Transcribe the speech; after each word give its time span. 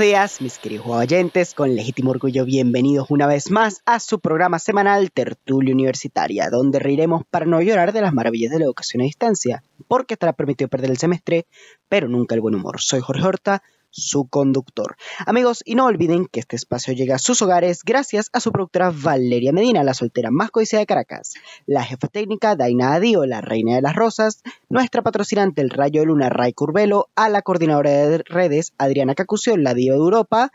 Días, 0.00 0.40
mis 0.40 0.58
queridos 0.58 0.86
oyentes, 0.86 1.52
con 1.52 1.74
legítimo 1.74 2.12
orgullo 2.12 2.46
bienvenidos 2.46 3.10
una 3.10 3.26
vez 3.26 3.50
más 3.50 3.82
a 3.84 4.00
su 4.00 4.18
programa 4.18 4.58
semanal 4.58 5.12
Tertulia 5.12 5.74
Universitaria, 5.74 6.48
donde 6.48 6.78
reiremos 6.78 7.24
para 7.28 7.44
no 7.44 7.60
llorar 7.60 7.92
de 7.92 8.00
las 8.00 8.14
maravillas 8.14 8.50
de 8.50 8.60
la 8.60 8.64
educación 8.64 9.02
a 9.02 9.04
distancia, 9.04 9.62
porque 9.88 10.14
estará 10.14 10.32
permitido 10.32 10.68
perder 10.68 10.92
el 10.92 10.96
semestre, 10.96 11.44
pero 11.90 12.08
nunca 12.08 12.34
el 12.34 12.40
buen 12.40 12.54
humor. 12.54 12.80
Soy 12.80 13.00
Jorge 13.00 13.26
Horta, 13.26 13.62
su 13.90 14.28
conductor. 14.28 14.96
Amigos, 15.26 15.62
y 15.64 15.74
no 15.74 15.86
olviden 15.86 16.26
que 16.26 16.40
este 16.40 16.56
espacio 16.56 16.94
llega 16.94 17.16
a 17.16 17.18
sus 17.18 17.42
hogares 17.42 17.82
gracias 17.84 18.30
a 18.32 18.40
su 18.40 18.52
productora 18.52 18.92
Valeria 18.94 19.52
Medina, 19.52 19.82
la 19.82 19.94
soltera 19.94 20.30
más 20.30 20.50
codiciada 20.50 20.80
de 20.80 20.86
Caracas, 20.86 21.34
la 21.66 21.84
jefa 21.84 22.08
técnica 22.08 22.56
Daina 22.56 22.94
Adio, 22.94 23.26
la 23.26 23.40
reina 23.40 23.74
de 23.74 23.82
las 23.82 23.94
rosas, 23.94 24.42
nuestra 24.68 25.02
patrocinante 25.02 25.60
El 25.60 25.70
Rayo 25.70 26.00
de 26.00 26.06
Luna 26.06 26.28
Ray 26.28 26.52
Curvelo, 26.52 27.08
a 27.14 27.28
la 27.28 27.42
coordinadora 27.42 27.90
de 27.90 28.18
redes 28.18 28.72
Adriana 28.78 29.14
Cacucio, 29.14 29.56
la 29.56 29.74
diva 29.74 29.94
de 29.94 30.00
Europa, 30.00 30.50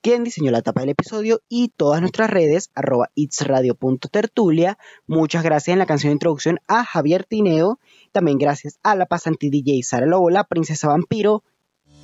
quien 0.00 0.22
diseñó 0.22 0.52
la 0.52 0.62
tapa 0.62 0.82
del 0.82 0.90
episodio 0.90 1.40
y 1.48 1.68
todas 1.76 2.00
nuestras 2.00 2.30
redes, 2.30 2.70
arroba 2.74 3.10
itsradio.tertulia. 3.16 4.78
Muchas 5.06 5.42
gracias 5.42 5.72
en 5.72 5.80
la 5.80 5.86
canción 5.86 6.10
de 6.10 6.14
introducción 6.14 6.60
a 6.68 6.84
Javier 6.84 7.24
Tineo. 7.24 7.80
También 8.12 8.38
gracias 8.38 8.78
a 8.84 8.94
la 8.94 9.06
pasante 9.06 9.50
DJ 9.50 9.82
Sara 9.82 10.06
Lobo, 10.06 10.30
la 10.30 10.44
princesa 10.44 10.88
vampiro. 10.88 11.42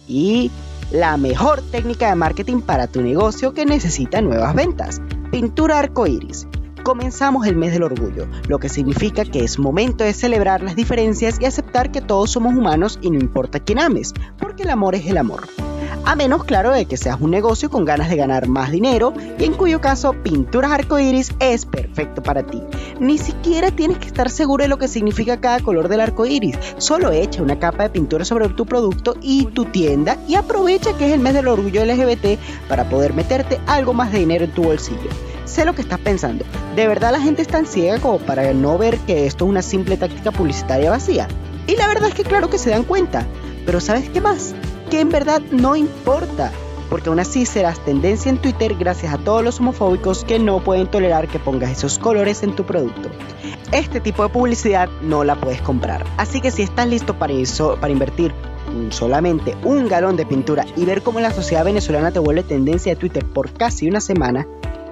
Y 0.08 0.50
la 0.92 1.16
mejor 1.16 1.62
técnica 1.62 2.10
de 2.10 2.14
marketing 2.14 2.60
para 2.60 2.86
tu 2.86 3.00
negocio 3.00 3.54
que 3.54 3.64
necesita 3.64 4.20
nuevas 4.20 4.54
ventas. 4.54 5.00
Pintura 5.30 5.78
arcoíris. 5.78 6.46
Comenzamos 6.82 7.46
el 7.46 7.56
mes 7.56 7.72
del 7.72 7.84
orgullo, 7.84 8.26
lo 8.48 8.58
que 8.58 8.68
significa 8.68 9.24
que 9.24 9.44
es 9.44 9.58
momento 9.58 10.04
de 10.04 10.12
celebrar 10.12 10.62
las 10.62 10.76
diferencias 10.76 11.40
y 11.40 11.46
aceptar 11.46 11.92
que 11.92 12.02
todos 12.02 12.32
somos 12.32 12.54
humanos 12.54 12.98
y 13.00 13.10
no 13.10 13.18
importa 13.20 13.60
quién 13.60 13.78
ames, 13.78 14.12
porque 14.38 14.64
el 14.64 14.70
amor 14.70 14.94
es 14.94 15.06
el 15.06 15.16
amor. 15.16 15.48
A 16.04 16.16
menos, 16.16 16.44
claro, 16.44 16.72
de 16.72 16.86
que 16.86 16.96
seas 16.96 17.20
un 17.20 17.30
negocio 17.30 17.70
con 17.70 17.84
ganas 17.84 18.10
de 18.10 18.16
ganar 18.16 18.48
más 18.48 18.70
dinero 18.70 19.14
y 19.38 19.44
en 19.44 19.54
cuyo 19.54 19.80
caso 19.80 20.12
Pinturas 20.12 20.72
Arcoiris 20.72 21.32
es 21.38 21.64
perfecto 21.64 22.22
para 22.22 22.42
ti. 22.44 22.62
Ni 22.98 23.18
siquiera 23.18 23.70
tienes 23.70 23.98
que 23.98 24.06
estar 24.06 24.30
seguro 24.30 24.62
de 24.62 24.68
lo 24.68 24.78
que 24.78 24.88
significa 24.88 25.40
cada 25.40 25.60
color 25.60 25.88
del 25.88 26.00
arco 26.00 26.26
iris. 26.26 26.58
Solo 26.78 27.12
echa 27.12 27.42
una 27.42 27.58
capa 27.58 27.84
de 27.84 27.90
pintura 27.90 28.24
sobre 28.24 28.48
tu 28.48 28.66
producto 28.66 29.16
y 29.20 29.46
tu 29.46 29.66
tienda 29.66 30.18
y 30.28 30.34
aprovecha 30.34 30.96
que 30.96 31.06
es 31.06 31.12
el 31.12 31.20
mes 31.20 31.34
del 31.34 31.48
orgullo 31.48 31.84
LGBT 31.84 32.38
para 32.68 32.88
poder 32.88 33.14
meterte 33.14 33.60
algo 33.66 33.94
más 33.94 34.12
de 34.12 34.18
dinero 34.18 34.44
en 34.44 34.52
tu 34.52 34.64
bolsillo. 34.64 35.10
Sé 35.44 35.64
lo 35.64 35.74
que 35.74 35.82
estás 35.82 35.98
pensando. 35.98 36.44
¿De 36.76 36.86
verdad 36.86 37.12
la 37.12 37.20
gente 37.20 37.42
es 37.42 37.48
tan 37.48 37.66
ciega 37.66 37.98
como 37.98 38.18
para 38.18 38.52
no 38.54 38.78
ver 38.78 38.98
que 38.98 39.26
esto 39.26 39.44
es 39.44 39.50
una 39.50 39.62
simple 39.62 39.96
táctica 39.96 40.30
publicitaria 40.30 40.90
vacía? 40.90 41.28
Y 41.66 41.76
la 41.76 41.86
verdad 41.88 42.08
es 42.08 42.14
que 42.14 42.24
claro 42.24 42.50
que 42.50 42.58
se 42.58 42.70
dan 42.70 42.84
cuenta. 42.84 43.26
Pero 43.66 43.80
¿sabes 43.80 44.08
qué 44.08 44.20
más? 44.20 44.54
Que 44.92 45.00
en 45.00 45.08
verdad 45.08 45.40
no 45.50 45.74
importa, 45.74 46.52
porque 46.90 47.08
aún 47.08 47.18
así 47.18 47.46
serás 47.46 47.82
tendencia 47.82 48.28
en 48.28 48.36
Twitter 48.36 48.74
gracias 48.74 49.14
a 49.14 49.16
todos 49.16 49.42
los 49.42 49.58
homofóbicos 49.58 50.22
que 50.22 50.38
no 50.38 50.62
pueden 50.62 50.86
tolerar 50.86 51.28
que 51.28 51.38
pongas 51.38 51.70
esos 51.70 51.98
colores 51.98 52.42
en 52.42 52.54
tu 52.54 52.64
producto. 52.64 53.08
Este 53.72 54.00
tipo 54.00 54.22
de 54.22 54.28
publicidad 54.28 54.90
no 55.00 55.24
la 55.24 55.34
puedes 55.34 55.62
comprar, 55.62 56.04
así 56.18 56.42
que 56.42 56.50
si 56.50 56.60
estás 56.60 56.88
listo 56.88 57.18
para, 57.18 57.32
eso, 57.32 57.78
para 57.80 57.90
invertir 57.90 58.34
solamente 58.90 59.56
un 59.64 59.88
galón 59.88 60.18
de 60.18 60.26
pintura 60.26 60.66
y 60.76 60.84
ver 60.84 61.00
cómo 61.00 61.20
la 61.20 61.30
sociedad 61.30 61.64
venezolana 61.64 62.10
te 62.10 62.18
vuelve 62.18 62.42
tendencia 62.42 62.92
de 62.92 63.00
Twitter 63.00 63.24
por 63.24 63.50
casi 63.50 63.88
una 63.88 64.02
semana, 64.02 64.46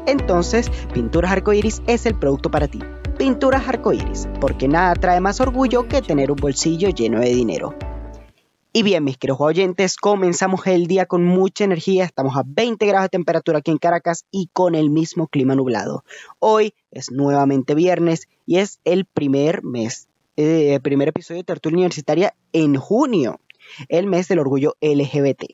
entonces 0.07 0.71
Pinturas 0.95 1.31
Arcoiris 1.31 1.83
es 1.87 2.07
el 2.07 2.15
producto 2.15 2.51
para 2.51 2.69
ti. 2.69 2.79
Pinturas 3.19 3.69
Arcoiris, 3.69 4.29
porque 4.41 4.67
nada 4.67 4.95
trae 4.95 5.21
más 5.21 5.43
orgullo 5.43 5.89
que 5.89 6.01
tener 6.01 6.31
un 6.31 6.39
bolsillo 6.39 6.89
lleno 6.89 7.21
de 7.21 7.35
dinero. 7.35 7.75
Y 8.73 8.85
bien, 8.85 9.03
mis 9.03 9.19
queridos 9.19 9.41
oyentes, 9.41 9.97
comenzamos 9.97 10.65
el 10.69 10.87
día 10.87 11.07
con 11.07 11.25
mucha 11.25 11.65
energía. 11.65 12.05
Estamos 12.05 12.37
a 12.37 12.45
20 12.47 12.87
grados 12.87 13.07
de 13.07 13.09
temperatura 13.09 13.59
aquí 13.59 13.73
en 13.73 13.79
Caracas 13.79 14.27
y 14.31 14.49
con 14.53 14.77
el 14.77 14.91
mismo 14.91 15.27
clima 15.27 15.57
nublado. 15.57 16.05
Hoy 16.39 16.75
es 16.93 17.11
nuevamente 17.11 17.75
viernes 17.75 18.29
y 18.47 18.59
es 18.59 18.79
el 18.85 19.07
primer 19.07 19.65
mes, 19.65 20.07
eh, 20.37 20.75
el 20.75 20.81
primer 20.81 21.09
episodio 21.09 21.41
de 21.41 21.47
Tertulia 21.47 21.79
Universitaria 21.79 22.33
en 22.53 22.77
junio, 22.77 23.41
el 23.89 24.07
mes 24.07 24.29
del 24.29 24.39
orgullo 24.39 24.77
LGBT. 24.81 25.47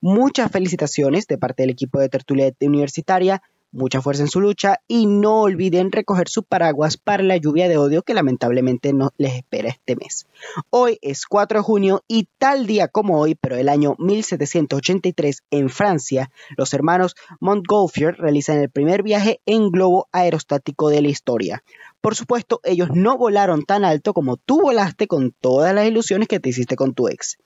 Muchas 0.00 0.50
felicitaciones 0.50 1.26
de 1.26 1.36
parte 1.36 1.64
del 1.64 1.70
equipo 1.70 1.98
de 1.98 2.08
Tertulia 2.08 2.54
Universitaria 2.58 3.42
mucha 3.72 4.02
fuerza 4.02 4.22
en 4.22 4.28
su 4.28 4.40
lucha 4.40 4.76
y 4.86 5.06
no 5.06 5.40
olviden 5.40 5.90
recoger 5.90 6.28
su 6.28 6.42
paraguas 6.42 6.96
para 6.96 7.22
la 7.22 7.36
lluvia 7.36 7.68
de 7.68 7.78
odio 7.78 8.02
que 8.02 8.14
lamentablemente 8.14 8.92
no 8.92 9.12
les 9.16 9.34
espera 9.34 9.70
este 9.70 9.96
mes. 9.96 10.26
Hoy 10.70 10.98
es 11.02 11.26
4 11.26 11.58
de 11.58 11.64
junio 11.64 12.04
y 12.06 12.28
tal 12.38 12.66
día 12.66 12.88
como 12.88 13.18
hoy, 13.18 13.34
pero 13.34 13.56
del 13.56 13.68
año 13.68 13.96
1783 13.98 15.42
en 15.50 15.68
Francia, 15.70 16.30
los 16.56 16.74
hermanos 16.74 17.14
Montgolfier 17.40 18.16
realizan 18.16 18.58
el 18.58 18.70
primer 18.70 19.02
viaje 19.02 19.40
en 19.46 19.70
globo 19.70 20.08
aerostático 20.12 20.90
de 20.90 21.02
la 21.02 21.08
historia. 21.08 21.62
Por 22.02 22.16
supuesto, 22.16 22.60
ellos 22.64 22.88
no 22.92 23.16
volaron 23.16 23.62
tan 23.62 23.84
alto 23.84 24.12
como 24.12 24.36
tú 24.36 24.60
volaste 24.60 25.06
con 25.06 25.30
todas 25.40 25.72
las 25.72 25.86
ilusiones 25.86 26.26
que 26.28 26.40
te 26.40 26.48
hiciste 26.48 26.74
con 26.76 26.94
tu 26.94 27.08
ex. 27.08 27.38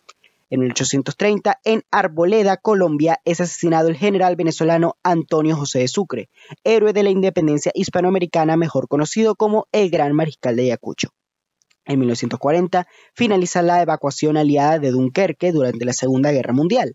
En 0.49 0.61
1830, 0.61 1.59
en 1.65 1.83
Arboleda, 1.91 2.57
Colombia, 2.57 3.21
es 3.25 3.41
asesinado 3.41 3.89
el 3.89 3.97
general 3.97 4.37
venezolano 4.37 4.97
Antonio 5.03 5.57
José 5.57 5.81
de 5.81 5.89
Sucre, 5.89 6.29
héroe 6.63 6.93
de 6.93 7.03
la 7.03 7.11
independencia 7.11 7.73
hispanoamericana 7.75 8.57
mejor 8.57 8.87
conocido 8.87 9.35
como 9.35 9.67
el 9.73 9.91
Gran 9.91 10.13
Mariscal 10.13 10.55
de 10.55 10.63
Ayacucho. 10.63 11.09
En 11.85 11.99
1940 11.99 12.87
finaliza 13.13 13.61
la 13.63 13.83
evacuación 13.83 14.37
aliada 14.37 14.79
de 14.79 14.93
Dunkerque 14.93 15.51
durante 15.51 15.85
la 15.85 15.93
Segunda 15.93 16.31
Guerra 16.31 16.53
Mundial. 16.53 16.95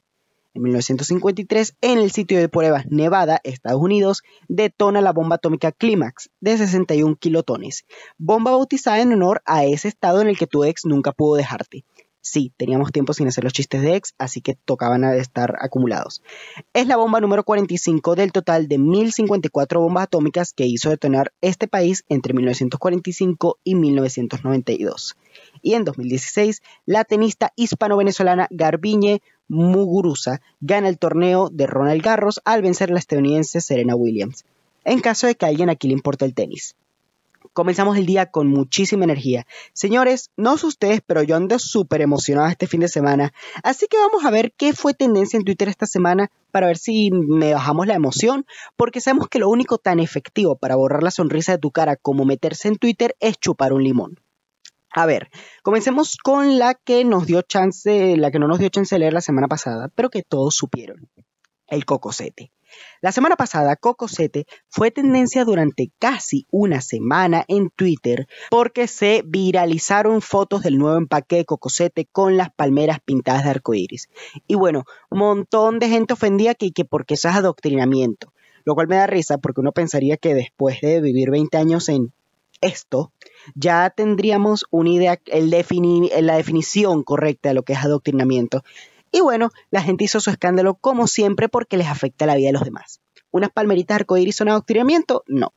En 0.53 0.61
1953, 0.63 1.75
en 1.81 1.97
el 1.97 2.11
sitio 2.11 2.39
de 2.39 2.47
pruebas 2.47 2.85
Nevada, 2.87 3.41
Estados 3.43 3.81
Unidos, 3.81 4.21
detona 4.47 5.01
la 5.01 5.11
bomba 5.11 5.35
atómica 5.35 5.73
Climax 5.73 6.29
de 6.39 6.57
61 6.57 7.17
kilotones, 7.17 7.83
bomba 8.17 8.51
bautizada 8.51 9.01
en 9.01 9.11
honor 9.11 9.41
a 9.45 9.65
ese 9.65 9.89
estado 9.89 10.21
en 10.21 10.29
el 10.29 10.37
que 10.37 10.47
tu 10.47 10.63
ex 10.63 10.85
nunca 10.85 11.11
pudo 11.11 11.35
dejarte. 11.35 11.83
Sí, 12.23 12.53
teníamos 12.55 12.91
tiempo 12.91 13.13
sin 13.13 13.27
hacer 13.27 13.43
los 13.43 13.51
chistes 13.51 13.81
de 13.81 13.95
ex, 13.95 14.13
así 14.19 14.41
que 14.41 14.53
tocaban 14.53 15.03
a 15.03 15.15
estar 15.15 15.55
acumulados. 15.59 16.21
Es 16.71 16.85
la 16.85 16.95
bomba 16.95 17.19
número 17.19 17.43
45 17.43 18.13
del 18.13 18.31
total 18.31 18.67
de 18.67 18.77
1054 18.77 19.81
bombas 19.81 20.03
atómicas 20.03 20.53
que 20.53 20.67
hizo 20.67 20.91
detonar 20.91 21.33
este 21.41 21.67
país 21.67 22.05
entre 22.09 22.35
1945 22.35 23.57
y 23.63 23.73
1992. 23.73 25.17
Y 25.63 25.73
en 25.73 25.83
2016, 25.83 26.61
la 26.85 27.05
tenista 27.05 27.53
hispano-venezolana 27.55 28.47
Garbiñe 28.51 29.23
Muguruza 29.47 30.41
gana 30.59 30.89
el 30.89 30.99
torneo 30.99 31.49
de 31.49 31.65
Ronald 31.65 32.03
Garros 32.03 32.39
al 32.45 32.61
vencer 32.61 32.91
a 32.91 32.93
la 32.93 32.99
estadounidense 32.99 33.61
Serena 33.61 33.95
Williams. 33.95 34.45
En 34.85 34.99
caso 34.99 35.25
de 35.25 35.33
que 35.33 35.45
a 35.45 35.49
alguien 35.49 35.71
aquí 35.71 35.87
le 35.87 35.93
importe 35.93 36.25
el 36.25 36.35
tenis 36.35 36.75
comenzamos 37.53 37.97
el 37.97 38.05
día 38.05 38.27
con 38.27 38.47
muchísima 38.47 39.03
energía. 39.03 39.45
Señores, 39.73 40.31
no 40.37 40.57
sé 40.57 40.67
ustedes, 40.67 41.01
pero 41.05 41.23
yo 41.23 41.35
ando 41.35 41.59
súper 41.59 42.01
emocionado 42.01 42.47
este 42.47 42.67
fin 42.67 42.81
de 42.81 42.87
semana. 42.87 43.33
Así 43.63 43.87
que 43.87 43.97
vamos 43.97 44.25
a 44.25 44.31
ver 44.31 44.53
qué 44.57 44.73
fue 44.73 44.93
tendencia 44.93 45.37
en 45.37 45.43
Twitter 45.43 45.67
esta 45.67 45.85
semana 45.85 46.31
para 46.51 46.67
ver 46.67 46.77
si 46.77 47.11
me 47.11 47.53
bajamos 47.53 47.87
la 47.87 47.95
emoción, 47.95 48.45
porque 48.75 49.01
sabemos 49.01 49.27
que 49.27 49.39
lo 49.39 49.49
único 49.49 49.77
tan 49.77 49.99
efectivo 49.99 50.55
para 50.55 50.75
borrar 50.75 51.03
la 51.03 51.11
sonrisa 51.11 51.53
de 51.53 51.57
tu 51.59 51.71
cara 51.71 51.95
como 51.95 52.25
meterse 52.25 52.67
en 52.67 52.75
Twitter 52.75 53.15
es 53.19 53.37
chupar 53.37 53.73
un 53.73 53.83
limón. 53.83 54.19
A 54.93 55.05
ver, 55.05 55.29
comencemos 55.63 56.17
con 56.21 56.59
la 56.59 56.73
que 56.73 57.05
nos 57.05 57.25
dio 57.25 57.41
chance, 57.43 58.17
la 58.17 58.29
que 58.29 58.39
no 58.39 58.47
nos 58.47 58.59
dio 58.59 58.69
chance 58.69 58.93
de 58.93 58.99
leer 58.99 59.13
la 59.13 59.21
semana 59.21 59.47
pasada, 59.47 59.89
pero 59.95 60.09
que 60.09 60.21
todos 60.21 60.55
supieron. 60.55 61.09
El 61.67 61.85
cocosete. 61.85 62.51
La 63.01 63.11
semana 63.11 63.35
pasada, 63.35 63.75
Cocosete 63.75 64.45
fue 64.69 64.91
tendencia 64.91 65.45
durante 65.45 65.91
casi 65.99 66.45
una 66.51 66.81
semana 66.81 67.43
en 67.47 67.69
Twitter 67.69 68.27
porque 68.49 68.87
se 68.87 69.23
viralizaron 69.25 70.21
fotos 70.21 70.63
del 70.63 70.77
nuevo 70.77 70.97
empaque 70.97 71.37
de 71.37 71.45
Cocosete 71.45 72.07
con 72.11 72.37
las 72.37 72.51
palmeras 72.53 72.99
pintadas 73.03 73.43
de 73.43 73.49
arcoíris. 73.49 74.09
Y 74.47 74.55
bueno, 74.55 74.85
un 75.09 75.19
montón 75.19 75.79
de 75.79 75.89
gente 75.89 76.13
ofendía 76.13 76.55
que, 76.55 76.71
que 76.71 76.85
porque 76.85 77.15
eso 77.15 77.29
es 77.29 77.35
adoctrinamiento. 77.35 78.33
Lo 78.63 78.75
cual 78.75 78.87
me 78.87 78.95
da 78.95 79.07
risa 79.07 79.39
porque 79.39 79.61
uno 79.61 79.71
pensaría 79.71 80.17
que 80.17 80.35
después 80.35 80.81
de 80.81 81.01
vivir 81.01 81.31
20 81.31 81.57
años 81.57 81.89
en 81.89 82.13
esto, 82.61 83.11
ya 83.55 83.89
tendríamos 83.89 84.65
una 84.69 84.91
idea, 84.91 85.19
la 85.25 86.37
definición 86.37 87.03
correcta 87.03 87.49
de 87.49 87.55
lo 87.55 87.63
que 87.63 87.73
es 87.73 87.79
adoctrinamiento. 87.79 88.63
Y 89.11 89.21
bueno, 89.21 89.49
la 89.69 89.81
gente 89.81 90.05
hizo 90.05 90.19
su 90.19 90.29
escándalo 90.29 90.75
como 90.75 91.07
siempre 91.07 91.49
porque 91.49 91.77
les 91.77 91.87
afecta 91.87 92.25
la 92.25 92.35
vida 92.35 92.47
de 92.47 92.53
los 92.53 92.63
demás. 92.63 93.01
¿Unas 93.31 93.49
palmeritas 93.49 93.95
arcoíris 93.95 94.35
son 94.35 94.49
adoctrinamiento? 94.49 95.23
No. 95.27 95.53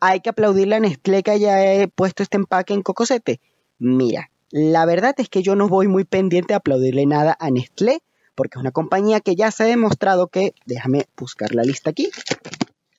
¿Hay 0.00 0.20
que 0.20 0.30
aplaudirle 0.30 0.76
a 0.76 0.80
Nestlé 0.80 1.22
que 1.22 1.30
haya 1.30 1.86
puesto 1.88 2.22
este 2.22 2.36
empaque 2.36 2.74
en 2.74 2.82
Cocosete? 2.82 3.40
Mira, 3.78 4.30
la 4.50 4.84
verdad 4.86 5.14
es 5.18 5.28
que 5.28 5.42
yo 5.42 5.56
no 5.56 5.68
voy 5.68 5.88
muy 5.88 6.04
pendiente 6.04 6.54
a 6.54 6.58
aplaudirle 6.58 7.06
nada 7.06 7.36
a 7.38 7.50
Nestlé 7.50 8.02
porque 8.34 8.58
es 8.58 8.60
una 8.60 8.72
compañía 8.72 9.20
que 9.20 9.36
ya 9.36 9.50
se 9.50 9.62
ha 9.62 9.66
demostrado 9.66 10.28
que, 10.28 10.54
déjame 10.66 11.06
buscar 11.16 11.54
la 11.54 11.62
lista 11.62 11.90
aquí. 11.90 12.10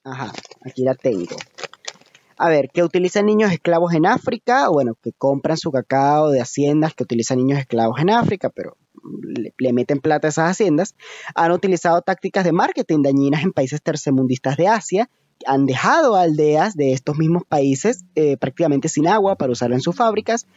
Ajá, 0.03 0.31
aquí 0.63 0.83
la 0.83 0.95
tengo. 0.95 1.35
A 2.37 2.49
ver, 2.49 2.69
que 2.69 2.83
utilizan 2.83 3.25
niños 3.25 3.51
esclavos 3.51 3.93
en 3.93 4.05
África, 4.05 4.69
bueno, 4.69 4.95
que 5.01 5.13
compran 5.13 5.57
su 5.57 5.71
cacao 5.71 6.29
de 6.29 6.41
haciendas 6.41 6.93
que 6.93 7.03
utilizan 7.03 7.37
niños 7.37 7.59
esclavos 7.59 7.99
en 7.99 8.09
África, 8.09 8.49
pero 8.49 8.77
le, 9.57 9.73
meten 9.73 9.99
plata 9.99 10.27
a 10.27 10.29
esas 10.29 10.51
haciendas, 10.51 10.95
han 11.33 11.51
utilizado 11.51 12.01
tácticas 12.01 12.43
de 12.43 12.51
marketing 12.51 13.01
dañinas 13.01 13.43
en 13.43 13.51
países 13.51 13.81
tercermundistas 13.81 14.57
de 14.57 14.67
Asia, 14.67 15.09
han 15.45 15.65
dejado 15.65 16.15
aldeas 16.15 16.75
de 16.75 16.93
estos 16.93 17.17
mismos 17.17 17.43
países 17.47 18.05
eh, 18.15 18.37
prácticamente 18.37 18.89
sin 18.89 19.07
agua 19.07 19.35
para 19.35 19.51
usarla 19.51 19.75
en 19.75 19.81
sus 19.81 19.95
fábricas. 19.95 20.47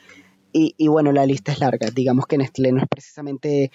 Y, 0.52 0.74
y, 0.78 0.88
bueno, 0.88 1.12
la 1.12 1.26
lista 1.26 1.52
es 1.52 1.58
larga. 1.58 1.90
Digamos 1.90 2.26
que 2.26 2.38
Nestlé 2.38 2.72
no 2.72 2.80
es 2.80 2.88
precisamente 2.88 3.70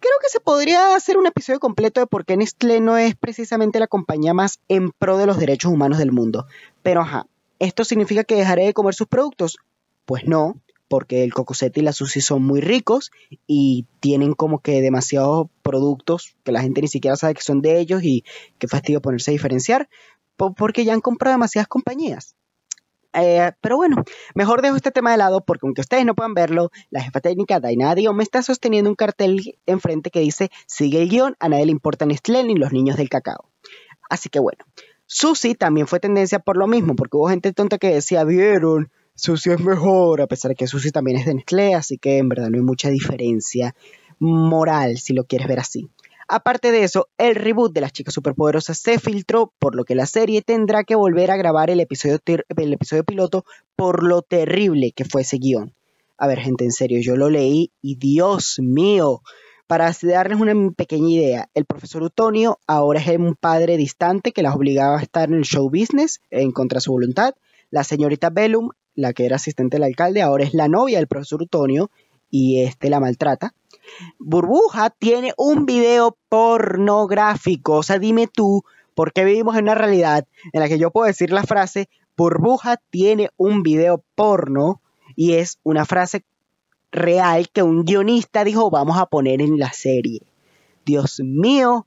creo 0.00 0.14
que 0.20 0.28
se 0.28 0.40
podría 0.40 0.94
hacer 0.94 1.16
un 1.16 1.26
episodio 1.26 1.60
completo 1.60 2.00
de 2.00 2.06
por 2.06 2.24
qué 2.24 2.36
Nestlé 2.36 2.80
no 2.80 2.96
es 2.96 3.14
precisamente 3.14 3.80
la 3.80 3.86
compañía 3.86 4.34
más 4.34 4.60
en 4.68 4.90
pro 4.90 5.16
de 5.16 5.26
los 5.26 5.38
derechos 5.38 5.72
humanos 5.72 5.98
del 5.98 6.12
mundo. 6.12 6.46
Pero 6.82 7.00
ajá, 7.02 7.26
¿esto 7.58 7.84
significa 7.84 8.24
que 8.24 8.36
dejaré 8.36 8.66
de 8.66 8.74
comer 8.74 8.94
sus 8.94 9.06
productos? 9.06 9.56
Pues 10.04 10.26
no, 10.26 10.54
porque 10.88 11.24
el 11.24 11.34
cocosete 11.34 11.80
y 11.80 11.82
la 11.82 11.92
sushi 11.92 12.20
son 12.20 12.42
muy 12.42 12.60
ricos 12.60 13.10
y 13.46 13.86
tienen 14.00 14.34
como 14.34 14.60
que 14.60 14.80
demasiados 14.80 15.48
productos 15.62 16.36
que 16.44 16.52
la 16.52 16.62
gente 16.62 16.82
ni 16.82 16.88
siquiera 16.88 17.16
sabe 17.16 17.34
que 17.34 17.42
son 17.42 17.60
de 17.60 17.78
ellos 17.78 18.02
y 18.02 18.24
qué 18.58 18.68
fastidio 18.68 19.00
ponerse 19.00 19.30
a 19.30 19.32
diferenciar, 19.32 19.88
porque 20.36 20.84
ya 20.84 20.92
han 20.92 21.00
comprado 21.00 21.34
demasiadas 21.34 21.68
compañías. 21.68 22.34
Eh, 23.18 23.52
pero 23.62 23.76
bueno, 23.76 24.04
mejor 24.34 24.60
dejo 24.60 24.76
este 24.76 24.90
tema 24.90 25.10
de 25.10 25.16
lado 25.16 25.40
porque 25.40 25.66
aunque 25.66 25.80
ustedes 25.80 26.04
no 26.04 26.14
puedan 26.14 26.34
verlo, 26.34 26.70
la 26.90 27.02
jefa 27.02 27.20
técnica 27.20 27.60
Daina 27.60 27.94
me 28.12 28.22
está 28.22 28.42
sosteniendo 28.42 28.90
un 28.90 28.96
cartel 28.96 29.58
enfrente 29.64 30.10
que 30.10 30.20
dice 30.20 30.50
sigue 30.66 31.00
el 31.00 31.08
guion, 31.08 31.34
a 31.40 31.48
nadie 31.48 31.64
le 31.64 31.72
importa 31.72 32.04
Nestlé 32.04 32.44
ni 32.44 32.56
los 32.56 32.72
niños 32.72 32.98
del 32.98 33.08
cacao. 33.08 33.48
Así 34.10 34.28
que 34.28 34.38
bueno, 34.38 34.64
Susi 35.06 35.54
también 35.54 35.86
fue 35.86 36.00
tendencia 36.00 36.40
por 36.40 36.56
lo 36.56 36.66
mismo, 36.66 36.94
porque 36.94 37.16
hubo 37.16 37.28
gente 37.28 37.52
tonta 37.52 37.78
que 37.78 37.94
decía, 37.94 38.24
vieron, 38.24 38.90
Susi 39.16 39.50
es 39.50 39.60
mejor, 39.60 40.20
a 40.20 40.26
pesar 40.26 40.50
de 40.50 40.54
que 40.54 40.66
Susi 40.66 40.90
también 40.90 41.18
es 41.18 41.26
de 41.26 41.34
Nestlé, 41.34 41.74
así 41.74 41.98
que 41.98 42.18
en 42.18 42.28
verdad 42.28 42.50
no 42.50 42.58
hay 42.58 42.62
mucha 42.62 42.90
diferencia 42.90 43.74
moral 44.18 44.98
si 44.98 45.14
lo 45.14 45.24
quieres 45.24 45.48
ver 45.48 45.58
así. 45.58 45.88
Aparte 46.28 46.70
de 46.70 46.82
eso, 46.82 47.08
el 47.18 47.34
reboot 47.34 47.72
de 47.72 47.80
las 47.80 47.92
chicas 47.92 48.12
superpoderosas 48.12 48.78
se 48.78 48.98
filtró, 48.98 49.52
por 49.58 49.74
lo 49.74 49.84
que 49.84 49.94
la 49.94 50.06
serie 50.06 50.42
tendrá 50.42 50.84
que 50.84 50.96
volver 50.96 51.30
a 51.30 51.36
grabar 51.36 51.70
el 51.70 51.80
episodio, 51.80 52.18
el 52.26 52.72
episodio 52.72 53.04
piloto 53.04 53.44
por 53.74 54.02
lo 54.02 54.22
terrible 54.22 54.92
que 54.92 55.04
fue 55.04 55.22
ese 55.22 55.38
guion. 55.38 55.72
A 56.18 56.26
ver, 56.26 56.40
gente, 56.40 56.64
en 56.64 56.72
serio, 56.72 57.00
yo 57.00 57.16
lo 57.16 57.30
leí 57.30 57.70
y 57.80 57.96
Dios 57.96 58.58
mío. 58.58 59.22
Para 59.66 59.92
darles 60.02 60.40
una 60.40 60.54
pequeña 60.72 61.08
idea, 61.08 61.48
el 61.54 61.64
profesor 61.64 62.02
Utonio 62.02 62.58
ahora 62.66 63.00
es 63.00 63.18
un 63.18 63.34
padre 63.34 63.76
distante 63.76 64.32
que 64.32 64.42
las 64.42 64.54
obligaba 64.54 64.98
a 64.98 65.02
estar 65.02 65.28
en 65.28 65.36
el 65.36 65.44
show 65.44 65.68
business 65.68 66.20
en 66.30 66.52
contra 66.52 66.78
de 66.78 66.82
su 66.82 66.92
voluntad. 66.92 67.34
La 67.70 67.82
señorita 67.82 68.30
Bellum, 68.30 68.70
la 68.96 69.12
que 69.12 69.26
era 69.26 69.36
asistente 69.36 69.76
del 69.76 69.84
alcalde, 69.84 70.22
ahora 70.22 70.44
es 70.44 70.54
la 70.54 70.68
novia 70.68 70.98
del 70.98 71.06
profesor 71.06 71.42
Utonio 71.42 71.90
y 72.30 72.62
este 72.62 72.90
la 72.90 72.98
maltrata. 72.98 73.54
Burbuja 74.18 74.90
tiene 74.90 75.32
un 75.36 75.66
video 75.66 76.16
pornográfico. 76.28 77.74
O 77.74 77.82
sea, 77.82 77.98
dime 77.98 78.26
tú, 78.26 78.64
¿por 78.94 79.12
qué 79.12 79.24
vivimos 79.24 79.56
en 79.56 79.64
una 79.64 79.74
realidad 79.74 80.26
en 80.52 80.60
la 80.60 80.68
que 80.68 80.78
yo 80.78 80.90
puedo 80.90 81.06
decir 81.06 81.30
la 81.30 81.44
frase, 81.44 81.88
Burbuja 82.16 82.78
tiene 82.90 83.30
un 83.36 83.62
video 83.62 84.02
porno 84.14 84.80
y 85.14 85.34
es 85.34 85.58
una 85.62 85.84
frase 85.84 86.24
real 86.90 87.48
que 87.50 87.62
un 87.62 87.84
guionista 87.84 88.42
dijo, 88.42 88.70
vamos 88.70 88.98
a 88.98 89.06
poner 89.06 89.42
en 89.42 89.58
la 89.58 89.72
serie. 89.72 90.22
Dios 90.84 91.20
mío, 91.20 91.86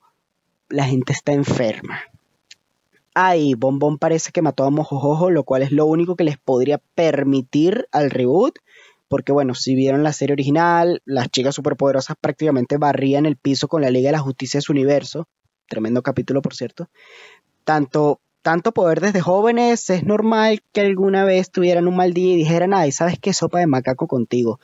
la 0.70 0.86
gente 0.86 1.14
está 1.14 1.32
enferma. 1.32 2.00
Ay, 3.14 3.54
Bombón 3.56 3.98
parece 3.98 4.32
que 4.32 4.42
mató 4.42 4.64
a 4.64 4.70
Mojojojo, 4.70 5.30
lo 5.30 5.44
cual 5.44 5.64
es 5.64 5.72
lo 5.72 5.86
único 5.86 6.16
que 6.16 6.24
les 6.24 6.38
podría 6.38 6.80
permitir 6.96 7.88
al 7.92 8.12
reboot 8.12 8.60
porque 9.10 9.32
bueno, 9.32 9.56
si 9.56 9.76
vieron 9.76 10.04
la 10.04 10.14
serie 10.14 10.34
original, 10.34 11.02
las 11.04 11.30
chicas 11.30 11.56
superpoderosas 11.56 12.16
prácticamente 12.22 12.78
barrían 12.78 13.26
el 13.26 13.36
piso 13.36 13.68
con 13.68 13.82
la 13.82 13.90
Liga 13.90 14.10
de 14.10 14.14
la 14.14 14.20
Justicia 14.20 14.60
de 14.60 14.62
su 14.62 14.72
universo, 14.72 15.28
tremendo 15.68 16.04
capítulo 16.04 16.42
por 16.44 16.54
cierto, 16.54 16.90
tanto, 17.64 18.22
tanto 18.44 18.72
poder 18.72 19.02
desde 19.02 19.20
jóvenes, 19.20 19.90
es 19.90 20.04
normal 20.04 20.62
que 20.72 20.82
alguna 20.82 21.26
vez 21.26 21.52
tuvieran 21.52 21.88
un 21.88 21.96
mal 21.96 22.14
día 22.14 22.34
y 22.34 22.38
dijeran, 22.38 22.74
ay, 22.74 22.92
¿sabes 22.92 23.18
qué 23.20 23.34
sopa 23.34 23.60
de 23.60 23.68
macaco 23.68 24.08
contigo? 24.08 24.60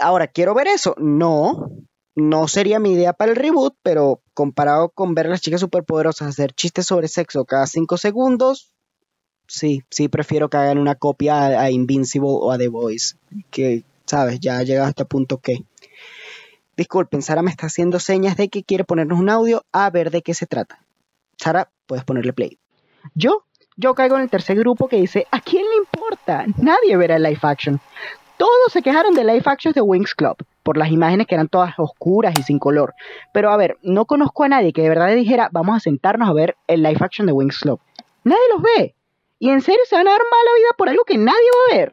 Ahora, 0.00 0.28
¿quiero 0.28 0.54
ver 0.54 0.68
eso? 0.68 0.94
No, 0.98 1.68
no 2.16 2.48
sería 2.48 2.80
mi 2.80 2.92
idea 2.92 3.12
para 3.12 3.30
el 3.30 3.36
reboot, 3.36 3.76
pero 3.82 4.22
comparado 4.32 4.88
con 4.88 5.14
ver 5.14 5.26
a 5.26 5.30
las 5.30 5.42
chicas 5.42 5.60
superpoderosas 5.60 6.28
hacer 6.28 6.52
chistes 6.52 6.86
sobre 6.86 7.08
sexo 7.08 7.44
cada 7.44 7.66
cinco 7.66 7.98
segundos, 7.98 8.72
sí, 9.46 9.82
sí 9.90 10.08
prefiero 10.08 10.48
que 10.48 10.56
hagan 10.56 10.78
una 10.78 10.94
copia 10.94 11.60
a, 11.60 11.70
Invincible 11.70 12.30
o 12.30 12.50
a 12.50 12.58
The 12.58 12.68
Voice. 12.68 13.16
Que, 13.50 13.84
sabes, 14.06 14.40
ya 14.40 14.56
ha 14.56 14.62
llegado 14.62 14.86
a 14.86 14.90
este 14.90 15.04
punto 15.04 15.38
que... 15.38 15.64
Disculpen, 16.74 17.22
Sara 17.22 17.42
me 17.42 17.50
está 17.50 17.66
haciendo 17.66 18.00
señas 18.00 18.36
de 18.36 18.48
que 18.48 18.64
quiere 18.64 18.84
ponernos 18.84 19.18
un 19.18 19.28
audio 19.28 19.64
a 19.72 19.88
ver 19.90 20.10
de 20.10 20.22
qué 20.22 20.32
se 20.32 20.46
trata. 20.46 20.82
Sara, 21.36 21.70
puedes 21.86 22.04
ponerle 22.04 22.32
play. 22.32 22.58
Yo, 23.14 23.44
yo 23.76 23.94
caigo 23.94 24.16
en 24.16 24.22
el 24.22 24.30
tercer 24.30 24.58
grupo 24.58 24.88
que 24.88 24.96
dice, 24.96 25.26
¿a 25.30 25.40
quién 25.40 25.64
le 25.64 25.76
importa? 25.76 26.46
Nadie 26.56 26.96
verá 26.96 27.16
el 27.16 27.22
live 27.22 27.40
action. 27.42 27.80
Todos 28.38 28.72
se 28.72 28.82
quejaron 28.82 29.14
de 29.14 29.24
live 29.24 29.42
action 29.44 29.74
de 29.74 29.82
Wings 29.82 30.14
Club 30.14 30.36
por 30.66 30.76
las 30.78 30.90
imágenes 30.90 31.28
que 31.28 31.36
eran 31.36 31.46
todas 31.46 31.74
oscuras 31.78 32.34
y 32.36 32.42
sin 32.42 32.58
color. 32.58 32.94
Pero 33.32 33.52
a 33.52 33.56
ver, 33.56 33.78
no 33.84 34.04
conozco 34.04 34.42
a 34.42 34.48
nadie 34.48 34.72
que 34.72 34.82
de 34.82 34.88
verdad 34.88 35.14
dijera, 35.14 35.48
vamos 35.52 35.76
a 35.76 35.80
sentarnos 35.80 36.28
a 36.28 36.32
ver 36.32 36.56
el 36.66 36.82
live 36.82 36.98
action 36.98 37.24
de 37.24 37.32
Wings 37.32 37.60
Club. 37.60 37.78
Nadie 38.24 38.42
los 38.52 38.62
ve. 38.62 38.96
¿Y 39.38 39.50
en 39.50 39.60
serio 39.60 39.82
se 39.88 39.94
van 39.94 40.08
a 40.08 40.10
dar 40.10 40.18
mala 40.20 40.56
vida 40.56 40.70
por 40.76 40.88
algo 40.88 41.04
que 41.04 41.18
nadie 41.18 41.36
va 41.54 41.72
a 41.72 41.78
ver? 41.78 41.92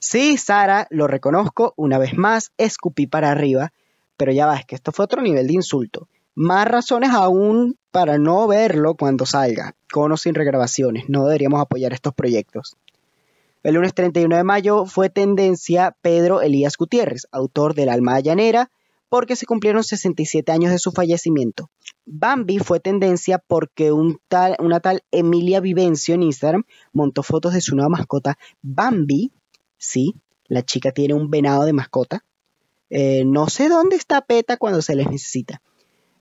Sí, 0.00 0.36
Sara, 0.36 0.88
lo 0.90 1.06
reconozco, 1.06 1.74
una 1.76 1.96
vez 1.96 2.18
más, 2.18 2.50
escupí 2.58 3.06
para 3.06 3.30
arriba, 3.30 3.72
pero 4.16 4.32
ya 4.32 4.46
va, 4.46 4.56
es 4.56 4.66
que 4.66 4.74
esto 4.74 4.90
fue 4.90 5.04
otro 5.04 5.22
nivel 5.22 5.46
de 5.46 5.52
insulto. 5.52 6.08
Más 6.34 6.66
razones 6.66 7.10
aún 7.10 7.76
para 7.92 8.18
no 8.18 8.48
verlo 8.48 8.96
cuando 8.96 9.26
salga, 9.26 9.76
con 9.92 10.10
o 10.10 10.16
sin 10.16 10.34
regrabaciones, 10.34 11.04
no 11.08 11.24
deberíamos 11.26 11.60
apoyar 11.60 11.92
estos 11.92 12.14
proyectos. 12.14 12.76
El 13.62 13.74
lunes 13.74 13.92
31 13.92 14.36
de 14.36 14.44
mayo 14.44 14.86
fue 14.86 15.10
tendencia 15.10 15.94
Pedro 16.00 16.40
Elías 16.40 16.78
Gutiérrez, 16.78 17.26
autor 17.30 17.74
del 17.74 17.90
Alma 17.90 18.18
Llanera, 18.18 18.70
porque 19.10 19.36
se 19.36 19.44
cumplieron 19.44 19.84
67 19.84 20.50
años 20.50 20.70
de 20.70 20.78
su 20.78 20.92
fallecimiento. 20.92 21.68
Bambi 22.06 22.58
fue 22.58 22.80
tendencia 22.80 23.38
porque 23.38 23.92
una 23.92 24.80
tal 24.80 25.02
Emilia 25.10 25.60
Vivencio 25.60 26.14
en 26.14 26.22
Instagram 26.22 26.64
montó 26.94 27.22
fotos 27.22 27.52
de 27.52 27.60
su 27.60 27.76
nueva 27.76 27.90
mascota. 27.90 28.38
Bambi, 28.62 29.30
sí, 29.76 30.14
la 30.46 30.62
chica 30.62 30.92
tiene 30.92 31.12
un 31.12 31.28
venado 31.28 31.64
de 31.64 31.74
mascota. 31.74 32.24
Eh, 32.88 33.24
no 33.26 33.48
sé 33.50 33.68
dónde 33.68 33.96
está 33.96 34.22
Peta 34.22 34.56
cuando 34.56 34.80
se 34.80 34.94
les 34.94 35.10
necesita. 35.10 35.60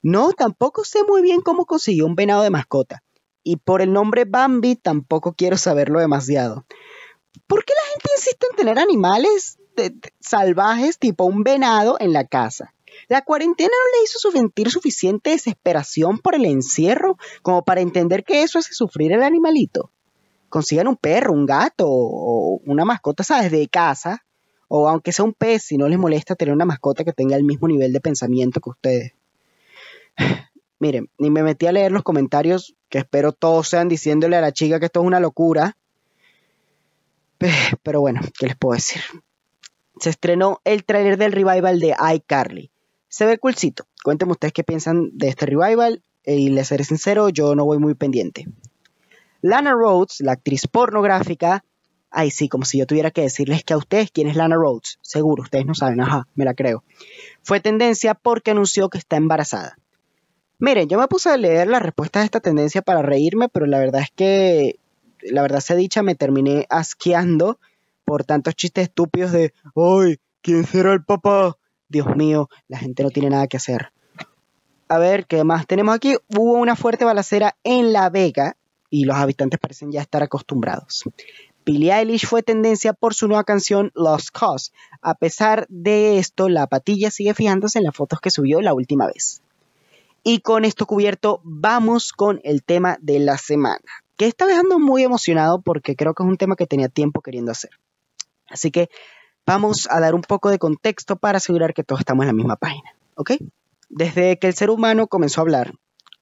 No, 0.01 0.33
tampoco 0.33 0.83
sé 0.83 1.03
muy 1.07 1.21
bien 1.21 1.39
cómo 1.39 1.65
consiguió 1.65 2.05
un 2.05 2.15
venado 2.15 2.43
de 2.43 2.49
mascota. 2.49 3.01
Y 3.43 3.55
por 3.55 3.81
el 3.81 3.93
nombre 3.93 4.25
Bambi 4.25 4.75
tampoco 4.75 5.33
quiero 5.33 5.55
saberlo 5.55 5.99
demasiado. 6.01 6.65
¿Por 7.47 7.65
qué 7.65 7.73
la 7.73 7.91
gente 7.91 8.09
insiste 8.15 8.47
en 8.49 8.55
tener 8.55 8.79
animales 8.79 9.57
salvajes 10.19 10.99
tipo 10.99 11.25
un 11.25 11.43
venado 11.43 11.97
en 11.99 12.13
la 12.13 12.25
casa? 12.25 12.73
La 13.07 13.23
cuarentena 13.23 13.69
no 13.69 13.97
le 13.97 14.03
hizo 14.03 14.31
sentir 14.31 14.69
suficiente 14.69 15.31
desesperación 15.31 16.19
por 16.19 16.35
el 16.35 16.45
encierro 16.45 17.17
como 17.41 17.63
para 17.63 17.81
entender 17.81 18.23
que 18.23 18.43
eso 18.43 18.59
hace 18.59 18.73
sufrir 18.73 19.13
el 19.13 19.23
animalito. 19.23 19.91
Consigan 20.49 20.87
un 20.87 20.97
perro, 20.97 21.33
un 21.33 21.45
gato 21.45 21.85
o 21.87 22.61
una 22.65 22.85
mascota, 22.85 23.23
¿sabes? 23.23 23.51
De 23.51 23.67
casa. 23.67 24.25
O 24.67 24.87
aunque 24.87 25.11
sea 25.11 25.25
un 25.25 25.33
pez, 25.33 25.63
si 25.63 25.77
no 25.77 25.87
les 25.87 25.97
molesta 25.97 26.35
tener 26.35 26.53
una 26.53 26.65
mascota 26.65 27.03
que 27.03 27.13
tenga 27.13 27.35
el 27.35 27.43
mismo 27.43 27.67
nivel 27.67 27.93
de 27.93 28.01
pensamiento 28.01 28.59
que 28.59 28.69
ustedes. 28.69 29.13
Miren, 30.79 31.09
ni 31.17 31.29
me 31.29 31.43
metí 31.43 31.65
a 31.65 31.71
leer 31.71 31.91
los 31.91 32.03
comentarios, 32.03 32.75
que 32.87 32.99
espero 32.99 33.31
todos 33.31 33.67
sean 33.67 33.89
diciéndole 33.89 34.37
a 34.37 34.41
la 34.41 34.51
chica 34.51 34.79
que 34.79 34.85
esto 34.85 35.01
es 35.01 35.07
una 35.07 35.19
locura. 35.19 35.77
Pero 37.83 38.01
bueno, 38.01 38.21
¿qué 38.37 38.47
les 38.47 38.55
puedo 38.55 38.75
decir? 38.75 39.01
Se 39.99 40.09
estrenó 40.09 40.61
el 40.63 40.83
tráiler 40.85 41.17
del 41.17 41.31
revival 41.31 41.79
de 41.79 41.95
iCarly 42.15 42.71
se 43.09 43.25
ve 43.25 43.39
coolcito. 43.39 43.85
Cuéntenme 44.03 44.31
ustedes 44.31 44.53
qué 44.53 44.63
piensan 44.63 45.09
de 45.13 45.27
este 45.27 45.47
revival 45.47 46.03
eh, 46.23 46.35
y 46.35 46.49
les 46.49 46.67
seré 46.67 46.83
sincero, 46.83 47.29
yo 47.29 47.55
no 47.55 47.65
voy 47.65 47.79
muy 47.79 47.95
pendiente. 47.95 48.45
Lana 49.41 49.73
Rhodes, 49.73 50.21
la 50.21 50.33
actriz 50.33 50.67
pornográfica, 50.67 51.65
ay 52.11 52.29
sí, 52.31 52.47
como 52.47 52.65
si 52.65 52.77
yo 52.77 52.85
tuviera 52.85 53.11
que 53.11 53.21
decirles 53.21 53.63
que 53.63 53.73
a 53.73 53.77
ustedes 53.77 54.11
quién 54.11 54.27
es 54.27 54.35
Lana 54.35 54.55
Rhodes, 54.55 54.99
seguro, 55.01 55.43
ustedes 55.43 55.65
no 55.65 55.73
saben, 55.73 56.01
ajá, 56.01 56.27
me 56.35 56.45
la 56.45 56.53
creo. 56.53 56.83
Fue 57.41 57.59
tendencia 57.59 58.13
porque 58.13 58.51
anunció 58.51 58.89
que 58.89 58.97
está 58.97 59.17
embarazada. 59.17 59.77
Miren, 60.59 60.87
yo 60.89 60.99
me 60.99 61.07
puse 61.07 61.29
a 61.29 61.37
leer 61.37 61.67
la 61.67 61.79
respuesta 61.79 62.19
de 62.19 62.25
esta 62.25 62.41
tendencia 62.41 62.81
para 62.81 63.01
reírme, 63.01 63.47
pero 63.49 63.65
la 63.65 63.79
verdad 63.79 64.01
es 64.01 64.11
que, 64.13 64.79
la 65.21 65.41
verdad 65.41 65.59
se 65.59 65.75
dicha, 65.75 66.03
me 66.03 66.15
terminé 66.15 66.65
asqueando 66.69 67.59
por 68.05 68.23
tantos 68.23 68.55
chistes 68.55 68.85
estúpidos 68.85 69.31
de, 69.31 69.53
ay, 69.75 70.17
¿quién 70.41 70.65
será 70.65 70.93
el 70.93 71.03
papá? 71.03 71.57
Dios 71.87 72.15
mío, 72.15 72.49
la 72.67 72.77
gente 72.77 73.03
no 73.03 73.09
tiene 73.09 73.29
nada 73.29 73.47
que 73.47 73.57
hacer. 73.57 73.91
A 74.87 74.97
ver, 74.97 75.27
¿qué 75.27 75.43
más 75.43 75.67
tenemos 75.67 75.95
aquí? 75.95 76.15
Hubo 76.35 76.53
una 76.53 76.75
fuerte 76.75 77.05
balacera 77.05 77.55
en 77.63 77.93
La 77.93 78.09
Vega 78.09 78.57
y 78.89 79.05
los 79.05 79.17
habitantes 79.17 79.59
parecen 79.59 79.91
ya 79.91 80.01
estar 80.01 80.23
acostumbrados. 80.23 81.03
Billie 81.65 81.93
Eilish 81.93 82.25
fue 82.25 82.41
tendencia 82.41 82.93
por 82.93 83.13
su 83.13 83.27
nueva 83.27 83.43
canción 83.43 83.91
Lost 83.93 84.29
Cause. 84.31 84.71
A 85.01 85.13
pesar 85.13 85.67
de 85.69 86.17
esto, 86.17 86.49
la 86.49 86.65
patilla 86.65 87.11
sigue 87.11 87.35
fijándose 87.35 87.77
en 87.77 87.85
las 87.85 87.95
fotos 87.95 88.19
que 88.19 88.31
subió 88.31 88.61
la 88.61 88.73
última 88.73 89.05
vez. 89.05 89.43
Y 90.23 90.39
con 90.39 90.65
esto 90.65 90.87
cubierto, 90.87 91.41
vamos 91.43 92.11
con 92.11 92.41
el 92.43 92.63
tema 92.63 92.97
de 93.01 93.19
la 93.19 93.37
semana, 93.37 93.85
que 94.19 94.27
está 94.27 94.45
dejando 94.45 94.79
muy 94.79 95.03
emocionado 95.03 95.61
porque 95.61 95.95
creo 95.95 96.13
que 96.13 96.23
es 96.23 96.29
un 96.29 96.35
tema 96.35 96.57
que 96.57 96.67
tenía 96.67 96.89
tiempo 96.89 97.21
queriendo 97.21 97.51
hacer. 97.51 97.71
Así 98.49 98.69
que 98.69 98.89
vamos 99.45 99.87
a 99.89 100.01
dar 100.01 100.13
un 100.13 100.21
poco 100.21 100.49
de 100.49 100.59
contexto 100.59 101.15
para 101.15 101.37
asegurar 101.37 101.73
que 101.73 101.85
todos 101.85 102.01
estamos 102.01 102.23
en 102.23 102.27
la 102.27 102.33
misma 102.33 102.57
página, 102.57 102.93
¿ok? 103.15 103.31
Desde 103.87 104.37
que 104.37 104.47
el 104.47 104.53
ser 104.53 104.71
humano 104.71 105.07
comenzó 105.07 105.39
a 105.39 105.43
hablar, 105.43 105.73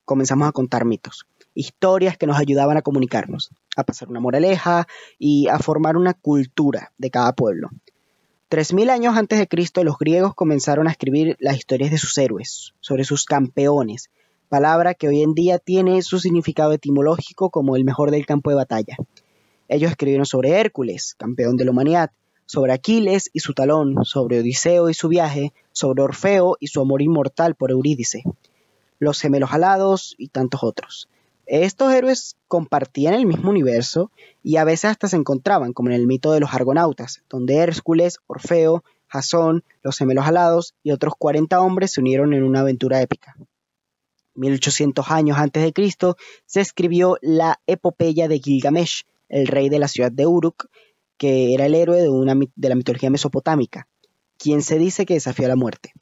comenzamos 0.06 0.48
a 0.48 0.52
contar 0.52 0.86
mitos 0.86 1.26
historias 1.56 2.18
que 2.18 2.28
nos 2.28 2.38
ayudaban 2.38 2.78
a 2.78 2.84
comunicarnos, 2.84 3.50
a 3.76 3.84
pasar 3.84 4.10
una 4.10 4.20
moraleja 4.20 4.88
y 5.18 5.48
a 5.48 5.58
formar 5.58 5.98
una 5.98 6.14
cultura 6.14 6.94
de 7.00 7.10
cada 7.10 7.34
pueblo. 7.34 7.72
Tres 8.48 8.74
mil 8.74 8.92
años 8.92 9.18
antes 9.18 9.40
de 9.40 9.48
Cristo, 9.48 9.84
los 9.84 9.98
griegos 9.98 10.36
comenzaron 10.36 10.88
a 10.88 10.92
escribir 10.92 11.36
las 11.40 11.58
historias 11.58 11.90
de 11.90 11.98
sus 11.98 12.16
héroes, 12.20 12.76
sobre 12.80 13.06
sus 13.06 13.26
campeones, 13.26 14.12
palabra 14.48 14.94
que 14.94 15.08
hoy 15.08 15.22
en 15.22 15.34
día 15.34 15.60
tiene 15.60 16.02
su 16.02 16.20
significado 16.20 16.72
etimológico 16.72 17.50
como 17.50 17.76
el 17.76 17.84
mejor 17.84 18.12
del 18.12 18.26
campo 18.26 18.50
de 18.50 18.56
batalla. 18.56 18.98
Ellos 19.68 19.92
escribieron 19.92 20.26
sobre 20.26 20.52
Hércules, 20.52 21.16
campeón 21.18 21.58
de 21.58 21.66
la 21.66 21.72
humanidad, 21.72 22.12
sobre 22.46 22.72
Aquiles 22.72 23.30
y 23.34 23.42
su 23.42 23.54
talón, 23.54 24.06
sobre 24.06 24.40
Odiseo 24.40 24.90
y 24.90 24.94
su 24.94 25.10
viaje, 25.10 25.54
sobre 25.74 26.02
Orfeo 26.02 26.56
y 26.60 26.68
su 26.68 26.80
amor 26.80 27.02
inmortal 27.02 27.56
por 27.56 27.72
Eurídice, 27.72 28.24
los 29.00 29.20
gemelos 29.20 29.52
alados 29.52 30.16
y 30.18 30.30
tantos 30.30 30.64
otros. 30.64 31.10
Estos 31.46 31.94
héroes 31.94 32.36
compartían 32.48 33.14
el 33.14 33.26
mismo 33.26 33.50
universo 33.50 34.12
y 34.44 34.58
a 34.58 34.64
veces 34.64 34.92
hasta 34.92 35.08
se 35.08 35.18
encontraban, 35.18 35.74
como 35.74 35.90
en 35.90 35.96
el 35.96 36.08
mito 36.08 36.32
de 36.32 36.40
los 36.40 36.54
argonautas, 36.54 37.22
donde 37.30 37.58
Hércules, 37.58 38.20
Orfeo, 38.28 38.84
Jasón, 39.08 39.64
los 39.82 39.98
gemelos 39.98 40.26
alados 40.26 40.74
y 40.84 40.92
otros 40.92 41.14
40 41.18 41.62
hombres 41.62 41.94
se 41.94 42.02
unieron 42.02 42.34
en 42.34 42.44
una 42.44 42.62
aventura 42.62 43.02
épica. 43.02 43.36
1800 44.38 45.12
años 45.12 45.38
antes 45.38 45.64
de 45.64 45.74
Cristo 45.74 46.16
se 46.46 46.62
escribió 46.62 47.18
la 47.22 47.60
epopeya 47.68 48.28
de 48.28 48.40
Gilgamesh, 48.40 49.06
el 49.30 49.48
rey 49.48 49.70
de 49.70 49.80
la 49.80 49.88
ciudad 49.88 50.12
de 50.12 50.26
Uruk, 50.26 50.68
que 51.18 51.54
era 51.54 51.66
el 51.66 51.76
héroe 51.76 52.02
de, 52.02 52.10
una, 52.10 52.36
de 52.56 52.70
la 52.70 52.76
mitología 52.76 53.10
mesopotámica, 53.10 53.88
quien 54.38 54.62
se 54.62 54.78
dice 54.78 55.06
que 55.06 55.16
desafió 55.16 55.46
a 55.46 55.50
la 55.50 55.56
muerte. 55.56 55.94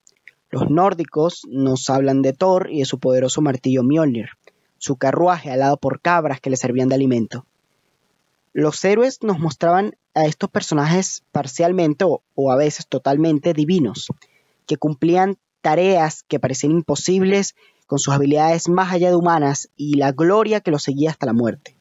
Los 0.50 0.70
nórdicos 0.70 1.42
nos 1.50 1.90
hablan 1.90 2.22
de 2.22 2.34
Thor 2.34 2.70
y 2.72 2.80
de 2.80 2.86
su 2.86 3.00
poderoso 3.00 3.42
martillo 3.42 3.84
Mjolnir, 3.84 4.30
su 4.78 4.98
carruaje 4.98 5.50
alado 5.52 5.78
por 5.78 6.02
cabras 6.02 6.40
que 6.40 6.50
le 6.50 6.58
servían 6.58 6.90
de 6.90 6.96
alimento. 6.96 7.46
Los 8.54 8.84
héroes 8.86 9.22
nos 9.22 9.40
mostraban 9.40 9.98
a 10.14 10.26
estos 10.26 10.50
personajes 10.50 11.24
parcialmente 11.32 12.06
o, 12.06 12.52
a 12.52 12.56
veces 12.56 12.88
totalmente 12.88 13.54
divinos, 13.54 14.08
que 14.66 14.78
cumplían 14.78 15.38
tareas 15.62 16.24
que 16.24 16.40
parecían 16.40 16.72
imposibles 16.72 17.56
con 17.86 18.00
sus 18.00 18.14
habilidades 18.14 18.70
más 18.70 18.92
allá 18.92 19.10
de 19.10 19.16
humanas 19.16 19.70
y 19.76 19.96
la 19.96 20.12
gloria 20.12 20.62
que 20.62 20.72
los 20.72 20.84
seguía 20.84 21.12
hasta 21.12 21.26
la 21.26 21.34
muerte. 21.34 21.78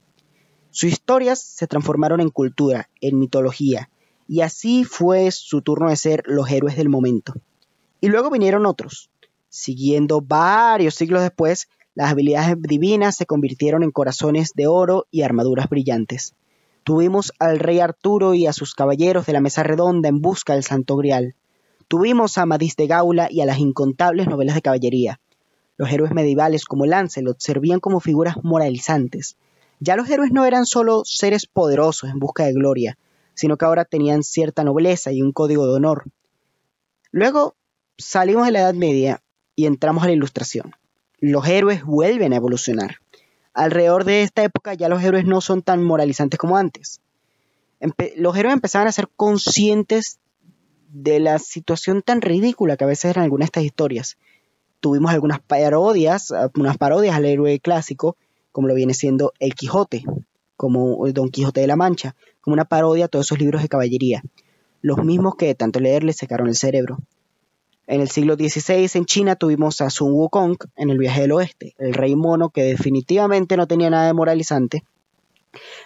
Sus 0.70 0.90
historias 0.90 1.40
se 1.40 1.66
transformaron 1.66 2.20
en 2.20 2.30
cultura, 2.30 2.88
en 3.00 3.18
mitología, 3.18 3.90
y 4.26 4.40
así 4.40 4.84
fue 4.84 5.30
su 5.30 5.62
turno 5.62 5.90
de 5.90 5.96
ser 5.96 6.22
los 6.26 6.50
héroes 6.50 6.76
del 6.76 6.88
momento. 6.88 7.34
Y 8.00 8.08
luego 8.08 8.30
vinieron 8.30 8.66
otros, 8.66 9.10
siguiendo 9.48 10.20
varios 10.20 10.94
siglos 10.94 11.22
después 11.22 11.68
las 11.94 12.10
habilidades 12.10 12.56
divinas 12.60 13.14
se 13.14 13.24
convirtieron 13.24 13.84
en 13.84 13.92
corazones 13.92 14.52
de 14.54 14.66
oro 14.66 15.06
y 15.12 15.22
armaduras 15.22 15.68
brillantes. 15.68 16.34
Tuvimos 16.82 17.32
al 17.38 17.60
rey 17.60 17.78
Arturo 17.78 18.34
y 18.34 18.46
a 18.46 18.52
sus 18.52 18.74
caballeros 18.74 19.26
de 19.26 19.32
la 19.32 19.40
mesa 19.40 19.62
redonda 19.62 20.08
en 20.08 20.20
busca 20.20 20.54
del 20.54 20.64
Santo 20.64 20.96
Grial. 20.96 21.36
Tuvimos 21.86 22.36
a 22.36 22.42
Amadís 22.42 22.74
de 22.74 22.88
Gaula 22.88 23.28
y 23.30 23.42
a 23.42 23.46
las 23.46 23.60
incontables 23.60 24.26
novelas 24.26 24.56
de 24.56 24.62
caballería. 24.62 25.20
Los 25.76 25.90
héroes 25.90 26.12
medievales 26.12 26.64
como 26.64 26.86
Lancelot 26.86 27.40
servían 27.40 27.80
como 27.80 28.00
figuras 28.00 28.36
moralizantes. 28.42 29.36
Ya 29.80 29.96
los 29.96 30.08
héroes 30.08 30.30
no 30.32 30.44
eran 30.44 30.66
solo 30.66 31.02
seres 31.04 31.46
poderosos 31.46 32.10
en 32.10 32.18
busca 32.18 32.44
de 32.44 32.52
gloria, 32.52 32.96
sino 33.34 33.56
que 33.56 33.64
ahora 33.64 33.84
tenían 33.84 34.22
cierta 34.22 34.64
nobleza 34.64 35.12
y 35.12 35.20
un 35.20 35.32
código 35.32 35.66
de 35.66 35.74
honor. 35.74 36.04
Luego 37.10 37.54
salimos 37.98 38.46
de 38.46 38.52
la 38.52 38.60
Edad 38.60 38.74
Media 38.74 39.22
y 39.56 39.66
entramos 39.66 40.04
a 40.04 40.06
la 40.06 40.12
Ilustración 40.12 40.74
los 41.30 41.46
héroes 41.46 41.84
vuelven 41.84 42.32
a 42.32 42.36
evolucionar. 42.36 42.96
Alrededor 43.54 44.04
de 44.04 44.22
esta 44.22 44.42
época 44.42 44.74
ya 44.74 44.88
los 44.88 45.02
héroes 45.02 45.24
no 45.24 45.40
son 45.40 45.62
tan 45.62 45.82
moralizantes 45.82 46.38
como 46.38 46.56
antes. 46.56 47.00
los 48.16 48.36
héroes 48.36 48.54
empezaban 48.54 48.88
a 48.88 48.92
ser 48.92 49.08
conscientes 49.16 50.18
de 50.88 51.20
la 51.20 51.38
situación 51.38 52.02
tan 52.02 52.20
ridícula 52.20 52.76
que 52.76 52.84
a 52.84 52.88
veces 52.88 53.06
eran 53.06 53.24
algunas 53.24 53.46
de 53.46 53.48
estas 53.48 53.64
historias. 53.64 54.18
Tuvimos 54.84 55.12
algunas 55.12 55.40
parodias, 55.40 56.30
unas 56.58 56.76
parodias 56.76 57.16
al 57.16 57.24
héroe 57.24 57.58
clásico, 57.58 58.18
como 58.52 58.68
lo 58.68 58.74
viene 58.74 58.92
siendo 58.92 59.32
El 59.38 59.54
Quijote, 59.54 60.04
como 60.58 61.10
Don 61.10 61.30
Quijote 61.30 61.62
de 61.62 61.66
la 61.66 61.74
Mancha, 61.74 62.14
como 62.42 62.52
una 62.52 62.66
parodia 62.66 63.06
a 63.06 63.08
todos 63.08 63.24
esos 63.24 63.38
libros 63.38 63.62
de 63.62 63.70
caballería, 63.70 64.22
los 64.82 65.02
mismos 65.02 65.36
que 65.36 65.46
de 65.46 65.54
tanto 65.54 65.80
leer 65.80 66.04
le 66.04 66.12
secaron 66.12 66.48
el 66.48 66.54
cerebro. 66.54 66.98
En 67.86 68.02
el 68.02 68.10
siglo 68.10 68.34
XVI 68.34 68.90
en 68.92 69.06
China 69.06 69.36
tuvimos 69.36 69.80
a 69.80 69.88
Sun 69.88 70.12
Wukong 70.12 70.58
en 70.76 70.90
el 70.90 70.98
viaje 70.98 71.22
del 71.22 71.32
oeste, 71.32 71.74
el 71.78 71.94
rey 71.94 72.14
mono 72.14 72.50
que 72.50 72.64
definitivamente 72.64 73.56
no 73.56 73.66
tenía 73.66 73.88
nada 73.88 74.08
de 74.08 74.12
moralizante. 74.12 74.84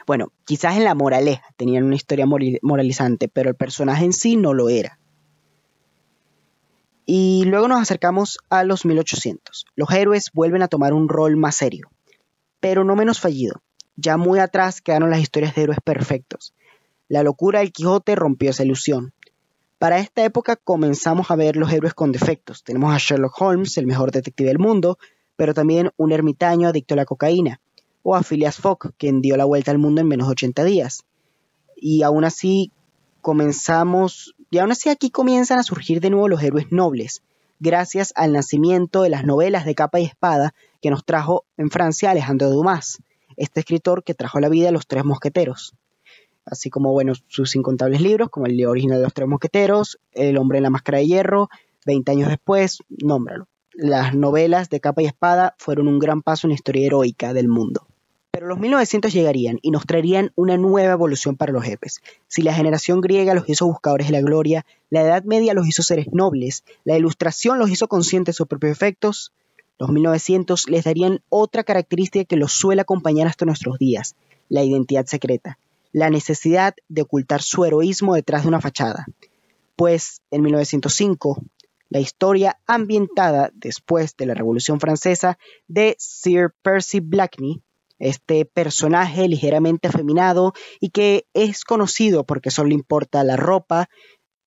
Bueno, 0.08 0.32
quizás 0.44 0.76
en 0.76 0.82
la 0.82 0.96
moraleja 0.96 1.44
tenían 1.56 1.84
una 1.84 1.94
historia 1.94 2.26
moralizante, 2.26 3.28
pero 3.28 3.48
el 3.48 3.54
personaje 3.54 4.04
en 4.04 4.12
sí 4.12 4.34
no 4.34 4.54
lo 4.54 4.68
era. 4.68 4.98
Y 7.10 7.44
luego 7.46 7.68
nos 7.68 7.80
acercamos 7.80 8.36
a 8.50 8.64
los 8.64 8.84
1800. 8.84 9.64
Los 9.76 9.90
héroes 9.92 10.30
vuelven 10.34 10.60
a 10.60 10.68
tomar 10.68 10.92
un 10.92 11.08
rol 11.08 11.38
más 11.38 11.56
serio, 11.56 11.90
pero 12.60 12.84
no 12.84 12.96
menos 12.96 13.18
fallido. 13.18 13.62
Ya 13.96 14.18
muy 14.18 14.40
atrás 14.40 14.82
quedaron 14.82 15.08
las 15.08 15.20
historias 15.20 15.54
de 15.54 15.62
héroes 15.62 15.78
perfectos. 15.82 16.52
La 17.08 17.22
locura 17.22 17.60
del 17.60 17.72
Quijote 17.72 18.14
rompió 18.14 18.50
esa 18.50 18.62
ilusión. 18.62 19.14
Para 19.78 20.00
esta 20.00 20.22
época 20.22 20.56
comenzamos 20.56 21.30
a 21.30 21.36
ver 21.36 21.56
los 21.56 21.72
héroes 21.72 21.94
con 21.94 22.12
defectos. 22.12 22.62
Tenemos 22.62 22.94
a 22.94 22.98
Sherlock 22.98 23.40
Holmes, 23.40 23.78
el 23.78 23.86
mejor 23.86 24.12
detective 24.12 24.50
del 24.50 24.58
mundo, 24.58 24.98
pero 25.34 25.54
también 25.54 25.90
un 25.96 26.12
ermitaño 26.12 26.68
adicto 26.68 26.92
a 26.92 26.98
la 26.98 27.06
cocaína, 27.06 27.62
o 28.02 28.16
a 28.16 28.22
Phileas 28.22 28.58
Fogg, 28.58 28.92
quien 28.98 29.22
dio 29.22 29.38
la 29.38 29.46
vuelta 29.46 29.70
al 29.70 29.78
mundo 29.78 30.02
en 30.02 30.08
menos 30.08 30.26
de 30.26 30.32
80 30.32 30.62
días. 30.64 31.06
Y 31.74 32.02
aún 32.02 32.24
así 32.24 32.70
comenzamos, 33.22 34.34
y 34.50 34.58
aún 34.58 34.70
así 34.72 34.88
aquí 34.88 35.10
comienzan 35.10 35.58
a 35.58 35.62
surgir 35.62 36.00
de 36.00 36.10
nuevo 36.10 36.28
los 36.28 36.42
héroes 36.42 36.70
nobles, 36.70 37.22
gracias 37.60 38.12
al 38.16 38.32
nacimiento 38.32 39.02
de 39.02 39.10
las 39.10 39.24
novelas 39.24 39.64
de 39.64 39.74
capa 39.74 40.00
y 40.00 40.04
espada 40.04 40.54
que 40.80 40.90
nos 40.90 41.04
trajo 41.04 41.44
en 41.56 41.70
Francia 41.70 42.10
Alejandro 42.10 42.50
Dumas, 42.50 43.02
este 43.36 43.60
escritor 43.60 44.04
que 44.04 44.14
trajo 44.14 44.40
la 44.40 44.48
vida 44.48 44.68
a 44.68 44.72
los 44.72 44.86
tres 44.86 45.04
mosqueteros 45.04 45.74
así 46.50 46.70
como 46.70 46.92
bueno, 46.92 47.12
sus 47.28 47.54
incontables 47.56 48.00
libros, 48.00 48.30
como 48.30 48.46
el 48.46 48.64
original 48.66 48.98
de 48.98 49.04
los 49.04 49.14
tres 49.14 49.28
mosqueteros, 49.28 49.98
El 50.12 50.38
hombre 50.38 50.58
en 50.58 50.64
la 50.64 50.70
máscara 50.70 50.98
de 50.98 51.06
hierro, 51.06 51.48
20 51.86 52.10
años 52.10 52.28
después, 52.28 52.78
nómbralo. 52.88 53.46
Las 53.72 54.14
novelas 54.14 54.70
de 54.70 54.80
capa 54.80 55.02
y 55.02 55.06
espada 55.06 55.54
fueron 55.58 55.88
un 55.88 55.98
gran 55.98 56.22
paso 56.22 56.46
en 56.46 56.50
la 56.50 56.54
historia 56.56 56.86
heroica 56.86 57.32
del 57.32 57.48
mundo. 57.48 57.86
Pero 58.38 58.46
los 58.46 58.60
1900 58.60 59.12
llegarían 59.12 59.58
y 59.62 59.72
nos 59.72 59.84
traerían 59.84 60.30
una 60.36 60.56
nueva 60.56 60.92
evolución 60.92 61.34
para 61.36 61.52
los 61.52 61.64
jefes. 61.64 62.00
Si 62.28 62.42
la 62.42 62.54
generación 62.54 63.00
griega 63.00 63.34
los 63.34 63.48
hizo 63.48 63.66
buscadores 63.66 64.06
de 64.06 64.12
la 64.12 64.20
gloria, 64.20 64.64
la 64.90 65.00
Edad 65.00 65.24
Media 65.24 65.54
los 65.54 65.66
hizo 65.66 65.82
seres 65.82 66.06
nobles, 66.12 66.62
la 66.84 66.96
Ilustración 66.96 67.58
los 67.58 67.68
hizo 67.68 67.88
conscientes 67.88 68.34
de 68.34 68.36
sus 68.36 68.46
propios 68.46 68.70
efectos, 68.70 69.32
los 69.76 69.90
1900 69.90 70.68
les 70.68 70.84
darían 70.84 71.20
otra 71.30 71.64
característica 71.64 72.24
que 72.24 72.36
los 72.36 72.52
suele 72.52 72.82
acompañar 72.82 73.26
hasta 73.26 73.44
nuestros 73.44 73.76
días, 73.76 74.14
la 74.48 74.62
identidad 74.62 75.06
secreta 75.06 75.58
la 75.90 76.08
necesidad 76.08 76.76
de 76.88 77.02
ocultar 77.02 77.42
su 77.42 77.64
heroísmo 77.64 78.14
detrás 78.14 78.42
de 78.42 78.48
una 78.50 78.60
fachada, 78.60 79.06
pues 79.74 80.22
en 80.30 80.42
1905 80.42 81.42
la 81.90 81.98
historia 81.98 82.60
ambientada 82.68 83.50
después 83.54 84.16
de 84.16 84.26
la 84.26 84.34
Revolución 84.34 84.78
Francesa 84.78 85.38
de 85.66 85.96
Sir 85.98 86.52
Percy 86.62 87.00
Blakeney, 87.00 87.62
este 87.98 88.44
personaje 88.44 89.28
ligeramente 89.28 89.88
afeminado 89.88 90.52
y 90.80 90.90
que 90.90 91.26
es 91.34 91.64
conocido 91.64 92.24
porque 92.24 92.50
solo 92.50 92.70
importa 92.72 93.24
la 93.24 93.36
ropa, 93.36 93.88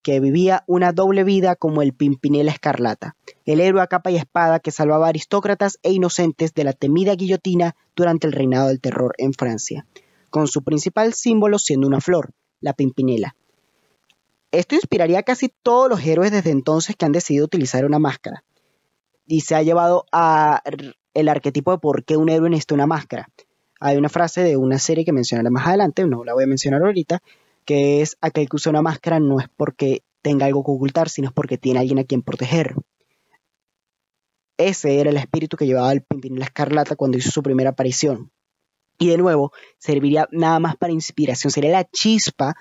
que 0.04 0.20
vivía 0.20 0.64
una 0.66 0.94
doble 0.94 1.24
vida 1.24 1.56
como 1.56 1.82
el 1.82 1.94
Pimpinela 1.94 2.52
Escarlata, 2.52 3.16
el 3.46 3.60
héroe 3.60 3.82
a 3.82 3.88
capa 3.88 4.10
y 4.10 4.16
espada 4.16 4.60
que 4.60 4.72
salvaba 4.72 5.06
a 5.06 5.10
aristócratas 5.10 5.78
e 5.84 5.92
inocentes 5.92 6.54
de 6.54 6.64
la 6.64 6.74
temida 6.74 7.14
guillotina 7.14 7.76
durante 7.96 8.26
el 8.26 8.34
reinado 8.34 8.70
del 8.70 8.82
terror 8.82 9.14
en 9.18 9.34
Francia 9.34 9.86
con 10.32 10.48
su 10.48 10.64
principal 10.64 11.14
símbolo 11.14 11.60
siendo 11.60 11.86
una 11.86 12.02
flor, 12.02 12.32
la 12.60 12.74
pimpinela. 12.74 13.36
Esto 14.52 14.76
inspiraría 14.76 15.20
a 15.20 15.24
casi 15.24 15.50
todos 15.62 15.88
los 15.90 16.04
héroes 16.04 16.32
desde 16.32 16.50
entonces 16.50 16.96
que 16.96 17.06
han 17.06 17.12
decidido 17.12 17.46
utilizar 17.46 17.86
una 17.86 18.00
máscara. 18.00 18.44
Y 19.28 19.42
se 19.42 19.56
ha 19.56 19.62
llevado 19.62 20.06
a 20.12 20.62
el 21.14 21.30
arquetipo 21.30 21.72
de 21.72 21.78
por 21.80 22.04
qué 22.04 22.18
un 22.18 22.30
héroe 22.30 22.50
necesita 22.50 22.76
una 22.76 22.88
máscara. 22.88 23.30
hay 23.80 23.98
una 23.98 24.10
frase 24.10 24.44
de 24.44 24.58
una 24.58 24.78
serie 24.78 25.04
que 25.04 25.12
mencionaré 25.12 25.50
más 25.50 25.68
adelante, 25.68 26.06
no 26.06 26.24
la 26.24 26.34
voy 26.34 26.44
a 26.44 26.48
mencionar 26.48 26.82
ahorita, 26.84 27.22
que 27.66 28.02
es 28.02 28.18
aquel 28.22 28.48
que 28.48 28.56
usa 28.56 28.70
una 28.70 28.82
máscara 28.82 29.20
no 29.20 29.40
es 29.40 29.48
porque 29.56 30.04
tenga 30.22 30.46
algo 30.46 30.64
que 30.64 30.72
ocultar, 30.72 31.10
sino 31.10 31.30
es 31.30 31.34
porque 31.34 31.58
tiene 31.58 31.80
a 31.80 31.82
alguien 31.82 32.00
a 32.00 32.04
quien 32.04 32.22
proteger. 32.22 32.76
Ese 34.58 35.00
era 35.00 35.10
el 35.10 35.18
espíritu 35.18 35.58
que 35.58 35.66
llevaba 35.66 35.92
el 35.92 36.04
Pimpinela 36.04 36.46
Escarlata 36.46 36.96
cuando 36.96 37.18
hizo 37.18 37.32
su 37.32 37.42
primera 37.42 37.72
aparición. 37.72 38.32
Y 39.00 39.08
de 39.08 39.18
nuevo, 39.18 39.52
serviría 39.80 40.28
nada 40.32 40.60
más 40.60 40.76
para 40.76 40.94
inspiración, 40.94 41.50
sería 41.50 41.72
la 41.72 41.86
chispa 41.86 42.56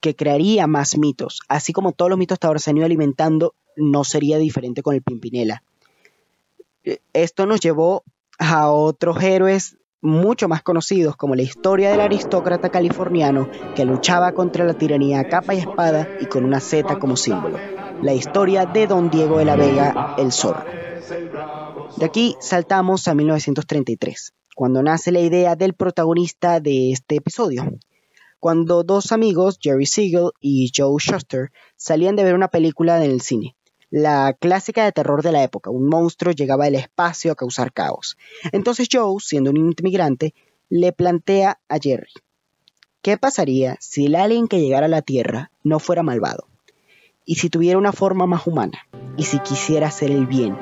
que 0.00 0.16
crearía 0.16 0.66
más 0.66 0.96
mitos. 0.96 1.40
Así 1.48 1.74
como 1.74 1.92
todos 1.92 2.08
los 2.08 2.18
mitos 2.18 2.36
hasta 2.36 2.46
ahora 2.46 2.60
se 2.60 2.70
han 2.70 2.78
ido 2.78 2.86
alimentando, 2.86 3.54
no 3.76 4.04
sería 4.04 4.38
diferente 4.38 4.82
con 4.82 4.94
el 4.94 5.02
Pimpinela. 5.02 5.62
Esto 7.12 7.46
nos 7.46 7.60
llevó 7.60 8.04
a 8.38 8.70
otros 8.70 9.22
héroes 9.22 9.78
mucho 10.02 10.48
más 10.48 10.62
conocidos 10.62 11.16
como 11.16 11.34
la 11.34 11.42
historia 11.42 11.90
del 11.90 12.00
aristócrata 12.00 12.68
californiano 12.68 13.48
que 13.74 13.86
luchaba 13.86 14.32
contra 14.32 14.66
la 14.66 14.74
tiranía 14.74 15.20
a 15.20 15.28
capa 15.28 15.54
y 15.54 15.60
espada 15.60 16.06
y 16.20 16.26
con 16.26 16.44
una 16.44 16.60
Z 16.60 16.98
como 16.98 17.16
símbolo. 17.16 17.58
La 18.02 18.12
historia 18.12 18.66
de 18.66 18.86
Don 18.86 19.08
Diego 19.08 19.38
de 19.38 19.46
la 19.46 19.56
Vega, 19.56 20.14
el 20.18 20.30
zorro. 20.30 20.64
De 21.96 22.04
aquí 22.04 22.36
saltamos 22.40 23.08
a 23.08 23.14
1933, 23.14 24.34
cuando 24.54 24.82
nace 24.82 25.10
la 25.10 25.20
idea 25.20 25.56
del 25.56 25.72
protagonista 25.72 26.60
de 26.60 26.92
este 26.92 27.16
episodio. 27.16 27.64
Cuando 28.40 28.82
dos 28.82 29.10
amigos, 29.10 29.58
Jerry 29.58 29.86
Siegel 29.86 30.32
y 30.38 30.70
Joe 30.76 30.96
Shuster, 30.98 31.50
salían 31.76 32.14
de 32.14 32.24
ver 32.24 32.34
una 32.34 32.48
película 32.48 33.02
en 33.02 33.10
el 33.10 33.22
cine 33.22 33.56
la 33.94 34.32
clásica 34.32 34.84
de 34.84 34.90
terror 34.90 35.22
de 35.22 35.30
la 35.30 35.44
época. 35.44 35.70
Un 35.70 35.88
monstruo 35.88 36.32
llegaba 36.32 36.64
del 36.64 36.74
espacio 36.74 37.30
a 37.30 37.36
causar 37.36 37.72
caos. 37.72 38.18
Entonces 38.50 38.88
Joe, 38.90 39.20
siendo 39.20 39.50
un 39.50 39.56
inmigrante, 39.56 40.34
le 40.68 40.92
plantea 40.92 41.60
a 41.68 41.78
Jerry, 41.78 42.10
¿qué 43.02 43.18
pasaría 43.18 43.76
si 43.78 44.06
el 44.06 44.16
alien 44.16 44.48
que 44.48 44.60
llegara 44.60 44.86
a 44.86 44.88
la 44.88 45.02
Tierra 45.02 45.52
no 45.62 45.78
fuera 45.78 46.02
malvado? 46.02 46.48
Y 47.24 47.36
si 47.36 47.50
tuviera 47.50 47.78
una 47.78 47.92
forma 47.92 48.26
más 48.26 48.48
humana? 48.48 48.84
Y 49.16 49.26
si 49.26 49.38
quisiera 49.38 49.86
hacer 49.86 50.10
el 50.10 50.26
bien? 50.26 50.58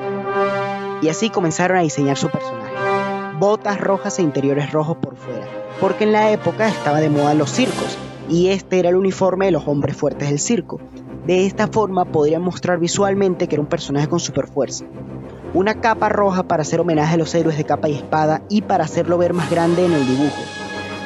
Y 1.01 1.09
así 1.09 1.31
comenzaron 1.31 1.79
a 1.79 1.83
diseñar 1.83 2.19
su 2.19 2.29
personaje. 2.29 3.39
Botas 3.39 3.81
rojas 3.81 4.19
e 4.19 4.23
interiores 4.23 4.71
rojos 4.73 4.99
por 4.99 5.17
fuera, 5.17 5.49
porque 5.81 6.05
en 6.05 6.13
la 6.13 6.33
época 6.33 6.69
estaba 6.69 7.01
de 7.01 7.09
moda 7.09 7.33
los 7.33 7.51
circos, 7.51 7.97
y 8.33 8.49
este 8.49 8.79
era 8.79 8.89
el 8.89 8.97
uniforme 8.97 9.45
de 9.45 9.53
los 9.53 9.69
hombres 9.69 9.95
fuertes 9.95 10.31
del 10.31 10.39
circo. 10.39 10.81
De 11.27 11.45
esta 11.45 11.69
forma 11.69 12.07
podrían 12.07 12.41
mostrar 12.41 12.79
visualmente 12.79 13.47
que 13.47 13.57
era 13.57 13.63
un 13.63 13.69
personaje 13.69 14.09
con 14.09 14.21
super 14.21 14.49
fuerza. 14.49 14.87
Una 15.53 15.83
capa 15.83 16.09
roja 16.09 16.43
para 16.45 16.63
hacer 16.63 16.81
homenaje 16.81 17.15
a 17.15 17.19
los 17.19 17.35
héroes 17.35 17.59
de 17.59 17.65
capa 17.65 17.91
y 17.91 17.95
espada 17.95 18.43
y 18.49 18.63
para 18.63 18.85
hacerlo 18.85 19.19
ver 19.19 19.35
más 19.35 19.51
grande 19.51 19.85
en 19.85 19.93
el 19.93 20.07
dibujo. 20.07 20.41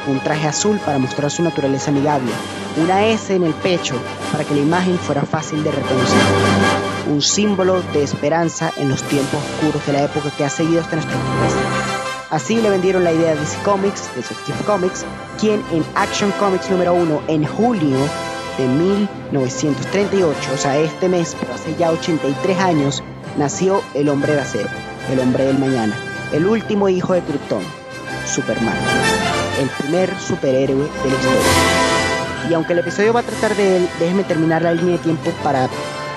Un 0.06 0.20
traje 0.20 0.46
azul 0.46 0.78
para 0.86 0.98
mostrar 0.98 1.28
su 1.32 1.42
naturaleza 1.42 1.90
amigable. 1.90 2.30
Una 2.80 3.04
S 3.06 3.34
en 3.34 3.42
el 3.42 3.54
pecho 3.54 3.96
para 4.30 4.44
que 4.44 4.54
la 4.54 4.60
imagen 4.60 4.96
fuera 4.96 5.22
fácil 5.22 5.64
de 5.64 5.72
reconocer. 5.72 6.20
Un 7.10 7.22
símbolo 7.22 7.82
de 7.92 8.04
esperanza 8.04 8.70
en 8.76 8.88
los 8.88 9.02
tiempos 9.02 9.42
oscuros 9.42 9.84
de 9.84 9.92
la 9.94 10.04
época 10.04 10.30
que 10.30 10.44
ha 10.44 10.48
seguido 10.48 10.80
hasta 10.80 10.94
nuestros 10.94 11.20
días. 11.20 11.54
Así 12.30 12.60
le 12.60 12.70
vendieron 12.70 13.02
la 13.02 13.12
idea 13.12 13.32
a 13.32 13.34
DC 13.34 13.60
Comics, 13.64 14.14
Detective 14.14 14.58
Comics, 14.64 15.04
quien 15.36 15.62
en 15.72 15.84
Action 15.94 16.30
Comics 16.32 16.70
número 16.70 16.94
1 16.94 17.22
en 17.28 17.46
julio 17.46 17.96
de 18.58 18.66
1938, 18.66 20.38
o 20.54 20.56
sea, 20.56 20.78
este 20.78 21.08
mes, 21.08 21.36
pero 21.38 21.54
hace 21.54 21.74
ya 21.76 21.90
83 21.90 22.58
años, 22.58 23.02
nació 23.36 23.82
el 23.94 24.08
hombre 24.08 24.34
de 24.34 24.40
acero, 24.40 24.68
el 25.10 25.20
hombre 25.20 25.44
del 25.44 25.58
mañana, 25.58 25.94
el 26.32 26.46
último 26.46 26.88
hijo 26.88 27.12
de 27.12 27.20
Krypton, 27.22 27.62
Superman, 28.26 28.76
el 29.60 29.68
primer 29.68 30.18
superhéroe 30.18 30.76
de 30.76 31.10
la 31.10 31.16
historia. 31.16 32.50
Y 32.50 32.54
aunque 32.54 32.72
el 32.72 32.78
episodio 32.78 33.12
va 33.12 33.20
a 33.20 33.24
tratar 33.24 33.54
de 33.56 33.76
él, 33.76 33.88
déjeme 33.98 34.24
terminar 34.24 34.62
la 34.62 34.72
línea 34.72 34.96
de 34.96 35.02
tiempo 35.02 35.30
para 35.42 35.68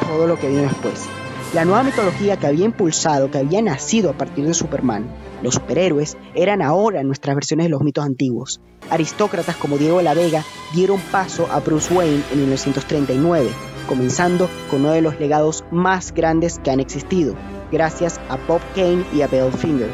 todo 0.07 0.27
lo 0.27 0.37
que 0.39 0.47
vino 0.47 0.61
después. 0.61 1.09
La 1.51 1.65
nueva 1.65 1.81
mitología 1.81 2.37
que 2.37 2.45
había 2.45 2.65
impulsado, 2.65 3.31
que 3.31 3.39
había 3.39 3.59
nacido 3.63 4.11
a 4.11 4.13
partir 4.13 4.45
de 4.45 4.53
Superman, 4.53 5.07
los 5.41 5.55
superhéroes, 5.55 6.15
eran 6.35 6.61
ahora 6.61 7.01
nuestras 7.01 7.35
versiones 7.35 7.65
de 7.65 7.71
los 7.71 7.81
mitos 7.81 8.05
antiguos. 8.05 8.61
Aristócratas 8.91 9.55
como 9.55 9.79
Diego 9.79 9.97
de 9.97 10.03
la 10.03 10.13
Vega 10.13 10.43
dieron 10.75 10.99
paso 11.11 11.47
a 11.51 11.59
Bruce 11.59 11.91
Wayne 11.91 12.21
en 12.31 12.41
1939, 12.41 13.49
comenzando 13.87 14.47
con 14.69 14.81
uno 14.81 14.91
de 14.91 15.01
los 15.01 15.19
legados 15.19 15.63
más 15.71 16.13
grandes 16.13 16.59
que 16.59 16.69
han 16.69 16.79
existido, 16.79 17.33
gracias 17.71 18.21
a 18.29 18.37
Bob 18.47 18.61
Kane 18.75 19.03
y 19.11 19.23
a 19.23 19.27
Bill 19.27 19.51
Finger, 19.51 19.89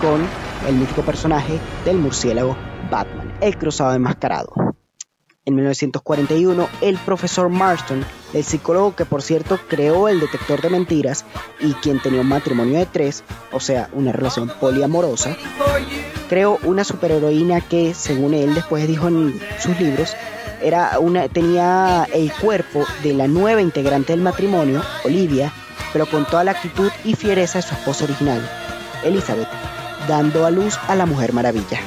con 0.00 0.24
el 0.68 0.76
mítico 0.76 1.02
personaje 1.02 1.58
del 1.84 1.98
murciélago 1.98 2.56
Batman, 2.92 3.32
el 3.40 3.58
cruzado 3.58 3.92
enmascarado. 3.92 4.71
En 5.44 5.56
1941, 5.56 6.68
el 6.82 6.96
profesor 6.98 7.48
Marston, 7.48 8.04
el 8.32 8.44
psicólogo 8.44 8.94
que 8.94 9.04
por 9.04 9.22
cierto 9.22 9.58
creó 9.68 10.06
el 10.06 10.20
detector 10.20 10.60
de 10.60 10.70
mentiras 10.70 11.24
y 11.58 11.72
quien 11.74 12.00
tenía 12.00 12.20
un 12.20 12.28
matrimonio 12.28 12.78
de 12.78 12.86
tres, 12.86 13.24
o 13.50 13.58
sea, 13.58 13.90
una 13.92 14.12
relación 14.12 14.52
poliamorosa, 14.60 15.36
creó 16.28 16.60
una 16.62 16.84
superheroína 16.84 17.60
que, 17.60 17.92
según 17.92 18.34
él 18.34 18.54
después 18.54 18.86
dijo 18.86 19.08
en 19.08 19.40
sus 19.58 19.80
libros, 19.80 20.14
era 20.62 21.00
una, 21.00 21.28
tenía 21.28 22.06
el 22.14 22.32
cuerpo 22.34 22.84
de 23.02 23.12
la 23.12 23.26
nueva 23.26 23.60
integrante 23.60 24.12
del 24.12 24.22
matrimonio, 24.22 24.80
Olivia, 25.04 25.52
pero 25.92 26.06
con 26.06 26.24
toda 26.24 26.44
la 26.44 26.52
actitud 26.52 26.92
y 27.02 27.16
fiereza 27.16 27.58
de 27.58 27.62
su 27.62 27.74
esposa 27.74 28.04
original, 28.04 28.48
Elizabeth, 29.02 29.48
dando 30.06 30.46
a 30.46 30.52
luz 30.52 30.78
a 30.86 30.94
la 30.94 31.04
Mujer 31.04 31.32
Maravilla. 31.32 31.80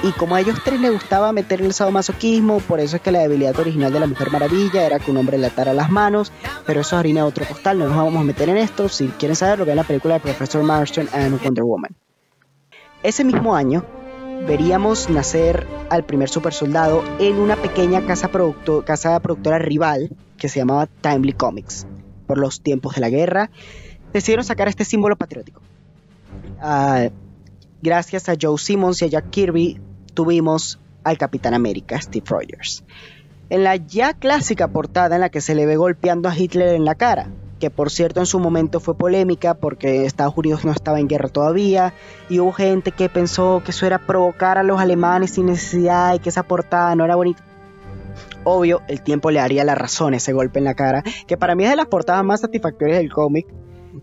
Y 0.00 0.12
como 0.12 0.36
a 0.36 0.40
ellos 0.40 0.60
tres 0.64 0.80
les 0.80 0.92
gustaba 0.92 1.32
meter 1.32 1.60
el 1.60 1.72
sadomasoquismo, 1.72 2.60
por 2.60 2.78
eso 2.78 2.96
es 2.96 3.02
que 3.02 3.10
la 3.10 3.18
debilidad 3.18 3.58
original 3.58 3.92
de 3.92 3.98
la 3.98 4.06
Mujer 4.06 4.30
Maravilla 4.30 4.86
era 4.86 5.00
que 5.00 5.10
un 5.10 5.16
hombre 5.16 5.38
le 5.38 5.48
atara 5.48 5.72
las 5.72 5.90
manos, 5.90 6.32
pero 6.64 6.82
eso 6.82 6.94
es 6.94 7.00
harina 7.00 7.22
de 7.22 7.26
otro 7.26 7.44
costal, 7.44 7.80
no 7.80 7.88
nos 7.88 7.96
vamos 7.96 8.20
a 8.20 8.24
meter 8.24 8.48
en 8.48 8.58
esto. 8.58 8.88
Si 8.88 9.08
quieren 9.08 9.34
saber, 9.34 9.58
lo 9.58 9.64
vean 9.64 9.76
la 9.76 9.82
película 9.84 10.14
de 10.14 10.20
Professor 10.20 10.62
Marston 10.62 11.08
and 11.12 11.42
Wonder 11.42 11.64
Woman. 11.64 11.96
Ese 13.02 13.24
mismo 13.24 13.56
año, 13.56 13.84
veríamos 14.46 15.10
nacer 15.10 15.66
al 15.90 16.04
primer 16.04 16.28
super 16.28 16.52
soldado 16.52 17.02
en 17.18 17.36
una 17.36 17.56
pequeña 17.56 18.06
casa, 18.06 18.28
producto, 18.28 18.84
casa 18.84 19.18
productora 19.18 19.58
rival 19.58 20.10
que 20.36 20.48
se 20.48 20.60
llamaba 20.60 20.86
Timely 20.86 21.32
Comics. 21.32 21.88
Por 22.28 22.38
los 22.38 22.60
tiempos 22.60 22.94
de 22.94 23.00
la 23.00 23.10
guerra, 23.10 23.50
decidieron 24.12 24.44
sacar 24.44 24.68
este 24.68 24.84
símbolo 24.84 25.16
patriótico. 25.16 25.60
Uh, 26.62 27.10
gracias 27.82 28.28
a 28.28 28.34
Joe 28.40 28.58
Simmons 28.58 29.02
y 29.02 29.06
a 29.06 29.08
Jack 29.08 29.30
Kirby, 29.30 29.80
tuvimos 30.14 30.78
al 31.04 31.18
Capitán 31.18 31.54
América, 31.54 32.00
Steve 32.00 32.26
Rogers. 32.28 32.84
En 33.50 33.64
la 33.64 33.76
ya 33.76 34.14
clásica 34.14 34.68
portada 34.68 35.14
en 35.14 35.22
la 35.22 35.30
que 35.30 35.40
se 35.40 35.54
le 35.54 35.64
ve 35.64 35.76
golpeando 35.76 36.28
a 36.28 36.36
Hitler 36.36 36.74
en 36.74 36.84
la 36.84 36.96
cara, 36.96 37.30
que 37.58 37.70
por 37.70 37.90
cierto 37.90 38.20
en 38.20 38.26
su 38.26 38.38
momento 38.38 38.78
fue 38.78 38.96
polémica 38.96 39.54
porque 39.54 40.04
Estados 40.04 40.36
Unidos 40.36 40.64
no 40.64 40.72
estaba 40.72 41.00
en 41.00 41.08
guerra 41.08 41.28
todavía 41.28 41.94
y 42.28 42.40
hubo 42.40 42.52
gente 42.52 42.92
que 42.92 43.08
pensó 43.08 43.62
que 43.64 43.70
eso 43.70 43.86
era 43.86 43.98
provocar 43.98 44.58
a 44.58 44.62
los 44.62 44.80
alemanes 44.80 45.32
sin 45.32 45.46
necesidad 45.46 46.14
y 46.14 46.18
que 46.18 46.28
esa 46.28 46.42
portada 46.42 46.94
no 46.94 47.04
era 47.04 47.16
bonita. 47.16 47.42
Obvio, 48.44 48.82
el 48.88 49.02
tiempo 49.02 49.30
le 49.30 49.40
haría 49.40 49.64
la 49.64 49.74
razón 49.74 50.14
ese 50.14 50.32
golpe 50.32 50.58
en 50.58 50.64
la 50.64 50.74
cara, 50.74 51.02
que 51.26 51.36
para 51.36 51.54
mí 51.54 51.64
es 51.64 51.70
de 51.70 51.76
las 51.76 51.86
portadas 51.86 52.24
más 52.24 52.40
satisfactorias 52.40 52.98
del 52.98 53.12
cómic 53.12 53.46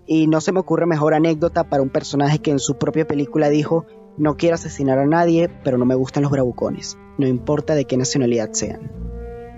y 0.05 0.27
no 0.27 0.41
se 0.41 0.51
me 0.51 0.59
ocurre 0.59 0.85
mejor 0.85 1.13
anécdota 1.13 1.69
para 1.69 1.83
un 1.83 1.89
personaje 1.89 2.39
que 2.39 2.51
en 2.51 2.59
su 2.59 2.77
propia 2.77 3.07
película 3.07 3.49
dijo 3.49 3.85
no 4.17 4.37
quiero 4.37 4.55
asesinar 4.55 4.97
a 4.97 5.05
nadie, 5.05 5.49
pero 5.63 5.77
no 5.77 5.85
me 5.85 5.95
gustan 5.95 6.23
los 6.23 6.31
bravucones, 6.31 6.97
no 7.17 7.27
importa 7.27 7.75
de 7.75 7.85
qué 7.85 7.97
nacionalidad 7.97 8.51
sean. 8.53 8.91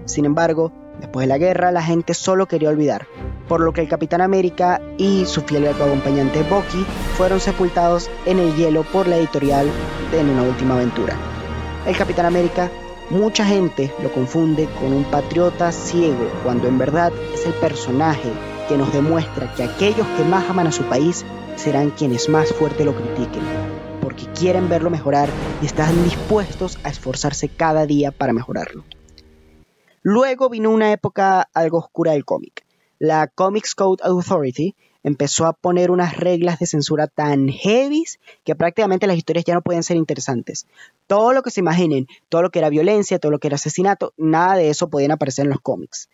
Sin 0.06 0.26
embargo, 0.26 0.72
después 1.00 1.26
de 1.26 1.28
la 1.28 1.38
guerra 1.38 1.72
la 1.72 1.84
gente 1.84 2.16
solo 2.16 2.48
quería 2.48 2.70
olvidar, 2.70 3.08
por 3.48 3.62
lo 3.62 3.72
que 3.72 3.82
el 3.82 3.88
Capitán 3.88 4.22
América 4.22 4.82
y 4.98 5.26
su 5.26 5.42
fiel 5.42 5.68
acompañante 5.68 6.42
Bucky 6.44 6.86
fueron 7.16 7.40
sepultados 7.40 8.10
en 8.26 8.40
el 8.40 8.56
hielo 8.56 8.84
por 8.84 9.08
la 9.08 9.18
editorial 9.18 9.70
de 10.12 10.22
En 10.22 10.30
una 10.30 10.44
última 10.44 10.76
aventura. 10.76 11.16
El 11.86 11.96
Capitán 11.96 12.26
América, 12.26 12.72
mucha 13.10 13.46
gente 13.46 13.92
lo 14.02 14.12
confunde 14.12 14.68
con 14.80 14.92
un 14.92 15.04
patriota 15.04 15.72
ciego, 15.72 16.30
cuando 16.44 16.68
en 16.68 16.78
verdad 16.80 17.12
es 17.34 17.46
el 17.46 17.54
personaje 17.54 18.32
que 18.68 18.78
nos 18.78 18.92
demuestra 18.94 19.54
que 19.56 19.64
aquellos 19.64 20.08
que 20.18 20.24
más 20.24 20.50
aman 20.50 20.68
a 20.68 20.72
su 20.72 20.84
país 20.84 21.26
serán 21.56 21.92
quienes 21.92 22.30
más 22.30 22.54
fuerte 22.54 22.86
lo 22.86 22.96
critiquen, 22.96 23.44
porque 24.02 24.26
quieren 24.38 24.70
verlo 24.70 24.90
mejorar 24.90 25.30
y 25.62 25.66
están 25.66 26.04
dispuestos 26.04 26.78
a 26.84 26.90
esforzarse 26.90 27.50
cada 27.50 27.86
día 27.86 28.12
para 28.12 28.34
mejorarlo. 28.34 28.84
Luego 30.02 30.50
vino 30.50 30.70
una 30.70 30.92
época 30.92 31.50
algo 31.54 31.80
oscura 31.80 32.12
del 32.12 32.26
cómic. 32.26 32.66
La 33.00 33.28
Comics 33.28 33.76
Code 33.76 34.04
Authority 34.04 34.76
empezó 35.04 35.46
a 35.46 35.54
poner 35.54 35.92
unas 35.92 36.18
reglas 36.18 36.60
de 36.60 36.66
censura 36.66 37.08
tan 37.08 37.48
heavy 37.48 38.04
que 38.44 38.56
prácticamente 38.56 39.08
las 39.08 39.18
historias 39.18 39.46
ya 39.46 39.54
no 39.54 39.62
pueden 39.62 39.84
ser 39.84 39.98
interesantes. 39.98 40.66
Todo 41.08 41.34
lo 41.34 41.44
que 41.44 41.52
se 41.52 41.62
imaginen, 41.62 42.08
todo 42.30 42.42
lo 42.42 42.50
que 42.50 42.60
era 42.60 42.70
violencia, 42.70 43.20
todo 43.20 43.32
lo 43.32 43.40
que 43.40 43.48
era 43.48 43.56
asesinato, 43.56 44.14
nada 44.18 44.56
de 44.56 44.70
eso 44.70 44.90
podían 44.90 45.12
aparecer 45.12 45.46
en 45.46 45.52
los 45.52 45.62
cómics. 45.62 46.10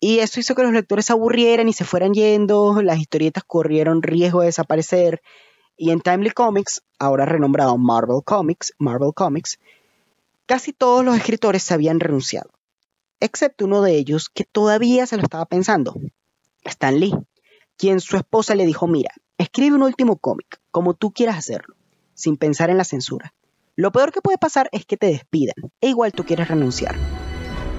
Y 0.00 0.20
eso 0.20 0.38
hizo 0.38 0.54
que 0.54 0.62
los 0.62 0.72
lectores 0.72 1.06
se 1.06 1.12
aburrieran 1.12 1.68
y 1.68 1.72
se 1.72 1.84
fueran 1.84 2.14
yendo, 2.14 2.80
las 2.82 2.98
historietas 2.98 3.42
corrieron 3.44 4.02
riesgo 4.02 4.40
de 4.40 4.46
desaparecer 4.46 5.20
Y 5.76 5.90
en 5.90 6.00
Timely 6.00 6.30
Comics, 6.30 6.82
ahora 6.98 7.24
renombrado 7.24 7.76
Marvel 7.78 8.22
Comics, 8.24 8.72
Marvel 8.78 9.12
Comics, 9.14 9.58
casi 10.46 10.72
todos 10.72 11.04
los 11.04 11.16
escritores 11.16 11.62
se 11.62 11.74
habían 11.74 12.00
renunciado, 12.00 12.50
excepto 13.20 13.64
uno 13.64 13.82
de 13.82 13.96
ellos 13.96 14.28
que 14.28 14.44
todavía 14.44 15.06
se 15.06 15.16
lo 15.16 15.22
estaba 15.22 15.46
pensando, 15.46 15.94
Stan 16.64 16.98
Lee, 16.98 17.14
quien 17.76 18.00
su 18.00 18.16
esposa 18.16 18.54
le 18.54 18.66
dijo, 18.66 18.86
mira, 18.88 19.10
escribe 19.36 19.76
un 19.76 19.82
último 19.82 20.16
cómic, 20.16 20.60
como 20.70 20.94
tú 20.94 21.12
quieras 21.12 21.36
hacerlo, 21.36 21.76
sin 22.14 22.36
pensar 22.36 22.70
en 22.70 22.78
la 22.78 22.84
censura. 22.84 23.34
Lo 23.76 23.92
peor 23.92 24.10
que 24.10 24.20
puede 24.20 24.38
pasar 24.38 24.68
es 24.72 24.84
que 24.84 24.96
te 24.96 25.06
despidan, 25.06 25.70
e 25.80 25.88
igual 25.90 26.12
tú 26.12 26.24
quieres 26.24 26.48
renunciar. 26.48 26.96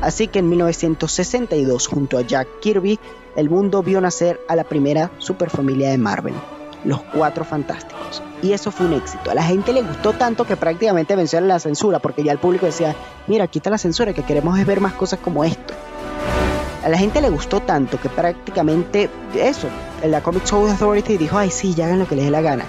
Así 0.01 0.27
que 0.27 0.39
en 0.39 0.49
1962, 0.49 1.87
junto 1.87 2.17
a 2.17 2.21
Jack 2.21 2.47
Kirby, 2.61 2.99
el 3.35 3.49
mundo 3.49 3.83
vio 3.83 3.99
nacer 3.99 4.39
a 4.47 4.55
la 4.55 4.63
primera 4.63 5.11
superfamilia 5.17 5.89
de 5.89 5.97
Marvel, 5.97 6.33
los 6.85 7.01
Cuatro 7.13 7.43
Fantásticos. 7.43 8.23
Y 8.41 8.53
eso 8.53 8.71
fue 8.71 8.85
un 8.85 8.93
éxito. 8.93 9.29
A 9.31 9.35
la 9.35 9.43
gente 9.43 9.73
le 9.73 9.81
gustó 9.81 10.13
tanto 10.13 10.45
que 10.45 10.55
prácticamente 10.55 11.15
vencieron 11.17 11.49
la 11.49 11.59
censura, 11.59 11.99
porque 11.99 12.23
ya 12.23 12.31
el 12.31 12.39
público 12.39 12.65
decía, 12.65 12.95
mira, 13.27 13.47
quita 13.47 13.69
la 13.69 13.77
censura, 13.77 14.13
que 14.13 14.23
queremos 14.23 14.57
es 14.57 14.65
ver 14.65 14.79
más 14.79 14.93
cosas 14.93 15.19
como 15.19 15.43
esto. 15.43 15.73
A 16.83 16.87
la 16.87 16.97
gente 16.97 17.19
le 17.19 17.29
gustó 17.29 17.59
tanto 17.59 17.99
que 17.99 18.07
prácticamente 18.07 19.09
eso, 19.35 19.67
la 20.05 20.21
Comic 20.21 20.45
Soul 20.45 20.69
Authority 20.69 21.17
dijo, 21.17 21.37
ay 21.37 21.51
sí, 21.51 21.73
ya 21.73 21.87
hagan 21.87 21.99
lo 21.99 22.07
que 22.07 22.15
les 22.15 22.25
dé 22.25 22.31
la 22.31 22.39
gana 22.39 22.63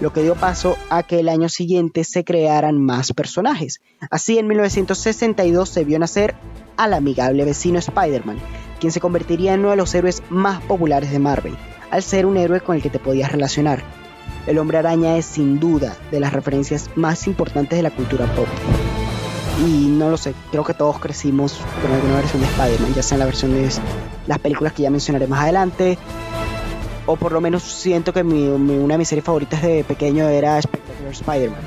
lo 0.00 0.12
que 0.12 0.22
dio 0.22 0.34
paso 0.34 0.76
a 0.90 1.02
que 1.02 1.20
el 1.20 1.28
año 1.28 1.48
siguiente 1.48 2.04
se 2.04 2.24
crearan 2.24 2.80
más 2.80 3.12
personajes. 3.12 3.80
Así 4.10 4.38
en 4.38 4.46
1962 4.48 5.68
se 5.68 5.84
vio 5.84 5.98
nacer 5.98 6.34
al 6.76 6.94
amigable 6.94 7.44
vecino 7.44 7.78
Spider-Man, 7.78 8.38
quien 8.80 8.92
se 8.92 9.00
convertiría 9.00 9.54
en 9.54 9.60
uno 9.60 9.70
de 9.70 9.76
los 9.76 9.94
héroes 9.94 10.22
más 10.28 10.60
populares 10.62 11.10
de 11.10 11.18
Marvel, 11.18 11.56
al 11.90 12.02
ser 12.02 12.26
un 12.26 12.36
héroe 12.36 12.60
con 12.60 12.76
el 12.76 12.82
que 12.82 12.90
te 12.90 12.98
podías 12.98 13.30
relacionar. 13.30 13.82
El 14.46 14.58
hombre 14.58 14.78
araña 14.78 15.16
es 15.16 15.24
sin 15.24 15.58
duda 15.58 15.96
de 16.10 16.20
las 16.20 16.32
referencias 16.32 16.90
más 16.96 17.26
importantes 17.26 17.78
de 17.78 17.82
la 17.82 17.90
cultura 17.90 18.26
pop. 18.34 18.48
Y 19.60 19.86
no 19.86 20.10
lo 20.10 20.16
sé, 20.16 20.34
creo 20.50 20.64
que 20.64 20.74
todos 20.74 20.98
crecimos 20.98 21.60
con 21.80 21.92
alguna 21.92 22.16
versión 22.16 22.42
de 22.42 22.48
Spider-Man, 22.48 22.94
ya 22.94 23.02
sea 23.02 23.14
en 23.14 23.20
la 23.20 23.26
versión 23.26 23.52
de 23.52 23.70
las 24.26 24.38
películas 24.40 24.72
que 24.72 24.82
ya 24.82 24.90
mencionaré 24.90 25.28
más 25.28 25.44
adelante, 25.44 25.96
o 27.06 27.16
por 27.16 27.32
lo 27.32 27.40
menos 27.40 27.62
siento 27.62 28.12
que 28.12 28.22
una 28.22 28.94
de 28.94 28.98
mis 28.98 29.08
series 29.08 29.24
favoritas 29.24 29.62
de 29.62 29.84
pequeño 29.84 30.28
era 30.28 30.60
Spectacular 30.60 31.12
Spider-Man. 31.12 31.60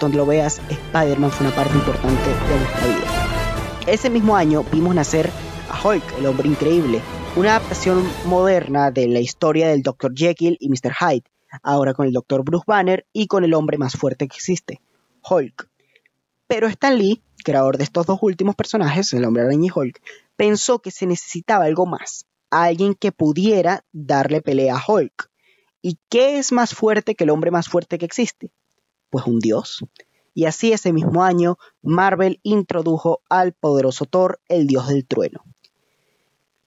Donde 0.00 0.16
lo 0.16 0.26
veas, 0.26 0.60
Spider-Man 0.68 1.30
fue 1.30 1.46
una 1.46 1.54
parte 1.54 1.74
importante 1.74 2.28
de 2.28 2.58
nuestra 2.58 2.86
vida. 2.86 3.82
Ese 3.86 4.10
mismo 4.10 4.36
año 4.36 4.64
vimos 4.72 4.94
nacer 4.94 5.30
a 5.70 5.88
Hulk, 5.88 6.18
el 6.18 6.26
hombre 6.26 6.48
increíble, 6.48 7.00
una 7.36 7.56
adaptación 7.56 8.04
moderna 8.26 8.90
de 8.90 9.08
la 9.08 9.20
historia 9.20 9.68
del 9.68 9.82
Dr. 9.82 10.12
Jekyll 10.14 10.56
y 10.60 10.68
Mr. 10.68 10.92
Hyde, 10.92 11.24
ahora 11.62 11.94
con 11.94 12.06
el 12.06 12.12
Dr. 12.12 12.42
Bruce 12.44 12.64
Banner 12.66 13.06
y 13.12 13.26
con 13.26 13.44
el 13.44 13.54
hombre 13.54 13.78
más 13.78 13.94
fuerte 13.94 14.28
que 14.28 14.36
existe, 14.36 14.80
Hulk. 15.28 15.68
Pero 16.46 16.66
Stan 16.66 16.98
Lee, 16.98 17.22
creador 17.44 17.78
de 17.78 17.84
estos 17.84 18.06
dos 18.06 18.18
últimos 18.22 18.54
personajes, 18.54 19.12
el 19.14 19.24
hombre 19.24 19.44
araña 19.44 19.66
y 19.66 19.70
Hulk, 19.74 20.02
pensó 20.36 20.80
que 20.80 20.90
se 20.90 21.06
necesitaba 21.06 21.64
algo 21.64 21.86
más, 21.86 22.26
alguien 22.52 22.94
que 22.94 23.12
pudiera 23.12 23.84
darle 23.92 24.42
pelea 24.42 24.76
a 24.76 24.82
Hulk. 24.86 25.30
¿Y 25.80 25.98
qué 26.08 26.38
es 26.38 26.52
más 26.52 26.74
fuerte 26.74 27.14
que 27.14 27.24
el 27.24 27.30
hombre 27.30 27.50
más 27.50 27.68
fuerte 27.68 27.98
que 27.98 28.04
existe? 28.04 28.52
Pues 29.10 29.26
un 29.26 29.40
dios. 29.40 29.84
Y 30.34 30.44
así 30.44 30.72
ese 30.72 30.92
mismo 30.92 31.24
año, 31.24 31.56
Marvel 31.82 32.40
introdujo 32.42 33.22
al 33.28 33.52
poderoso 33.52 34.04
Thor, 34.04 34.40
el 34.48 34.66
dios 34.66 34.88
del 34.88 35.06
trueno. 35.06 35.44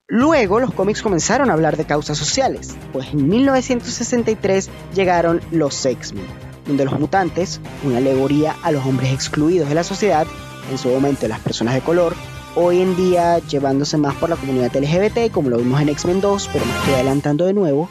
Luego 0.08 0.60
los 0.60 0.74
cómics 0.74 1.02
comenzaron 1.02 1.50
a 1.50 1.54
hablar 1.54 1.78
de 1.78 1.86
causas 1.86 2.18
sociales, 2.18 2.76
pues 2.94 3.12
en 3.14 3.28
1963 3.28 4.70
llegaron 4.94 5.42
los 5.52 5.84
X-Men, 5.84 6.28
donde 6.68 6.86
los 6.86 7.00
mutantes, 7.00 7.60
una 7.84 7.98
alegoría 7.98 8.56
a 8.62 8.72
los 8.72 8.86
hombres 8.86 9.12
excluidos 9.12 9.68
de 9.70 9.76
la 9.76 9.84
sociedad, 9.84 10.28
en 10.70 10.78
su 10.78 10.90
momento 10.90 11.28
las 11.28 11.40
personas 11.40 11.74
de 11.74 11.82
color, 11.82 12.16
hoy 12.56 12.82
en 12.82 12.96
día 12.96 13.40
llevándose 13.40 13.98
más 13.98 14.16
por 14.16 14.30
la 14.30 14.36
comunidad 14.36 14.76
LGBT, 14.76 15.32
como 15.32 15.50
lo 15.50 15.58
vimos 15.58 15.82
en 15.82 15.90
X-Men 15.90 16.22
2, 16.22 16.50
pero 16.52 16.66
me 16.66 16.72
estoy 16.72 16.94
adelantando 16.94 17.46
de 17.46 17.54
nuevo. 17.54 17.90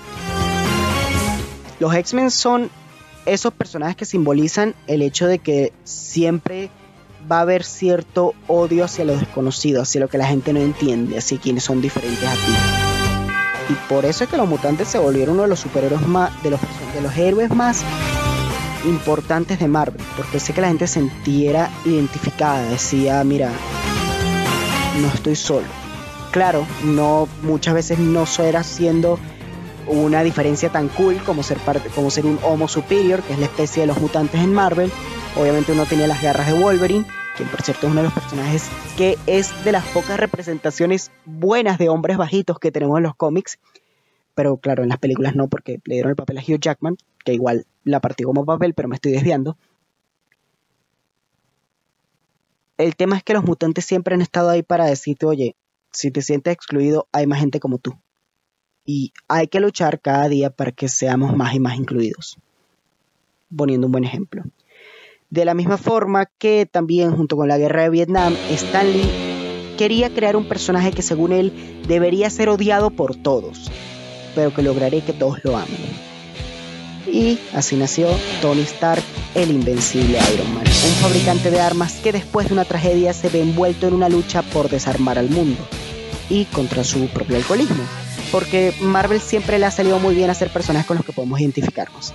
Los 1.79 1.94
X-Men 1.94 2.31
son 2.31 2.70
esos 3.27 3.53
personajes 3.53 3.96
que 3.96 4.05
simbolizan 4.05 4.74
el 4.87 5.03
hecho 5.03 5.27
de 5.27 5.38
que 5.38 5.72
siempre 5.85 6.70
va 7.31 7.38
a 7.38 7.42
haber 7.42 7.64
cierto 7.64 8.35
odio 8.48 8.85
hacia 8.85 9.05
lo 9.05 9.16
desconocido, 9.16 9.83
hacia 9.83 10.00
lo 10.00 10.09
que 10.09 10.18
la 10.18 10.27
gente 10.27 10.53
no 10.53 10.61
entiende, 10.61 11.18
hacia 11.18 11.38
quienes 11.38 11.64
son 11.64 11.81
diferentes 11.81 12.24
a 12.24 12.33
ti. 12.33 12.53
Y 13.70 13.74
por 13.88 14.05
eso 14.05 14.24
es 14.24 14.31
que 14.31 14.37
los 14.37 14.48
mutantes 14.48 14.88
se 14.88 14.98
volvieron 14.98 15.35
uno 15.35 15.44
de 15.44 15.48
los 15.48 15.61
superhéroes 15.61 16.07
más, 16.07 16.42
de 16.42 16.50
los, 16.50 16.61
de 16.94 17.00
los 17.00 17.16
héroes 17.16 17.50
más 17.50 17.83
importantes 18.85 19.59
de 19.59 19.68
Marvel, 19.68 20.03
porque 20.16 20.38
sé 20.38 20.53
que 20.53 20.61
la 20.61 20.68
gente 20.68 20.87
se 20.87 21.00
sintiera 21.00 21.70
identificada, 21.87 22.62
decía, 22.68 23.24
mira, 23.24 23.50
no 25.00 25.09
estoy 25.09 25.37
solo. 25.37 25.66
Claro, 26.30 26.66
no 26.85 27.28
muchas 27.42 27.74
veces 27.74 27.98
no 27.98 28.26
será 28.26 28.64
siendo 28.64 29.18
una 29.87 30.22
diferencia 30.22 30.70
tan 30.70 30.88
cool 30.88 31.16
como 31.24 31.42
ser 31.42 31.59
parte, 31.59 31.88
como 31.90 32.11
ser 32.11 32.26
un 32.26 32.38
Homo 32.42 32.68
Superior, 32.68 33.22
que 33.22 33.35
es 33.35 33.38
la 33.38 33.46
especie 33.46 33.83
de 33.83 33.87
los 33.87 34.00
mutantes 34.00 34.40
en 34.40 34.52
Marvel. 34.52 34.90
Obviamente 35.37 35.72
uno 35.72 35.85
tiene 35.87 36.09
las 36.09 36.22
garras 36.22 36.46
de 36.46 36.54
Wolverine, 36.54 37.04
quien 37.37 37.48
por 37.48 37.62
cierto 37.62 37.87
es 37.87 37.92
uno 37.92 38.02
de 38.02 38.09
los 38.09 38.14
personajes 38.14 38.68
que 38.96 39.18
es 39.26 39.64
de 39.64 39.72
las 39.72 39.85
pocas 39.87 40.18
representaciones 40.18 41.11
buenas 41.24 41.78
de 41.78 41.88
hombres 41.88 42.16
bajitos 42.16 42.59
que 42.59 42.72
tenemos 42.72 42.96
en 42.98 43.04
los 43.04 43.14
cómics. 43.14 43.59
Pero 44.35 44.57
claro, 44.57 44.83
en 44.83 44.88
las 44.88 44.98
películas 44.98 45.37
no, 45.37 45.48
porque 45.48 45.80
le 45.85 45.94
dieron 45.94 46.11
el 46.11 46.16
papel 46.16 46.38
a 46.38 46.40
Hugh 46.40 46.61
Jackman, 46.61 46.96
que 47.24 47.35
igual 47.35 47.66
la 47.85 48.00
partió 48.00 48.26
como 48.26 48.44
papel, 48.44 48.74
pero 48.74 48.88
me 48.88 48.96
estoy 48.96 49.12
desviando. 49.12 49.57
El 52.79 52.97
tema 52.97 53.17
es 53.17 53.23
que 53.23 53.35
los 53.35 53.45
mutantes 53.45 53.85
siempre 53.85 54.15
han 54.15 54.21
estado 54.21 54.51
ahí 54.51 54.63
para 54.63 54.87
decirte, 54.87 55.27
oye, 55.27 55.57
si 55.93 56.11
te 56.11 56.23
sientes 56.23 56.53
excluido, 56.53 57.09
hay 57.13 57.27
más 57.27 57.41
gente 57.41 57.61
como 57.61 57.79
tú. 57.79 57.97
Y 58.85 59.13
hay 59.29 59.49
que 59.49 59.61
luchar 59.61 60.01
cada 60.01 60.29
día 60.29 60.51
para 60.51 60.73
que 60.73 60.89
seamos 60.89 61.37
más 61.37 61.55
y 61.55 61.61
más 61.61 61.77
incluidos. 61.77 62.37
Poniendo 63.57 63.87
un 63.87 63.93
buen 63.93 64.05
ejemplo. 64.05 64.43
De 65.31 65.45
la 65.45 65.55
misma 65.55 65.79
forma 65.79 66.27
que 66.39 66.67
también 66.71 67.17
junto 67.17 67.37
con 67.37 67.49
la 67.49 67.59
guerra 67.59 67.83
de 67.83 67.91
Vietnam, 67.91 68.35
Stanley 68.51 69.75
quería 69.79 70.13
crear 70.13 70.37
un 70.37 70.47
personaje 70.47 70.93
que 70.93 71.03
según 71.03 71.33
él 71.33 71.53
debería 71.89 72.31
ser 72.31 72.49
odiado 72.49 72.91
por 72.91 73.17
todos, 73.17 73.71
pero 74.35 74.53
que 74.53 74.63
lograré 74.63 75.01
que 75.01 75.13
todos 75.13 75.43
lo 75.45 75.57
amen. 75.57 76.13
Y 77.07 77.38
así 77.53 77.77
nació 77.77 78.09
Tony 78.40 78.62
Stark, 78.62 79.03
el 79.35 79.51
invencible 79.51 80.19
Iron 80.33 80.55
Man, 80.55 80.64
un 80.64 80.95
fabricante 81.03 81.51
de 81.51 81.61
armas 81.61 81.95
que 82.03 82.12
después 82.12 82.49
de 82.49 82.55
una 82.55 82.64
tragedia 82.64 83.12
se 83.12 83.29
ve 83.29 83.43
envuelto 83.43 83.87
en 83.87 83.95
una 83.95 84.09
lucha 84.09 84.43
por 84.43 84.71
desarmar 84.71 85.19
al 85.19 85.29
mundo 85.29 85.61
y 86.31 86.47
contra 86.47 86.83
su 86.83 87.07
propio 87.09 87.37
alcoholismo, 87.37 87.85
porque 88.33 88.75
Marvel 88.81 89.21
siempre 89.21 89.59
le 89.59 89.67
ha 89.67 89.71
salido 89.71 89.99
muy 89.99 90.14
bien 90.14 90.31
hacer 90.31 90.51
personajes 90.51 90.87
con 90.87 90.97
los 90.97 91.05
que 91.05 91.12
podemos 91.12 91.40
identificarnos. 91.40 92.14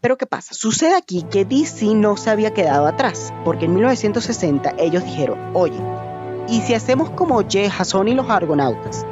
Pero 0.00 0.16
¿qué 0.16 0.26
pasa? 0.26 0.54
Sucede 0.54 0.96
aquí 0.96 1.24
que 1.30 1.44
DC 1.44 1.94
no 1.94 2.16
se 2.16 2.30
había 2.30 2.54
quedado 2.54 2.86
atrás, 2.86 3.34
porque 3.44 3.66
en 3.66 3.74
1960 3.74 4.76
ellos 4.78 5.04
dijeron, 5.04 5.38
oye, 5.54 5.78
¿y 6.48 6.62
si 6.62 6.72
hacemos 6.72 7.10
como 7.10 7.42
Jay 7.46 7.68
Jason 7.68 8.08
y 8.08 8.14
los 8.14 8.30
Argonautas? 8.30 9.04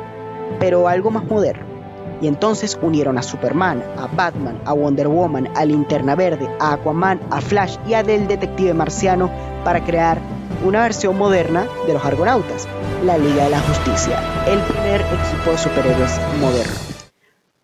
Pero 0.61 0.89
algo 0.89 1.11
más 1.11 1.25
moderno 1.25 1.76
y 2.21 2.29
entonces 2.29 2.79
unieron 2.81 3.19
a 3.19 3.23
Superman, 3.23 3.83
a 3.97 4.07
Batman, 4.07 4.61
a 4.65 4.73
Wonder 4.73 5.09
Woman, 5.09 5.49
a 5.55 5.65
Linterna 5.65 6.15
Verde, 6.15 6.49
a 6.61 6.75
Aquaman, 6.75 7.21
a 7.31 7.41
Flash 7.41 7.77
y 7.87 7.95
a 7.95 8.03
del 8.03 8.27
Detective 8.27 8.75
Marciano 8.75 9.31
para 9.65 9.85
crear 9.85 10.21
una 10.65 10.83
versión 10.83 11.19
moderna 11.19 11.67
de 11.87 11.93
los 11.93 12.05
Argonautas, 12.05 12.67
la 13.05 13.19
Liga 13.19 13.45
de 13.45 13.51
la 13.51 13.61
Justicia, 13.61 14.21
el 14.47 14.61
primer 14.61 15.01
equipo 15.01 15.51
de 15.51 15.59
superhéroes 15.59 16.21
moderno. 16.41 16.75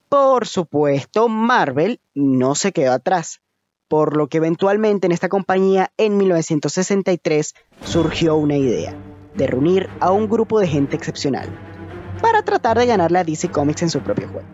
Por 0.08 0.46
supuesto, 0.46 1.28
Marvel 1.28 2.00
no 2.14 2.54
se 2.54 2.72
quedó 2.72 2.92
atrás, 2.92 3.40
por 3.88 4.16
lo 4.16 4.28
que 4.28 4.38
eventualmente 4.38 5.06
en 5.06 5.12
esta 5.12 5.28
compañía 5.28 5.90
en 5.96 6.16
1963 6.16 7.54
surgió 7.84 8.36
una 8.36 8.56
idea, 8.56 8.94
de 9.34 9.46
reunir 9.46 9.88
a 10.00 10.10
un 10.10 10.28
grupo 10.28 10.60
de 10.60 10.66
gente 10.68 10.96
excepcional, 10.96 11.48
para 12.22 12.42
tratar 12.42 12.78
de 12.78 12.86
ganarle 12.86 13.18
a 13.18 13.24
DC 13.24 13.50
Comics 13.50 13.82
en 13.82 13.90
su 13.90 14.00
propio 14.00 14.28
juego. 14.28 14.46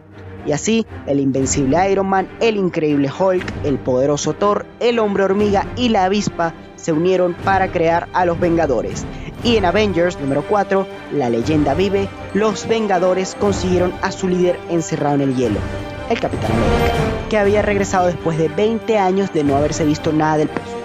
Y 0.46 0.52
así, 0.52 0.86
el 1.06 1.20
invencible 1.20 1.92
Iron 1.92 2.08
Man, 2.08 2.26
el 2.40 2.56
increíble 2.56 3.10
Hulk, 3.16 3.44
el 3.64 3.78
poderoso 3.78 4.32
Thor, 4.32 4.64
el 4.80 4.98
hombre 4.98 5.24
hormiga 5.24 5.66
y 5.76 5.90
la 5.90 6.04
avispa 6.04 6.54
se 6.76 6.92
unieron 6.92 7.34
para 7.44 7.70
crear 7.70 8.08
a 8.14 8.24
los 8.24 8.40
Vengadores. 8.40 9.04
Y 9.44 9.56
en 9.56 9.66
Avengers 9.66 10.18
número 10.18 10.42
4, 10.48 10.86
La 11.12 11.28
leyenda 11.28 11.74
vive, 11.74 12.08
los 12.32 12.66
Vengadores 12.66 13.36
consiguieron 13.38 13.92
a 14.00 14.10
su 14.10 14.26
líder 14.26 14.58
encerrado 14.70 15.16
en 15.16 15.20
el 15.20 15.36
hielo, 15.36 15.60
el 16.08 16.18
Capitán 16.18 16.50
América, 16.50 17.28
que 17.28 17.38
había 17.38 17.60
regresado 17.60 18.06
después 18.06 18.38
de 18.38 18.48
20 18.48 18.98
años 18.98 19.32
de 19.34 19.44
no 19.44 19.54
haberse 19.54 19.84
visto 19.84 20.12
nada 20.12 20.38
del 20.38 20.48
personaje. 20.48 20.78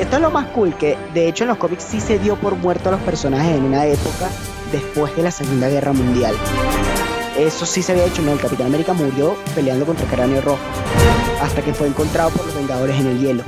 Esto 0.00 0.16
es 0.16 0.22
lo 0.22 0.30
más 0.30 0.46
cool, 0.48 0.74
que 0.74 0.96
de 1.14 1.28
hecho 1.28 1.44
en 1.44 1.48
los 1.48 1.58
cómics 1.58 1.84
sí 1.84 2.00
se 2.00 2.18
dio 2.18 2.34
por 2.36 2.56
muerto 2.56 2.88
a 2.88 2.92
los 2.92 3.00
personajes 3.02 3.56
en 3.56 3.64
una 3.64 3.86
época 3.86 4.28
después 4.72 5.14
de 5.16 5.22
la 5.22 5.30
Segunda 5.30 5.68
Guerra 5.68 5.92
Mundial. 5.92 6.34
Eso 7.38 7.64
sí 7.64 7.82
se 7.82 7.92
había 7.92 8.06
hecho, 8.06 8.22
no, 8.22 8.32
el 8.32 8.40
Capitán 8.40 8.66
América 8.66 8.92
murió 8.92 9.36
peleando 9.54 9.86
contra 9.86 10.04
el 10.04 10.10
Cráneo 10.10 10.40
Rojo. 10.42 10.60
hasta 11.40 11.62
que 11.62 11.72
fue 11.72 11.86
encontrado 11.86 12.30
por 12.30 12.44
los 12.44 12.54
Vengadores 12.54 12.98
en 13.00 13.06
el 13.06 13.20
hielo. 13.20 13.42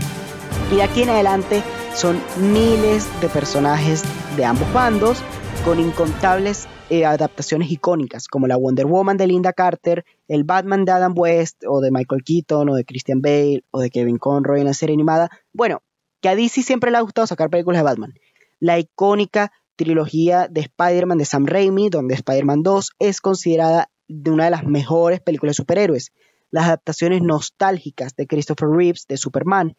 Y 0.70 0.76
de 0.76 0.82
aquí 0.82 1.02
en 1.02 1.10
adelante 1.10 1.62
son 1.94 2.18
miles 2.38 3.06
de 3.20 3.28
personajes 3.28 4.02
de 4.36 4.44
ambos 4.44 4.72
bandos 4.72 5.22
con 5.64 5.78
incontables 5.78 6.66
eh, 6.88 7.04
adaptaciones 7.04 7.70
icónicas 7.70 8.28
como 8.28 8.46
la 8.46 8.56
Wonder 8.56 8.86
Woman 8.86 9.16
de 9.16 9.26
Linda 9.26 9.52
Carter, 9.52 10.04
el 10.28 10.44
Batman 10.44 10.84
de 10.84 10.92
Adam 10.92 11.14
West 11.16 11.64
o 11.66 11.80
de 11.80 11.90
Michael 11.90 12.22
Keaton 12.24 12.68
o 12.68 12.74
de 12.74 12.84
Christian 12.84 13.20
Bale 13.20 13.64
o 13.70 13.80
de 13.80 13.90
Kevin 13.90 14.18
Conroy 14.18 14.60
en 14.60 14.66
la 14.66 14.74
serie 14.74 14.94
animada. 14.94 15.30
Bueno, 15.52 15.82
que 16.20 16.28
a 16.28 16.36
DC 16.36 16.62
siempre 16.62 16.90
le 16.90 16.98
ha 16.98 17.02
gustado 17.02 17.26
sacar 17.26 17.50
películas 17.50 17.80
de 17.80 17.84
Batman. 17.84 18.14
La 18.60 18.78
icónica 18.78 19.52
trilogía 19.76 20.48
de 20.48 20.60
Spider-Man 20.62 21.18
de 21.18 21.24
Sam 21.24 21.46
Raimi, 21.46 21.88
donde 21.88 22.14
Spider-Man 22.14 22.62
2 22.62 22.90
es 22.98 23.20
considerada 23.20 23.90
de 24.08 24.30
una 24.30 24.44
de 24.44 24.50
las 24.50 24.64
mejores 24.64 25.20
películas 25.20 25.56
de 25.56 25.62
superhéroes. 25.62 26.12
Las 26.50 26.66
adaptaciones 26.66 27.22
nostálgicas 27.22 28.14
de 28.14 28.26
Christopher 28.26 28.68
Reeves 28.68 29.06
de 29.08 29.16
Superman 29.16 29.76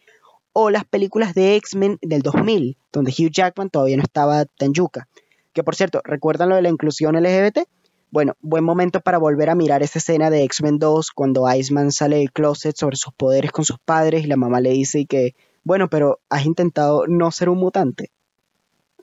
o 0.53 0.69
las 0.69 0.86
películas 0.86 1.34
de 1.34 1.56
X-Men 1.56 1.97
del 2.01 2.21
2000, 2.21 2.77
donde 2.91 3.12
Hugh 3.12 3.32
Jackman 3.32 3.69
todavía 3.69 3.97
no 3.97 4.03
estaba 4.03 4.45
tan 4.45 4.73
yuca. 4.73 5.08
Que 5.51 5.63
por 5.63 5.75
cierto, 5.75 6.01
¿recuerdan 6.03 6.49
lo 6.49 6.56
de 6.56 6.62
la 6.62 6.69
inclusión 6.69 7.15
LGBT? 7.15 7.67
Bueno, 8.12 8.36
buen 8.41 8.63
momento 8.63 9.01
para 9.01 9.17
volver 9.17 9.49
a 9.49 9.56
mirar 9.56 9.82
esa 9.82 9.97
escena 9.99 10.29
de 10.29 10.43
X-Men 10.43 10.77
2 10.77 11.12
cuando 11.12 11.51
Iceman 11.51 11.91
sale 11.91 12.17
del 12.17 12.32
closet 12.32 12.75
sobre 12.75 12.95
sus 12.95 13.13
poderes 13.13 13.51
con 13.51 13.65
sus 13.65 13.79
padres 13.79 14.23
y 14.23 14.27
la 14.27 14.38
mamá 14.38 14.62
le 14.62 14.69
dice 14.69 15.06
que, 15.08 15.36
bueno, 15.63 15.89
pero 15.89 16.19
has 16.29 16.45
intentado 16.45 17.08
no 17.08 17.32
ser 17.32 17.49
un 17.49 17.58
mutante. 17.58 18.12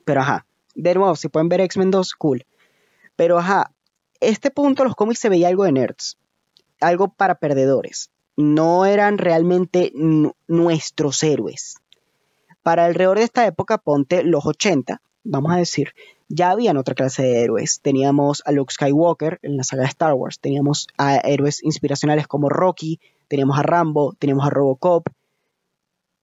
Pero 0.05 0.21
ajá, 0.21 0.45
de 0.81 0.95
nuevo, 0.95 1.15
si 1.15 1.29
pueden 1.29 1.49
ver 1.49 1.61
X-Men 1.61 1.91
2, 1.91 2.13
cool. 2.15 2.45
Pero 3.15 3.37
ajá, 3.37 3.71
este 4.19 4.51
punto 4.51 4.83
los 4.83 4.95
cómics 4.95 5.19
se 5.19 5.29
veía 5.29 5.47
algo 5.47 5.63
de 5.63 5.71
nerds, 5.71 6.17
algo 6.79 7.09
para 7.09 7.35
perdedores 7.35 8.11
no 8.41 8.85
eran 8.85 9.17
realmente 9.17 9.91
nuestros 10.47 11.23
héroes. 11.23 11.77
Para 12.63 12.85
alrededor 12.85 13.17
de 13.17 13.23
esta 13.23 13.45
época, 13.45 13.77
ponte 13.77 14.23
los 14.23 14.45
80, 14.45 15.01
vamos 15.23 15.51
a 15.51 15.57
decir, 15.57 15.93
ya 16.27 16.51
habían 16.51 16.77
otra 16.77 16.95
clase 16.95 17.23
de 17.23 17.43
héroes. 17.43 17.81
Teníamos 17.81 18.43
a 18.45 18.51
Luke 18.51 18.73
Skywalker 18.73 19.39
en 19.41 19.57
la 19.57 19.63
saga 19.63 19.83
de 19.83 19.89
Star 19.89 20.13
Wars, 20.13 20.39
teníamos 20.39 20.87
a 20.97 21.17
héroes 21.17 21.63
inspiracionales 21.63 22.27
como 22.27 22.49
Rocky, 22.49 22.99
teníamos 23.27 23.57
a 23.57 23.63
Rambo, 23.63 24.13
teníamos 24.19 24.45
a 24.45 24.49
Robocop, 24.49 25.07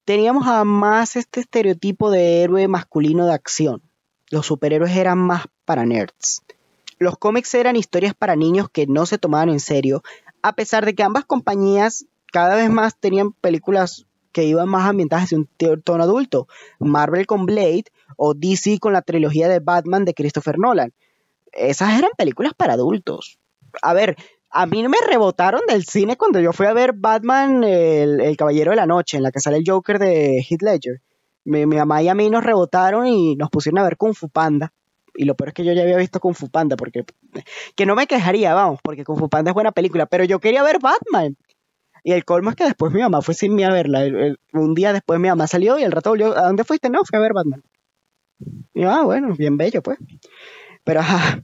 teníamos 0.05 0.47
a 0.47 0.65
más 0.65 1.17
este 1.17 1.41
estereotipo 1.41 2.11
de 2.11 2.43
héroe 2.43 2.69
masculino 2.69 3.27
de 3.27 3.35
acción. 3.35 3.83
Los 4.31 4.47
superhéroes 4.47 4.97
eran 4.97 5.19
más 5.19 5.47
para 5.65 5.85
nerds. 5.85 6.43
Los 6.99 7.17
cómics 7.17 7.55
eran 7.55 7.77
historias 7.77 8.15
para 8.15 8.37
niños 8.37 8.69
que 8.71 8.87
no 8.87 9.07
se 9.07 9.19
tomaban 9.19 9.49
en 9.49 9.61
serio, 9.61 10.03
a 10.43 10.55
pesar 10.55 10.85
de 10.85 10.95
que 10.95 11.03
ambas 11.03 11.25
compañías 11.25 12.07
cada 12.33 12.57
vez 12.57 12.71
más 12.71 12.97
tenían 12.99 13.33
películas 13.33 14.07
que 14.33 14.45
iban 14.45 14.69
más 14.69 14.89
ambientadas 14.89 15.25
hacia 15.25 15.39
un 15.39 15.49
tono 15.83 16.03
adulto, 16.03 16.49
Marvel 16.79 17.27
con 17.27 17.47
Blade 17.47 17.85
o 18.17 18.35
DC 18.35 18.79
con 18.79 18.93
la 18.93 19.03
trilogía 19.03 19.49
de 19.49 19.61
Batman 19.61 20.05
de 20.05 20.15
Christopher 20.15 20.59
Nolan. 20.59 20.93
Esas 21.53 21.99
eran 21.99 22.11
películas 22.17 22.53
para 22.55 22.75
adultos. 22.75 23.39
A 23.83 23.95
ver, 23.95 24.17
a 24.51 24.67
mí 24.67 24.87
me 24.87 24.99
rebotaron 25.07 25.63
del 25.67 25.85
cine 25.85 26.17
cuando 26.17 26.41
yo 26.41 26.53
fui 26.53 26.67
a 26.67 26.73
ver 26.73 26.93
Batman, 26.95 27.65
el, 27.65 28.37
Caballero 28.37 28.71
de 28.71 28.77
la 28.77 28.87
Noche, 28.87 29.17
en 29.17 29.23
la 29.23 29.31
que 29.31 29.41
sale 29.41 29.59
el 29.59 29.65
Joker 29.67 29.99
de 29.99 30.45
Heath 30.49 30.63
Ledger. 30.63 31.01
Mi, 31.45 31.67
mamá 31.67 32.03
y 32.03 32.09
a 32.09 32.15
mí 32.15 32.29
nos 32.31 32.45
rebotaron 32.45 33.07
y 33.07 33.37
nos 33.37 33.51
pusieron 33.51 33.79
a 33.79 33.85
ver 33.85 33.97
Kung 33.97 34.15
Fu 34.15 34.29
Panda. 34.29 34.73
Y 35.15 35.25
lo 35.25 35.35
peor 35.35 35.49
es 35.49 35.55
que 35.55 35.65
yo 35.65 35.73
ya 35.73 35.83
había 35.83 35.97
visto 35.97 36.21
Kung 36.21 36.35
Fu 36.35 36.49
Panda, 36.49 36.77
porque 36.77 37.05
que 37.75 37.87
no 37.87 37.95
me 37.95 38.07
quejaría, 38.07 38.55
vamos, 38.55 38.81
porque 38.83 39.05
Kung 39.05 39.19
Fu 39.19 39.29
Panda 39.29 39.51
es 39.51 39.55
buena 39.55 39.73
película, 39.73 40.07
pero 40.07 40.25
yo 40.25 40.39
quería 40.41 40.63
ver 40.63 40.79
Batman. 40.81 41.37
Y 42.05 42.13
el 42.13 42.25
colmo 42.25 42.51
es 42.51 42.57
que 42.57 42.65
después 42.65 42.93
mi 42.93 43.01
mamá 43.01 43.23
fue 43.23 43.35
sin 43.35 43.55
mí 43.55 43.65
a 43.65 43.71
verla. 43.71 44.01
un 44.53 44.75
día 44.75 44.93
después 44.93 45.19
mi 45.21 45.29
mamá 45.29 45.47
salió 45.47 45.79
y 45.79 45.83
el 45.83 45.93
rato 45.93 46.11
volvió. 46.11 46.37
¿A 46.37 46.47
dónde 46.47 46.65
fuiste? 46.65 46.91
No, 46.91 47.05
fui 47.05 47.19
a 47.19 47.21
ver 47.21 47.33
Batman. 47.33 47.63
Y 48.75 48.83
yo, 48.83 48.91
ah, 48.91 49.03
bueno, 49.03 49.35
bien 49.37 49.57
bello, 49.57 49.83
pues. 49.83 49.99
Pero 50.85 51.01
ajá, 51.01 51.43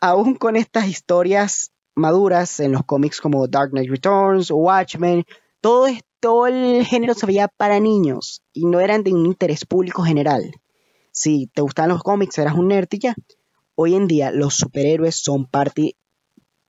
aún 0.00 0.34
con 0.34 0.56
estas 0.56 0.88
historias 0.88 1.72
maduras 1.94 2.60
en 2.60 2.72
los 2.72 2.84
cómics 2.84 3.20
como 3.20 3.46
Dark 3.46 3.70
Knight 3.70 3.90
Returns 3.90 4.50
Watchmen, 4.50 5.24
todo, 5.60 5.86
todo 6.24 6.46
el 6.46 6.86
género 6.86 7.12
se 7.12 7.26
veía 7.26 7.48
para 7.48 7.80
niños 7.80 8.42
y 8.54 8.64
no 8.64 8.80
eran 8.80 9.04
de 9.04 9.12
un 9.12 9.26
interés 9.26 9.66
público 9.66 10.02
general 10.02 10.54
si 11.14 11.46
te 11.46 11.62
gustan 11.62 11.90
los 11.90 12.02
cómics, 12.02 12.38
eras 12.38 12.54
un 12.54 12.68
nerd 12.68 12.88
y 12.90 12.98
ya. 12.98 13.14
Hoy 13.76 13.94
en 13.94 14.08
día 14.08 14.32
los 14.32 14.54
superhéroes 14.56 15.14
son 15.14 15.46
parte 15.46 15.96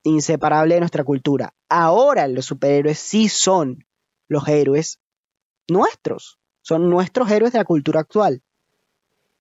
inseparable 0.03 0.75
de 0.75 0.81
nuestra 0.81 1.03
cultura. 1.03 1.55
Ahora 1.67 2.27
los 2.27 2.45
superhéroes 2.45 2.99
sí 2.99 3.27
son 3.27 3.85
los 4.27 4.47
héroes 4.47 4.99
nuestros, 5.67 6.37
son 6.61 6.89
nuestros 6.91 7.31
héroes 7.31 7.53
de 7.53 7.59
la 7.59 7.65
cultura 7.65 8.01
actual. 8.01 8.43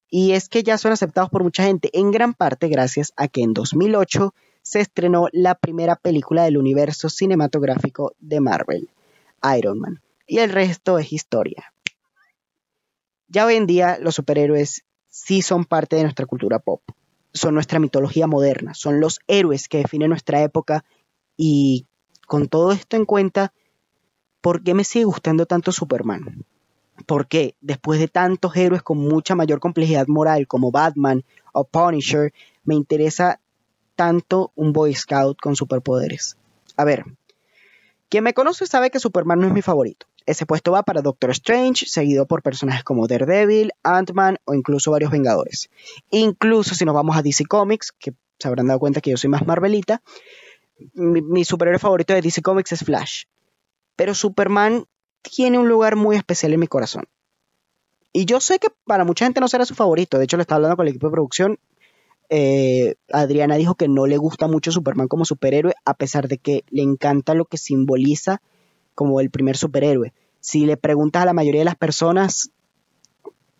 Y 0.09 0.33
es 0.33 0.48
que 0.48 0.62
ya 0.62 0.79
son 0.79 0.92
aceptados 0.92 1.29
por 1.29 1.42
mucha 1.42 1.64
gente, 1.64 1.90
en 1.92 2.11
gran 2.11 2.33
parte 2.33 2.68
gracias 2.68 3.12
a 3.16 3.29
que 3.29 3.42
en 3.42 3.53
2008 3.53 4.33
se 4.62 4.81
estrenó 4.81 5.29
la 5.33 5.55
primera 5.55 5.96
película 5.96 6.44
del 6.44 6.57
universo 6.57 7.11
cinematográfico 7.11 8.14
de 8.20 8.40
Marvel, 8.40 8.88
Iron 9.55 9.81
Man. 9.81 10.04
Y 10.27 10.39
el 10.39 10.51
resto 10.51 10.99
es 10.99 11.13
historia. 11.13 11.73
Ya 13.29 13.47
hoy 13.47 13.57
en 13.57 13.67
día 13.67 13.99
los 14.01 14.15
superhéroes 14.15 14.85
sí 15.09 15.43
son 15.43 15.65
parte 15.65 15.97
de 15.97 16.03
nuestra 16.03 16.27
cultura 16.27 16.59
pop. 16.59 16.83
Son 17.33 17.55
nuestra 17.55 17.79
mitología 17.79 18.27
moderna, 18.27 18.75
son 18.75 19.01
los 19.01 19.19
héroes 19.27 19.69
que 19.69 19.79
definen 19.79 20.11
nuestra 20.11 20.43
época 20.43 20.85
y 21.37 21.87
con 22.27 22.49
todo 22.49 22.73
esto 22.73 22.97
en 22.97 23.05
cuenta, 23.05 23.53
¿por 24.41 24.63
qué 24.63 24.73
me 24.73 24.85
sigue 24.85 25.05
gustando 25.05 25.47
tanto 25.47 25.73
Superman? 25.73 26.45
¿Por 27.07 27.27
qué 27.27 27.57
después 27.61 27.99
de 27.99 28.09
tantos 28.09 28.57
héroes 28.57 28.83
con 28.83 28.99
mucha 28.99 29.35
mayor 29.35 29.59
complejidad 29.59 30.07
moral 30.07 30.47
como 30.47 30.71
Batman 30.71 31.25
o 31.53 31.65
Punisher, 31.65 32.33
me 32.65 32.77
interesa 32.77 33.41
tanto 33.97 34.53
un 34.55 34.73
Boy 34.73 34.95
Scout 34.95 35.39
con 35.41 35.57
superpoderes? 35.57 36.37
A 36.77 36.85
ver, 36.85 37.05
quien 38.09 38.25
me 38.25 38.33
conoce 38.33 38.67
sabe 38.67 38.91
que 38.91 39.01
Superman 39.01 39.41
no 39.41 39.49
es 39.49 39.53
mi 39.53 39.63
favorito. 39.63 40.07
Ese 40.27 40.47
puesto 40.47 40.73
va 40.73 40.83
para 40.83 41.03
Doctor 41.03 41.31
Strange, 41.31 41.87
seguido 41.87 42.27
por 42.27 42.43
personajes 42.43 42.83
como 42.83 43.07
Daredevil, 43.07 43.73
Ant-Man 43.83 44.39
o 44.45 44.55
incluso 44.55 44.91
varios 44.91 45.11
Vengadores. 45.11 45.69
Incluso 46.11 46.75
si 46.75 46.85
nos 46.85 46.95
vamos 46.95 47.17
a 47.17 47.23
DC 47.23 47.45
Comics, 47.45 47.93
que 47.93 48.15
se 48.39 48.49
habrán 48.49 48.67
dado 48.67 48.81
cuenta 48.81 49.01
que 49.01 49.11
yo 49.11 49.17
soy 49.17 49.29
más 49.29 49.47
Marvelita, 49.47 50.03
mi, 50.95 51.45
superhéroe 51.45 51.79
favorito 51.79 52.15
de 52.15 52.23
DC 52.23 52.43
Comics 52.43 52.73
es 52.73 52.85
Flash. 52.85 53.25
Pero 53.97 54.15
Superman 54.15 54.87
tiene 55.23 55.59
un 55.59 55.69
lugar 55.69 55.97
muy 55.97 56.17
especial 56.17 56.53
en 56.53 56.61
mi 56.61 56.67
corazón. 56.67 57.05
Y 58.13 58.25
yo 58.25 58.41
sé 58.41 58.59
que 58.59 58.69
para 58.85 59.05
mucha 59.05 59.27
gente 59.27 59.41
no 59.41 59.49
será 59.49 59.65
su 59.67 59.75
favorito. 59.75 60.19
De 60.19 60.25
hecho, 60.25 60.37
le 60.37 60.43
estaba 60.43 60.57
hablando 60.57 60.77
con 60.77 60.87
el 60.87 60.91
equipo 60.91 61.09
de 61.09 61.13
producción. 61.13 61.59
Eh, 62.31 62.95
Adriana 63.13 63.57
dijo 63.57 63.75
que 63.75 63.89
no 63.89 64.07
le 64.07 64.17
gusta 64.17 64.49
mucho 64.49 64.73
Superman 64.73 65.09
como 65.09 65.25
superhéroe, 65.25 65.75
a 65.85 65.95
pesar 65.95 66.29
de 66.29 66.39
que 66.39 66.65
le 66.71 66.83
encanta 66.83 67.35
lo 67.35 67.45
que 67.45 67.59
simboliza 67.59 68.41
como 68.94 69.20
el 69.20 69.30
primer 69.30 69.57
superhéroe. 69.57 70.12
Si 70.40 70.66
le 70.66 70.76
preguntas 70.76 71.22
a 71.22 71.26
la 71.26 71.33
mayoría 71.33 71.61
de 71.61 71.66
las 71.66 71.76
personas, 71.76 72.50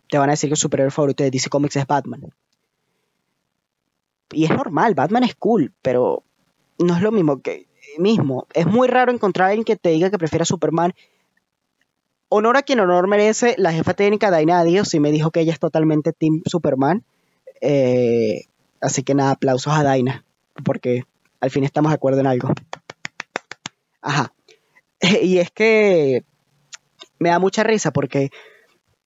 te 0.08 0.18
van 0.18 0.28
a 0.28 0.32
decir 0.32 0.48
que 0.48 0.54
el 0.54 0.58
superhéroe 0.58 0.90
favorito 0.90 1.24
de 1.24 1.30
DC 1.30 1.48
Comics 1.48 1.76
es 1.76 1.86
Batman. 1.86 2.32
Y 4.30 4.44
es 4.44 4.50
normal, 4.50 4.94
Batman 4.94 5.24
es 5.24 5.34
cool, 5.34 5.72
pero 5.82 6.22
no 6.78 6.96
es 6.96 7.02
lo 7.02 7.12
mismo 7.12 7.40
que 7.40 7.66
mismo. 7.98 8.46
Es 8.54 8.66
muy 8.66 8.88
raro 8.88 9.12
encontrar 9.12 9.46
a 9.46 9.50
alguien 9.50 9.64
que 9.64 9.76
te 9.76 9.90
diga 9.90 10.10
que 10.10 10.18
prefiera 10.18 10.44
Superman. 10.44 10.94
Honor 12.28 12.56
a 12.56 12.62
quien 12.62 12.80
honor 12.80 13.06
merece, 13.06 13.54
la 13.58 13.72
jefa 13.72 13.94
técnica 13.94 14.30
Daina 14.30 14.64
Dios 14.64 14.88
sí 14.88 14.98
me 14.98 15.12
dijo 15.12 15.30
que 15.30 15.40
ella 15.40 15.52
es 15.52 15.60
totalmente 15.60 16.12
Team 16.12 16.42
Superman. 16.46 17.04
Eh, 17.60 18.46
así 18.80 19.02
que 19.02 19.14
nada, 19.14 19.32
aplausos 19.32 19.72
a 19.72 19.82
Daina, 19.82 20.24
porque 20.64 21.04
al 21.40 21.50
fin 21.50 21.64
estamos 21.64 21.90
de 21.90 21.96
acuerdo 21.96 22.20
en 22.20 22.26
algo. 22.26 22.48
Ajá. 24.02 24.33
y 25.22 25.38
es 25.38 25.50
que 25.50 26.24
me 27.18 27.30
da 27.30 27.38
mucha 27.38 27.62
risa 27.62 27.92
porque 27.92 28.30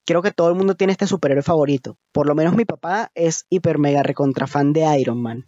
creo 0.06 0.22
que 0.22 0.32
todo 0.32 0.48
el 0.48 0.54
mundo 0.54 0.74
tiene 0.74 0.92
este 0.92 1.06
superhéroe 1.06 1.42
favorito. 1.42 1.98
Por 2.12 2.26
lo 2.26 2.34
menos 2.34 2.54
mi 2.56 2.64
papá 2.64 3.10
es 3.14 3.46
hiper 3.50 3.78
mega 3.78 4.02
recontra 4.02 4.46
fan 4.46 4.72
de 4.72 4.98
Iron 4.98 5.20
Man. 5.20 5.46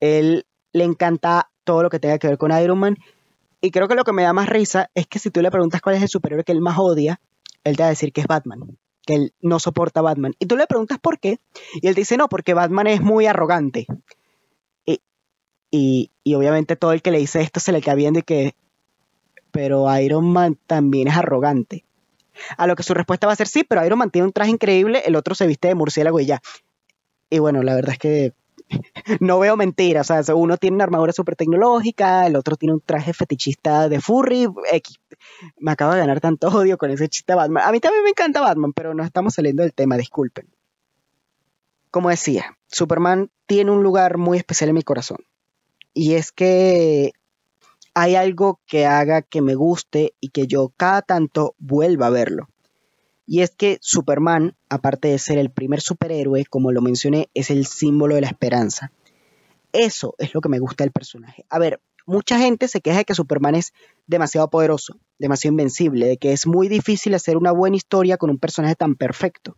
Él 0.00 0.46
le 0.72 0.84
encanta 0.84 1.50
todo 1.64 1.82
lo 1.82 1.90
que 1.90 1.98
tenga 1.98 2.18
que 2.18 2.28
ver 2.28 2.38
con 2.38 2.52
Iron 2.58 2.78
Man. 2.78 2.96
Y 3.60 3.70
creo 3.70 3.88
que 3.88 3.94
lo 3.94 4.04
que 4.04 4.12
me 4.12 4.22
da 4.22 4.32
más 4.32 4.48
risa 4.48 4.90
es 4.94 5.06
que 5.06 5.18
si 5.18 5.30
tú 5.30 5.40
le 5.40 5.50
preguntas 5.50 5.80
cuál 5.80 5.96
es 5.96 6.02
el 6.02 6.08
superhéroe 6.08 6.44
que 6.44 6.52
él 6.52 6.60
más 6.60 6.78
odia, 6.78 7.20
él 7.64 7.76
te 7.76 7.82
va 7.82 7.86
a 7.86 7.90
decir 7.90 8.12
que 8.12 8.20
es 8.20 8.26
Batman. 8.26 8.78
Que 9.06 9.14
él 9.14 9.34
no 9.40 9.58
soporta 9.58 10.00
a 10.00 10.02
Batman. 10.02 10.34
Y 10.38 10.46
tú 10.46 10.56
le 10.56 10.66
preguntas 10.66 10.98
por 11.00 11.18
qué. 11.18 11.40
Y 11.80 11.88
él 11.88 11.94
dice, 11.94 12.16
no, 12.16 12.28
porque 12.28 12.54
Batman 12.54 12.88
es 12.88 13.00
muy 13.00 13.26
arrogante. 13.26 13.86
Y, 15.68 16.12
y 16.22 16.34
obviamente 16.34 16.76
todo 16.76 16.92
el 16.92 17.02
que 17.02 17.10
le 17.10 17.18
dice 17.18 17.40
esto 17.40 17.58
se 17.58 17.72
le 17.72 17.82
queda 17.82 17.96
viendo 17.96 18.20
y 18.20 18.22
que 18.22 18.54
pero 19.56 19.90
Iron 19.98 20.30
Man 20.30 20.58
también 20.66 21.08
es 21.08 21.16
arrogante. 21.16 21.86
A 22.58 22.66
lo 22.66 22.76
que 22.76 22.82
su 22.82 22.92
respuesta 22.92 23.26
va 23.26 23.32
a 23.32 23.36
ser 23.36 23.48
sí, 23.48 23.64
pero 23.64 23.82
Iron 23.86 23.98
Man 23.98 24.10
tiene 24.10 24.26
un 24.26 24.32
traje 24.32 24.50
increíble, 24.50 25.02
el 25.06 25.16
otro 25.16 25.34
se 25.34 25.46
viste 25.46 25.68
de 25.68 25.74
murciélago 25.74 26.20
y 26.20 26.26
ya. 26.26 26.42
Y 27.30 27.38
bueno, 27.38 27.62
la 27.62 27.74
verdad 27.74 27.92
es 27.92 27.98
que 27.98 28.34
no 29.20 29.38
veo 29.38 29.56
mentiras. 29.56 30.10
O 30.10 30.22
sea, 30.22 30.34
uno 30.34 30.58
tiene 30.58 30.74
una 30.74 30.84
armadura 30.84 31.14
súper 31.14 31.36
tecnológica, 31.36 32.26
el 32.26 32.36
otro 32.36 32.56
tiene 32.56 32.74
un 32.74 32.82
traje 32.82 33.14
fetichista 33.14 33.88
de 33.88 33.98
furry. 34.02 34.46
Me 35.56 35.70
acabo 35.70 35.94
de 35.94 36.00
ganar 36.00 36.20
tanto 36.20 36.48
odio 36.48 36.76
con 36.76 36.90
ese 36.90 37.08
chiste 37.08 37.32
de 37.32 37.36
Batman. 37.36 37.64
A 37.66 37.72
mí 37.72 37.80
también 37.80 38.04
me 38.04 38.10
encanta 38.10 38.42
Batman, 38.42 38.74
pero 38.74 38.92
no 38.92 39.04
estamos 39.04 39.32
saliendo 39.32 39.62
del 39.62 39.72
tema, 39.72 39.96
disculpen. 39.96 40.46
Como 41.90 42.10
decía, 42.10 42.58
Superman 42.66 43.30
tiene 43.46 43.70
un 43.70 43.82
lugar 43.82 44.18
muy 44.18 44.36
especial 44.36 44.68
en 44.68 44.74
mi 44.74 44.82
corazón. 44.82 45.20
Y 45.94 46.12
es 46.12 46.30
que 46.30 47.12
hay 47.98 48.14
algo 48.14 48.60
que 48.66 48.84
haga 48.84 49.22
que 49.22 49.40
me 49.40 49.54
guste 49.54 50.12
y 50.20 50.28
que 50.28 50.46
yo 50.46 50.70
cada 50.76 51.00
tanto 51.00 51.54
vuelva 51.56 52.08
a 52.08 52.10
verlo. 52.10 52.50
Y 53.24 53.40
es 53.40 53.52
que 53.56 53.78
Superman, 53.80 54.54
aparte 54.68 55.08
de 55.08 55.18
ser 55.18 55.38
el 55.38 55.50
primer 55.50 55.80
superhéroe, 55.80 56.44
como 56.44 56.72
lo 56.72 56.82
mencioné, 56.82 57.30
es 57.32 57.50
el 57.50 57.64
símbolo 57.64 58.14
de 58.14 58.20
la 58.20 58.26
esperanza. 58.26 58.92
Eso 59.72 60.14
es 60.18 60.34
lo 60.34 60.42
que 60.42 60.50
me 60.50 60.58
gusta 60.58 60.84
del 60.84 60.92
personaje. 60.92 61.46
A 61.48 61.58
ver, 61.58 61.80
mucha 62.04 62.38
gente 62.38 62.68
se 62.68 62.82
queja 62.82 62.98
de 62.98 63.06
que 63.06 63.14
Superman 63.14 63.54
es 63.54 63.72
demasiado 64.06 64.50
poderoso, 64.50 64.98
demasiado 65.18 65.54
invencible, 65.54 66.06
de 66.06 66.18
que 66.18 66.32
es 66.32 66.46
muy 66.46 66.68
difícil 66.68 67.14
hacer 67.14 67.38
una 67.38 67.52
buena 67.52 67.76
historia 67.76 68.18
con 68.18 68.28
un 68.28 68.38
personaje 68.38 68.74
tan 68.74 68.96
perfecto. 68.96 69.56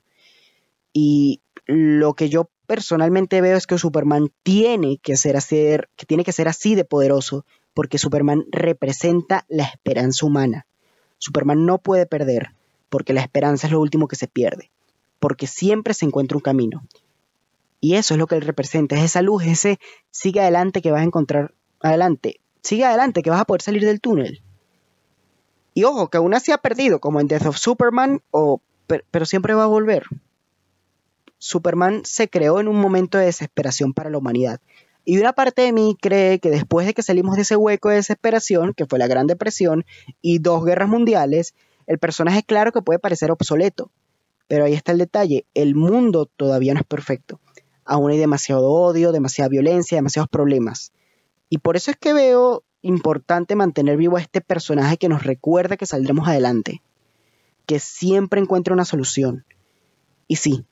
Y 0.92 1.42
lo 1.66 2.14
que 2.14 2.28
yo 2.28 2.50
personalmente 2.68 3.40
veo 3.40 3.56
es 3.56 3.66
que 3.66 3.78
Superman 3.78 4.30
tiene 4.44 4.98
que 4.98 5.16
ser 5.16 5.36
así, 5.36 5.56
que 5.96 6.06
tiene 6.06 6.22
que 6.22 6.32
ser 6.32 6.46
así 6.46 6.76
de 6.76 6.84
poderoso, 6.84 7.44
porque 7.78 7.98
Superman 7.98 8.44
representa 8.50 9.44
la 9.46 9.62
esperanza 9.62 10.26
humana. 10.26 10.66
Superman 11.18 11.64
no 11.64 11.78
puede 11.78 12.06
perder, 12.06 12.50
porque 12.88 13.12
la 13.12 13.20
esperanza 13.20 13.68
es 13.68 13.72
lo 13.72 13.80
último 13.80 14.08
que 14.08 14.16
se 14.16 14.26
pierde, 14.26 14.72
porque 15.20 15.46
siempre 15.46 15.94
se 15.94 16.04
encuentra 16.04 16.36
un 16.36 16.42
camino. 16.42 16.82
Y 17.80 17.94
eso 17.94 18.14
es 18.14 18.18
lo 18.18 18.26
que 18.26 18.34
él 18.34 18.42
representa, 18.42 18.96
es 18.96 19.04
esa 19.04 19.22
luz, 19.22 19.44
ese 19.44 19.78
sigue 20.10 20.40
adelante 20.40 20.82
que 20.82 20.90
vas 20.90 21.02
a 21.02 21.04
encontrar 21.04 21.54
adelante, 21.78 22.40
sigue 22.62 22.84
adelante 22.84 23.22
que 23.22 23.30
vas 23.30 23.42
a 23.42 23.44
poder 23.44 23.62
salir 23.62 23.84
del 23.84 24.00
túnel. 24.00 24.42
Y 25.72 25.84
ojo, 25.84 26.08
que 26.10 26.16
aún 26.16 26.34
así 26.34 26.50
ha 26.50 26.58
perdido, 26.58 26.98
como 26.98 27.20
en 27.20 27.28
Death 27.28 27.46
of 27.46 27.58
Superman, 27.58 28.22
o, 28.32 28.60
pero, 28.88 29.24
siempre 29.24 29.54
va 29.54 29.62
a 29.62 29.68
volver. 29.68 30.02
Superman 31.38 32.00
se 32.04 32.28
creó 32.28 32.58
en 32.58 32.66
un 32.66 32.80
momento 32.80 33.18
de 33.18 33.26
desesperación 33.26 33.92
para 33.92 34.10
la 34.10 34.18
humanidad. 34.18 34.60
Y 35.10 35.16
una 35.16 35.32
parte 35.32 35.62
de 35.62 35.72
mí 35.72 35.96
cree 35.98 36.38
que 36.38 36.50
después 36.50 36.86
de 36.86 36.92
que 36.92 37.02
salimos 37.02 37.36
de 37.36 37.40
ese 37.40 37.56
hueco 37.56 37.88
de 37.88 37.94
desesperación, 37.94 38.74
que 38.74 38.84
fue 38.84 38.98
la 38.98 39.06
Gran 39.06 39.26
Depresión 39.26 39.86
y 40.20 40.38
dos 40.38 40.66
guerras 40.66 40.90
mundiales, 40.90 41.54
el 41.86 41.98
personaje 41.98 42.42
claro 42.42 42.72
que 42.72 42.82
puede 42.82 42.98
parecer 42.98 43.30
obsoleto, 43.30 43.90
pero 44.48 44.66
ahí 44.66 44.74
está 44.74 44.92
el 44.92 44.98
detalle, 44.98 45.46
el 45.54 45.74
mundo 45.74 46.26
todavía 46.26 46.74
no 46.74 46.80
es 46.80 46.86
perfecto. 46.86 47.40
Aún 47.86 48.10
hay 48.10 48.18
demasiado 48.18 48.70
odio, 48.70 49.10
demasiada 49.10 49.48
violencia, 49.48 49.96
demasiados 49.96 50.28
problemas. 50.28 50.92
Y 51.48 51.56
por 51.56 51.76
eso 51.76 51.90
es 51.90 51.96
que 51.96 52.12
veo 52.12 52.62
importante 52.82 53.56
mantener 53.56 53.96
vivo 53.96 54.18
a 54.18 54.20
este 54.20 54.42
personaje 54.42 54.98
que 54.98 55.08
nos 55.08 55.22
recuerda 55.22 55.78
que 55.78 55.86
saldremos 55.86 56.28
adelante, 56.28 56.82
que 57.64 57.80
siempre 57.80 58.42
encuentra 58.42 58.74
una 58.74 58.84
solución. 58.84 59.46
Y 60.26 60.36
sí, 60.36 60.66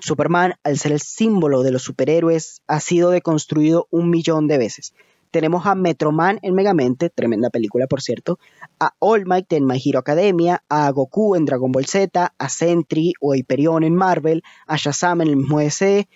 Superman, 0.00 0.54
al 0.64 0.78
ser 0.78 0.92
el 0.92 1.00
símbolo 1.00 1.62
de 1.62 1.72
los 1.72 1.82
superhéroes, 1.82 2.62
ha 2.66 2.80
sido 2.80 3.10
deconstruido 3.10 3.86
un 3.90 4.10
millón 4.10 4.46
de 4.48 4.58
veces. 4.58 4.94
Tenemos 5.30 5.66
a 5.66 5.76
Metroman 5.76 6.40
en 6.42 6.54
Megamente, 6.54 7.08
tremenda 7.08 7.50
película 7.50 7.86
por 7.86 8.02
cierto, 8.02 8.38
a 8.80 8.94
All 8.98 9.26
Might 9.26 9.52
en 9.52 9.64
My 9.64 9.80
Hero 9.82 10.00
Academia, 10.00 10.64
a 10.68 10.90
Goku 10.90 11.36
en 11.36 11.44
Dragon 11.44 11.70
Ball 11.70 11.86
Z, 11.86 12.34
a 12.36 12.48
Sentry 12.48 13.12
o 13.20 13.34
Hyperion 13.34 13.84
en 13.84 13.94
Marvel, 13.94 14.42
a 14.66 14.76
Shazam 14.76 15.20
en 15.20 15.28
el 15.28 15.36
mismo 15.36 15.60
DC, 15.60 16.08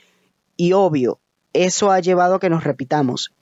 y 0.57 0.73
obvio, 0.73 1.20
eso 1.53 1.92
ha 1.92 2.01
llevado 2.01 2.35
a 2.35 2.40
que 2.40 2.51
nos 2.51 2.64
repitamos. 2.64 3.33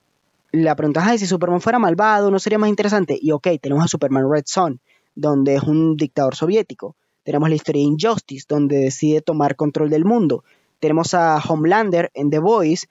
La 0.50 0.76
pregunta 0.76 1.14
es, 1.14 1.20
si 1.20 1.26
Superman 1.26 1.62
fuera 1.62 1.78
malvado, 1.78 2.31
¿no 2.31 2.38
sería 2.38 2.59
más 2.59 2.68
interesante? 2.68 3.18
Y 3.20 3.31
ok, 3.33 3.48
tenemos 3.61 3.85
a 3.85 3.88
Superman 3.88 4.31
Red 4.31 4.44
Son, 4.44 4.81
donde 5.14 5.55
es 5.55 5.62
un 5.62 5.96
dictador 5.96 6.37
soviético. 6.37 6.94
Tenemos 7.24 7.48
la 7.48 7.54
historia 7.54 7.82
de 7.82 7.88
Injustice, 7.88 8.46
donde 8.48 8.78
decide 8.78 9.20
tomar 9.20 9.56
control 9.56 9.90
del 9.90 10.04
mundo. 10.04 10.44
Tenemos 10.80 11.14
a 11.14 11.38
Homelander 11.38 12.11
en 12.14 12.30
The 12.30 12.38
Voice, 12.38 12.87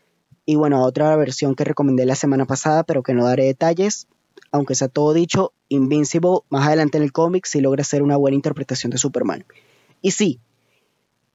y 0.46 0.56
bueno, 0.56 0.84
otra 0.84 1.16
versión 1.16 1.56
que 1.56 1.64
recomendé 1.64 2.06
la 2.06 2.16
semana 2.16 2.46
pasada, 2.46 2.84
pero 2.84 3.04
que 3.04 3.14
no 3.14 3.26
daré 3.26 3.46
detalles, 3.46 4.08
aunque 4.52 4.76
sea 4.76 4.88
todo 4.88 5.14
dicho, 5.14 5.54
Invincible 5.70 6.40
más 6.50 6.68
adelante 6.68 6.98
en 6.98 7.04
el 7.04 7.14
cómic 7.14 7.46
sí 7.46 7.62
logra 7.62 7.82
hacer 7.82 8.04
una 8.04 8.18
buena 8.18 8.36
interpretación 8.36 8.92
de 8.92 8.98
Superman. 8.98 9.46
Y 10.02 10.12
sí, 10.12 10.40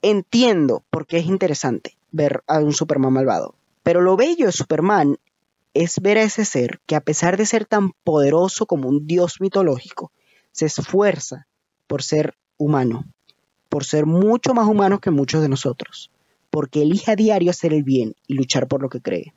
entiendo 0.02 0.84
por 0.90 1.06
qué 1.06 1.18
es 1.18 1.26
interesante 1.26 1.96
ver 2.10 2.42
a 2.46 2.58
un 2.58 2.72
Superman 2.72 3.12
malvado, 3.12 3.54
pero 3.82 4.00
lo 4.00 4.16
bello 4.16 4.46
de 4.46 4.52
Superman 4.52 5.18
es 5.72 6.00
ver 6.00 6.18
a 6.18 6.22
ese 6.22 6.44
ser 6.44 6.80
que 6.86 6.96
a 6.96 7.00
pesar 7.00 7.36
de 7.36 7.46
ser 7.46 7.64
tan 7.64 7.92
poderoso 8.04 8.66
como 8.66 8.88
un 8.88 9.06
dios 9.06 9.40
mitológico, 9.40 10.12
se 10.52 10.66
esfuerza 10.66 11.46
por 11.86 12.02
ser 12.02 12.34
humano, 12.58 13.04
por 13.68 13.84
ser 13.84 14.06
mucho 14.06 14.54
más 14.54 14.66
humano 14.66 15.00
que 15.00 15.10
muchos 15.10 15.42
de 15.42 15.48
nosotros 15.48 16.10
porque 16.56 16.80
elige 16.80 17.10
a 17.10 17.16
diario 17.16 17.50
hacer 17.50 17.74
el 17.74 17.82
bien 17.82 18.14
y 18.26 18.32
luchar 18.32 18.66
por 18.66 18.80
lo 18.80 18.88
que 18.88 19.02
cree. 19.02 19.34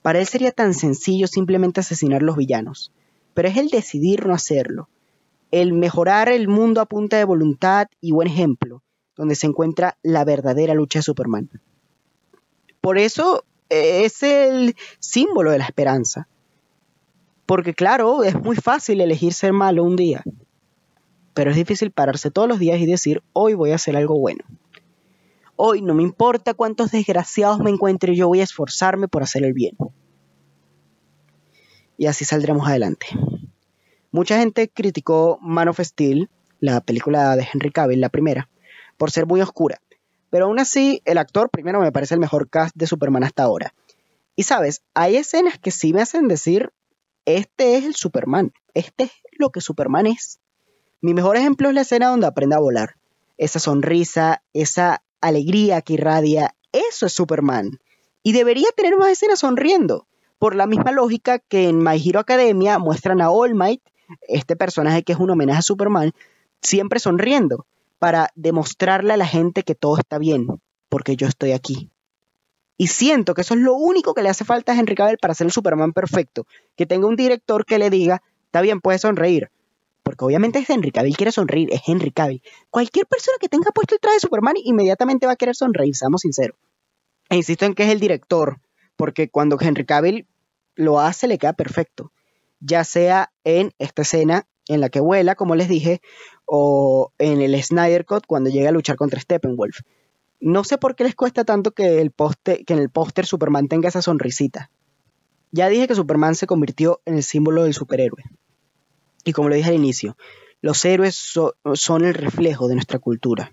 Para 0.00 0.20
él 0.20 0.26
sería 0.26 0.52
tan 0.52 0.72
sencillo 0.72 1.26
simplemente 1.26 1.80
asesinar 1.80 2.22
a 2.22 2.24
los 2.24 2.38
villanos, 2.38 2.92
pero 3.34 3.48
es 3.48 3.58
el 3.58 3.68
decidir 3.68 4.26
no 4.26 4.32
hacerlo, 4.32 4.88
el 5.50 5.74
mejorar 5.74 6.30
el 6.30 6.48
mundo 6.48 6.80
a 6.80 6.86
punta 6.86 7.18
de 7.18 7.24
voluntad 7.24 7.88
y 8.00 8.12
buen 8.12 8.26
ejemplo, 8.26 8.82
donde 9.16 9.34
se 9.34 9.48
encuentra 9.48 9.98
la 10.02 10.24
verdadera 10.24 10.72
lucha 10.72 11.00
de 11.00 11.02
Superman. 11.02 11.50
Por 12.80 12.96
eso 12.96 13.44
eh, 13.68 14.06
es 14.06 14.22
el 14.22 14.74
símbolo 14.98 15.50
de 15.50 15.58
la 15.58 15.66
esperanza. 15.66 16.26
Porque 17.44 17.74
claro, 17.74 18.24
es 18.24 18.34
muy 18.34 18.56
fácil 18.56 19.02
elegir 19.02 19.34
ser 19.34 19.52
malo 19.52 19.84
un 19.84 19.96
día, 19.96 20.24
pero 21.34 21.50
es 21.50 21.56
difícil 21.56 21.90
pararse 21.90 22.30
todos 22.30 22.48
los 22.48 22.58
días 22.58 22.80
y 22.80 22.86
decir, 22.86 23.22
hoy 23.32 23.54
voy 23.54 23.72
a 23.72 23.76
hacer 23.76 23.96
algo 23.96 24.18
bueno. 24.18 24.44
Hoy 25.56 25.82
no 25.82 25.94
me 25.94 26.02
importa 26.02 26.54
cuántos 26.54 26.90
desgraciados 26.90 27.60
me 27.60 27.70
encuentre, 27.70 28.16
yo 28.16 28.28
voy 28.28 28.40
a 28.40 28.44
esforzarme 28.44 29.08
por 29.08 29.22
hacer 29.22 29.44
el 29.44 29.52
bien. 29.52 29.76
Y 31.98 32.06
así 32.06 32.24
saldremos 32.24 32.66
adelante. 32.66 33.06
Mucha 34.10 34.38
gente 34.38 34.68
criticó 34.68 35.38
Man 35.42 35.68
of 35.68 35.80
Steel, 35.80 36.30
la 36.58 36.80
película 36.80 37.36
de 37.36 37.46
Henry 37.52 37.70
Cavill, 37.70 38.00
la 38.00 38.08
primera, 38.08 38.48
por 38.96 39.10
ser 39.10 39.26
muy 39.26 39.40
oscura. 39.40 39.80
Pero 40.30 40.46
aún 40.46 40.58
así, 40.58 41.02
el 41.04 41.18
actor 41.18 41.50
primero 41.50 41.80
me 41.80 41.92
parece 41.92 42.14
el 42.14 42.20
mejor 42.20 42.48
cast 42.48 42.74
de 42.74 42.86
Superman 42.86 43.24
hasta 43.24 43.42
ahora. 43.42 43.74
Y 44.36 44.44
sabes, 44.44 44.82
hay 44.94 45.16
escenas 45.16 45.58
que 45.58 45.70
sí 45.70 45.92
me 45.92 46.02
hacen 46.02 46.26
decir, 46.28 46.72
este 47.24 47.76
es 47.76 47.84
el 47.84 47.94
Superman, 47.94 48.52
este 48.74 49.04
es 49.04 49.12
lo 49.32 49.50
que 49.50 49.60
Superman 49.60 50.06
es. 50.06 50.40
Mi 51.02 51.14
mejor 51.14 51.36
ejemplo 51.36 51.68
es 51.68 51.74
la 51.74 51.80
escena 51.80 52.08
donde 52.08 52.26
aprende 52.26 52.56
a 52.56 52.60
volar. 52.60 52.96
Esa 53.38 53.58
sonrisa, 53.58 54.42
esa 54.52 55.02
alegría 55.22 55.80
que 55.80 55.94
irradia, 55.94 56.54
eso 56.72 57.06
es 57.06 57.12
Superman. 57.14 57.78
Y 58.22 58.32
debería 58.32 58.68
tener 58.76 58.98
más 58.98 59.10
escenas 59.10 59.38
sonriendo, 59.38 60.06
por 60.38 60.54
la 60.54 60.66
misma 60.66 60.92
lógica 60.92 61.38
que 61.38 61.68
en 61.68 61.82
My 61.82 61.96
Hero 61.96 62.20
Academia 62.20 62.78
muestran 62.78 63.22
a 63.22 63.30
All 63.30 63.54
Might, 63.54 63.80
este 64.28 64.56
personaje 64.56 65.02
que 65.02 65.12
es 65.14 65.18
un 65.18 65.30
homenaje 65.30 65.60
a 65.60 65.62
Superman, 65.62 66.12
siempre 66.60 67.00
sonriendo, 67.00 67.66
para 67.98 68.28
demostrarle 68.34 69.14
a 69.14 69.16
la 69.16 69.26
gente 69.26 69.62
que 69.62 69.74
todo 69.74 69.96
está 69.96 70.18
bien, 70.18 70.48
porque 70.90 71.16
yo 71.16 71.26
estoy 71.26 71.52
aquí. 71.52 71.90
Y 72.76 72.88
siento 72.88 73.32
que 73.32 73.40
eso 73.40 73.54
es 73.54 73.60
lo 73.60 73.74
único 73.74 74.12
que 74.12 74.22
le 74.22 74.28
hace 74.28 74.44
falta 74.44 74.72
a 74.72 74.78
Henry 74.78 74.94
Cavill 74.94 75.18
para 75.18 75.34
ser 75.34 75.46
el 75.46 75.52
Superman 75.52 75.92
perfecto, 75.92 76.46
que 76.76 76.84
tenga 76.84 77.06
un 77.06 77.16
director 77.16 77.64
que 77.64 77.78
le 77.78 77.88
diga, 77.88 78.22
está 78.46 78.60
bien, 78.60 78.80
puedes 78.80 79.02
sonreír, 79.02 79.50
porque 80.10 80.24
obviamente 80.24 80.58
es 80.58 80.68
Henry 80.68 80.90
Cavill, 80.90 81.16
quiere 81.16 81.30
sonreír, 81.30 81.68
es 81.72 81.82
Henry 81.86 82.10
Cavill. 82.10 82.42
Cualquier 82.68 83.06
persona 83.06 83.36
que 83.40 83.48
tenga 83.48 83.70
puesto 83.70 83.94
el 83.94 84.00
traje 84.00 84.16
de 84.16 84.20
Superman 84.20 84.56
inmediatamente 84.56 85.24
va 85.24 85.34
a 85.34 85.36
querer 85.36 85.54
sonreír, 85.54 85.94
seamos 85.94 86.22
sinceros. 86.22 86.58
E 87.28 87.36
insisto 87.36 87.64
en 87.64 87.74
que 87.74 87.84
es 87.84 87.90
el 87.90 88.00
director, 88.00 88.60
porque 88.96 89.30
cuando 89.30 89.56
Henry 89.60 89.86
Cavill 89.86 90.26
lo 90.74 90.98
hace 90.98 91.28
le 91.28 91.38
queda 91.38 91.52
perfecto. 91.52 92.10
Ya 92.58 92.82
sea 92.82 93.32
en 93.44 93.72
esta 93.78 94.02
escena 94.02 94.48
en 94.66 94.80
la 94.80 94.88
que 94.88 94.98
vuela, 94.98 95.36
como 95.36 95.54
les 95.54 95.68
dije, 95.68 96.00
o 96.44 97.12
en 97.18 97.40
el 97.40 97.62
Snyder 97.62 98.04
Cut 98.04 98.26
cuando 98.26 98.50
llega 98.50 98.70
a 98.70 98.72
luchar 98.72 98.96
contra 98.96 99.20
Steppenwolf. 99.20 99.78
No 100.40 100.64
sé 100.64 100.76
por 100.76 100.96
qué 100.96 101.04
les 101.04 101.14
cuesta 101.14 101.44
tanto 101.44 101.70
que, 101.70 102.00
el 102.00 102.10
poste, 102.10 102.64
que 102.64 102.72
en 102.72 102.80
el 102.80 102.90
póster 102.90 103.26
Superman 103.26 103.68
tenga 103.68 103.88
esa 103.88 104.02
sonrisita. 104.02 104.72
Ya 105.52 105.68
dije 105.68 105.86
que 105.86 105.94
Superman 105.94 106.34
se 106.34 106.48
convirtió 106.48 107.00
en 107.04 107.14
el 107.14 107.22
símbolo 107.22 107.62
del 107.62 107.74
superhéroe. 107.74 108.24
Y 109.24 109.32
como 109.32 109.48
lo 109.48 109.54
dije 109.54 109.70
al 109.70 109.76
inicio, 109.76 110.16
los 110.62 110.84
héroes 110.84 111.16
son 111.74 112.04
el 112.04 112.14
reflejo 112.14 112.68
de 112.68 112.74
nuestra 112.74 112.98
cultura. 112.98 113.52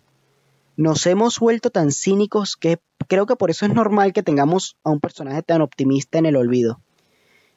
Nos 0.75 1.05
hemos 1.07 1.39
vuelto 1.39 1.69
tan 1.71 1.91
cínicos 1.91 2.55
que 2.55 2.79
creo 3.07 3.25
que 3.25 3.35
por 3.35 3.49
eso 3.49 3.65
es 3.65 3.73
normal 3.73 4.13
que 4.13 4.23
tengamos 4.23 4.77
a 4.83 4.91
un 4.91 4.99
personaje 4.99 5.41
tan 5.41 5.61
optimista 5.61 6.19
en 6.19 6.25
el 6.27 6.35
olvido. 6.35 6.79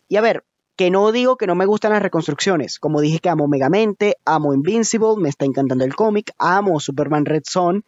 Y 0.09 0.17
a 0.17 0.21
ver, 0.21 0.45
que 0.77 0.91
no 0.91 1.13
digo 1.13 1.37
que 1.37 1.47
no 1.47 1.55
me 1.55 1.67
gustan 1.67 1.93
las 1.93 2.03
reconstrucciones. 2.03 2.79
Como 2.79 3.03
dije 3.03 3.19
que 3.19 3.29
amo 3.29 3.47
Megamente, 3.47 4.17
amo 4.25 4.55
Invincible, 4.55 5.17
me 5.19 5.29
está 5.29 5.45
encantando 5.45 5.85
el 5.85 5.95
cómic, 5.95 6.33
amo 6.39 6.81
Superman 6.81 7.27
Red 7.27 7.43
Son. 7.45 7.85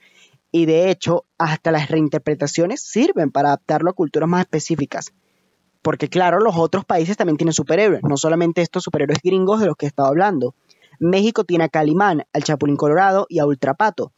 Y 0.50 0.66
de 0.66 0.90
hecho, 0.90 1.24
hasta 1.38 1.70
las 1.70 1.88
reinterpretaciones 1.88 2.82
sirven 2.82 3.30
para 3.30 3.48
adaptarlo 3.48 3.88
a 3.88 3.94
culturas 3.94 4.28
más 4.28 4.42
específicas. 4.42 5.14
Porque 5.82 6.08
claro, 6.08 6.38
los 6.40 6.56
otros 6.56 6.84
países 6.84 7.16
también 7.16 7.36
tienen 7.36 7.52
superhéroes, 7.52 8.02
no 8.02 8.16
solamente 8.16 8.62
estos 8.62 8.84
superhéroes 8.84 9.18
gringos 9.22 9.60
de 9.60 9.66
los 9.66 9.76
que 9.76 9.86
he 9.86 9.88
estado 9.88 10.08
hablando. 10.08 10.54
México 11.00 11.44
tiene 11.44 11.64
a 11.64 11.68
Calimán, 11.68 12.24
al 12.32 12.44
Chapulín 12.44 12.76
Colorado 12.76 13.26
y 13.28 13.40
a 13.40 13.46
Ultrapato. 13.46 14.12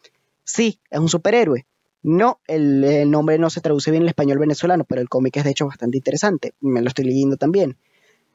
Sí, 0.45 0.81
es 0.91 0.99
un 0.99 1.09
superhéroe. 1.09 1.67
No, 2.03 2.41
el, 2.47 2.85
el 2.85 3.11
nombre 3.11 3.39
no 3.39 3.49
se 3.49 3.63
traduce 3.63 3.91
bien 3.91 4.03
en 4.03 4.11
español 4.11 4.39
venezolano, 4.39 4.85
pero 4.85 5.01
el 5.01 5.09
cómic 5.09 5.39
es 5.39 5.45
de 5.45 5.51
hecho 5.51 5.67
bastante 5.67 5.97
interesante. 5.97 6.53
Me 6.61 6.83
lo 6.83 6.89
estoy 6.89 7.07
leyendo 7.07 7.39
también. 7.39 7.79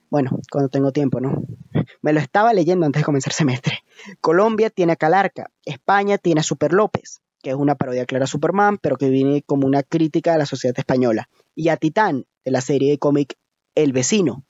Bueno, 0.09 0.31
cuando 0.51 0.69
tengo 0.69 0.91
tiempo, 0.91 1.19
¿no? 1.19 1.43
Me 2.01 2.13
lo 2.13 2.19
estaba 2.19 2.53
leyendo 2.53 2.85
antes 2.85 3.01
de 3.01 3.05
comenzar 3.05 3.31
el 3.31 3.35
semestre. 3.35 3.83
Colombia 4.21 4.71
tiene 4.71 4.93
a 4.93 4.95
Calarca, 4.95 5.51
España 5.65 6.17
tiene 6.17 6.41
a 6.41 6.43
Super 6.43 6.73
López, 6.73 7.21
que 7.41 7.51
es 7.51 7.55
una 7.55 7.75
parodia 7.75 8.05
clara 8.05 8.25
a 8.25 8.27
Superman, 8.27 8.77
pero 8.77 8.97
que 8.97 9.09
viene 9.09 9.41
como 9.43 9.67
una 9.67 9.83
crítica 9.83 10.33
a 10.33 10.37
la 10.37 10.45
sociedad 10.45 10.77
española, 10.77 11.29
y 11.55 11.69
a 11.69 11.77
Titán, 11.77 12.25
de 12.45 12.51
la 12.51 12.61
serie 12.61 12.91
de 12.91 12.99
cómic 12.99 13.35
El 13.75 13.93
Vecino, 13.93 14.43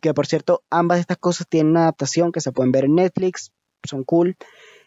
que 0.00 0.14
por 0.14 0.26
cierto, 0.26 0.62
ambas 0.70 0.96
de 0.96 1.02
estas 1.02 1.18
cosas 1.18 1.46
tienen 1.48 1.72
una 1.72 1.82
adaptación 1.82 2.32
que 2.32 2.40
se 2.40 2.52
pueden 2.52 2.72
ver 2.72 2.84
en 2.84 2.94
Netflix, 2.94 3.52
son 3.84 4.04
cool, 4.04 4.36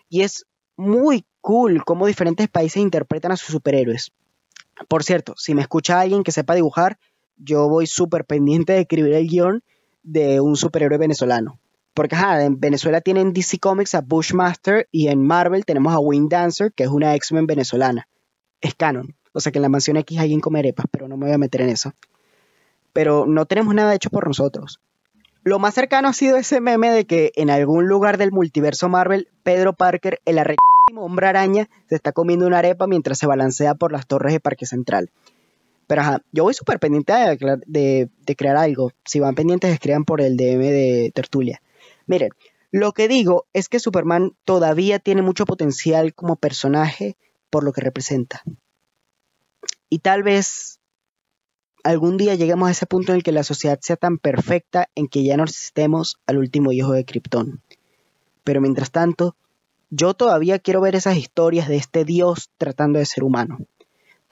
y 0.10 0.22
es 0.22 0.46
muy 0.76 1.26
cool 1.42 1.84
cómo 1.86 2.08
diferentes 2.08 2.48
países 2.50 2.82
interpretan 2.82 3.32
a 3.32 3.38
sus 3.38 3.50
superhéroes. 3.50 4.12
Por 4.88 5.04
cierto, 5.04 5.34
si 5.38 5.54
me 5.54 5.62
escucha 5.62 6.00
alguien 6.00 6.24
que 6.24 6.32
sepa 6.32 6.56
dibujar, 6.56 6.98
yo 7.38 7.68
voy 7.70 7.88
súper 7.88 8.26
pendiente 8.26 8.74
de 8.74 8.82
escribir 8.82 9.14
el 9.14 9.28
guion 9.28 9.64
de 10.04 10.40
un 10.42 10.56
superhéroe 10.56 10.98
venezolano. 10.98 11.60
Porque 11.94 12.16
en 12.16 12.60
Venezuela 12.60 13.02
tienen 13.02 13.34
DC 13.34 13.60
Comics 13.60 13.94
a 13.96 14.02
Bushmaster 14.02 14.88
y 14.92 15.10
en 15.10 15.22
Marvel 15.26 15.66
tenemos 15.66 15.94
a 15.94 16.00
Wind 16.00 16.30
Dancer, 16.30 16.74
que 16.74 16.84
es 16.84 16.90
una 16.90 17.16
X-Men 17.16 17.46
venezolana. 17.46 18.08
Es 18.62 18.74
canon. 18.74 19.16
O 19.34 19.40
sea 19.40 19.52
que 19.52 19.60
en 19.60 19.64
la 19.64 19.70
mansión 19.70 19.98
X 19.98 20.20
alguien 20.20 20.40
come 20.40 20.60
arepas, 20.60 20.86
pero 20.92 21.08
no 21.08 21.18
me 21.18 21.26
voy 21.26 21.36
a 21.36 21.38
meter 21.38 21.62
en 21.62 21.70
eso. 21.70 21.94
Pero 22.94 23.26
no 23.28 23.46
tenemos 23.46 23.74
nada 23.74 23.94
hecho 23.94 24.10
por 24.10 24.28
nosotros. 24.28 24.80
Lo 25.44 25.60
más 25.60 25.74
cercano 25.74 26.08
ha 26.08 26.14
sido 26.14 26.38
ese 26.38 26.62
meme 26.62 26.90
de 26.90 27.06
que 27.06 27.32
en 27.36 27.50
algún 27.50 27.88
lugar 27.88 28.18
del 28.18 28.32
multiverso 28.32 28.88
Marvel, 28.88 29.28
Pedro 29.44 29.74
Parker, 29.74 30.22
el 30.26 30.38
arreglísimo 30.38 30.58
hombre 31.04 31.28
araña, 31.28 31.70
se 31.90 31.96
está 31.96 32.12
comiendo 32.12 32.48
una 32.48 32.60
arepa 32.60 32.88
mientras 32.88 33.18
se 33.18 33.28
balancea 33.28 33.76
por 33.76 33.92
las 33.92 34.08
torres 34.08 34.34
de 34.34 34.40
Parque 34.40 34.66
Central. 34.66 35.12
Pero 35.88 36.02
ajá, 36.02 36.22
yo 36.32 36.44
voy 36.44 36.54
súper 36.54 36.80
pendiente 36.80 37.14
de, 37.14 38.36
crear 38.38 38.56
algo. 38.56 38.92
Si 39.04 39.20
van 39.20 39.36
pendientes, 39.36 39.72
escriban 39.72 40.06
por 40.06 40.22
el 40.22 40.38
DM 40.38 40.62
de 40.62 41.12
Tertulia. 41.14 41.62
Miren, 42.06 42.30
lo 42.72 42.92
que 42.92 43.08
digo 43.08 43.46
es 43.54 43.70
que 43.70 43.80
Superman 43.80 44.36
todavía 44.44 45.00
tiene 45.00 45.22
mucho 45.22 45.46
potencial 45.46 46.14
como 46.14 46.36
personaje 46.36 47.18
por 47.50 47.64
lo 47.64 47.72
que 47.72 47.82
representa. 47.82 48.44
Y 49.90 50.00
tal 50.00 50.24
vez 50.24 50.80
algún 51.84 52.18
día 52.18 52.36
lleguemos 52.36 52.68
a 52.68 52.72
ese 52.72 52.86
punto 52.86 53.12
en 53.12 53.18
el 53.18 53.24
que 53.24 53.32
la 53.32 53.44
sociedad 53.44 53.80
sea 53.82 53.96
tan 53.96 54.18
perfecta 54.18 54.90
en 54.96 55.08
que 55.08 55.24
ya 55.24 55.38
no 55.38 55.46
resistemos 55.46 56.18
al 56.26 56.38
último 56.38 56.72
hijo 56.72 56.94
de 56.94 57.06
Krypton. 57.06 57.62
Pero 58.44 58.62
mientras 58.62 58.92
tanto, 58.92 59.36
yo 59.90 60.14
todavía 60.14 60.60
quiero 60.60 60.82
ver 60.82 60.96
esas 60.96 61.18
historias 61.18 61.68
de 61.68 61.78
este 61.78 62.06
Dios 62.06 62.50
tratando 62.58 63.00
de 63.00 63.06
ser 63.06 63.24
humano 63.24 63.60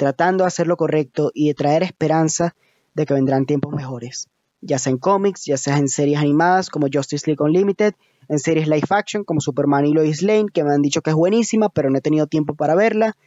tratando 0.01 0.43
de 0.43 0.47
hacer 0.47 0.65
lo 0.65 0.77
correcto 0.77 1.29
y 1.31 1.49
de 1.49 1.53
traer 1.53 1.83
esperanza 1.83 2.55
de 2.95 3.05
que 3.05 3.13
vendrán 3.13 3.45
tiempos 3.45 3.71
mejores, 3.71 4.29
ya 4.61 4.79
sea 4.79 4.91
en 4.91 4.97
cómics, 4.97 5.45
ya 5.45 5.57
sea 5.57 5.77
en 5.77 5.87
series 5.87 6.19
animadas 6.19 6.69
como 6.69 6.87
Justice 6.91 7.25
League 7.27 7.43
Unlimited, 7.43 7.95
en 8.29 8.39
series 8.39 8.67
live 8.67 8.87
action 8.89 9.23
como 9.23 9.41
Superman 9.41 9.85
y 9.85 9.93
Lois 9.93 10.21
Lane, 10.21 10.47
que 10.53 10.63
me 10.63 10.73
han 10.73 10.81
dicho 10.81 11.01
que 11.01 11.09
es 11.09 11.15
buenísima, 11.15 11.69
pero 11.69 11.89
no 11.89 11.97
he 11.97 12.01
tenido 12.01 12.27
tiempo 12.27 12.55
para 12.55 12.75
verla. 12.75 13.17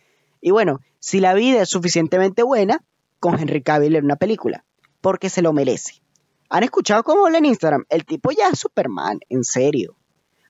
Y 0.40 0.50
bueno, 0.50 0.80
si 0.98 1.20
la 1.20 1.34
vida 1.34 1.62
es 1.62 1.68
suficientemente 1.68 2.42
buena, 2.42 2.82
con 3.20 3.38
Henry 3.38 3.62
Cavill 3.62 3.96
en 3.96 4.04
una 4.04 4.16
película, 4.16 4.64
porque 5.00 5.30
se 5.30 5.42
lo 5.42 5.52
merece. 5.52 6.02
¿Han 6.50 6.62
escuchado 6.62 7.02
cómo 7.02 7.26
habla 7.26 7.38
en 7.38 7.46
Instagram? 7.46 7.84
El 7.88 8.04
tipo 8.04 8.30
ya 8.30 8.48
es 8.52 8.58
Superman, 8.58 9.20
en 9.28 9.44
serio. 9.44 9.96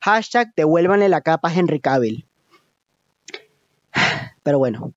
Hashtag 0.00 0.52
devuélvanle 0.54 1.08
la 1.08 1.20
capa 1.20 1.48
a 1.48 1.54
Henry 1.54 1.80
Cavill. 1.80 2.26
Pero 4.42 4.58
bueno, 4.58 4.92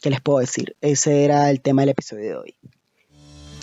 ¿Qué 0.00 0.10
les 0.10 0.20
puedo 0.20 0.38
decir? 0.38 0.76
Ese 0.80 1.24
era 1.24 1.50
el 1.50 1.60
tema 1.60 1.82
del 1.82 1.90
episodio 1.90 2.24
de 2.24 2.36
hoy. 2.36 2.56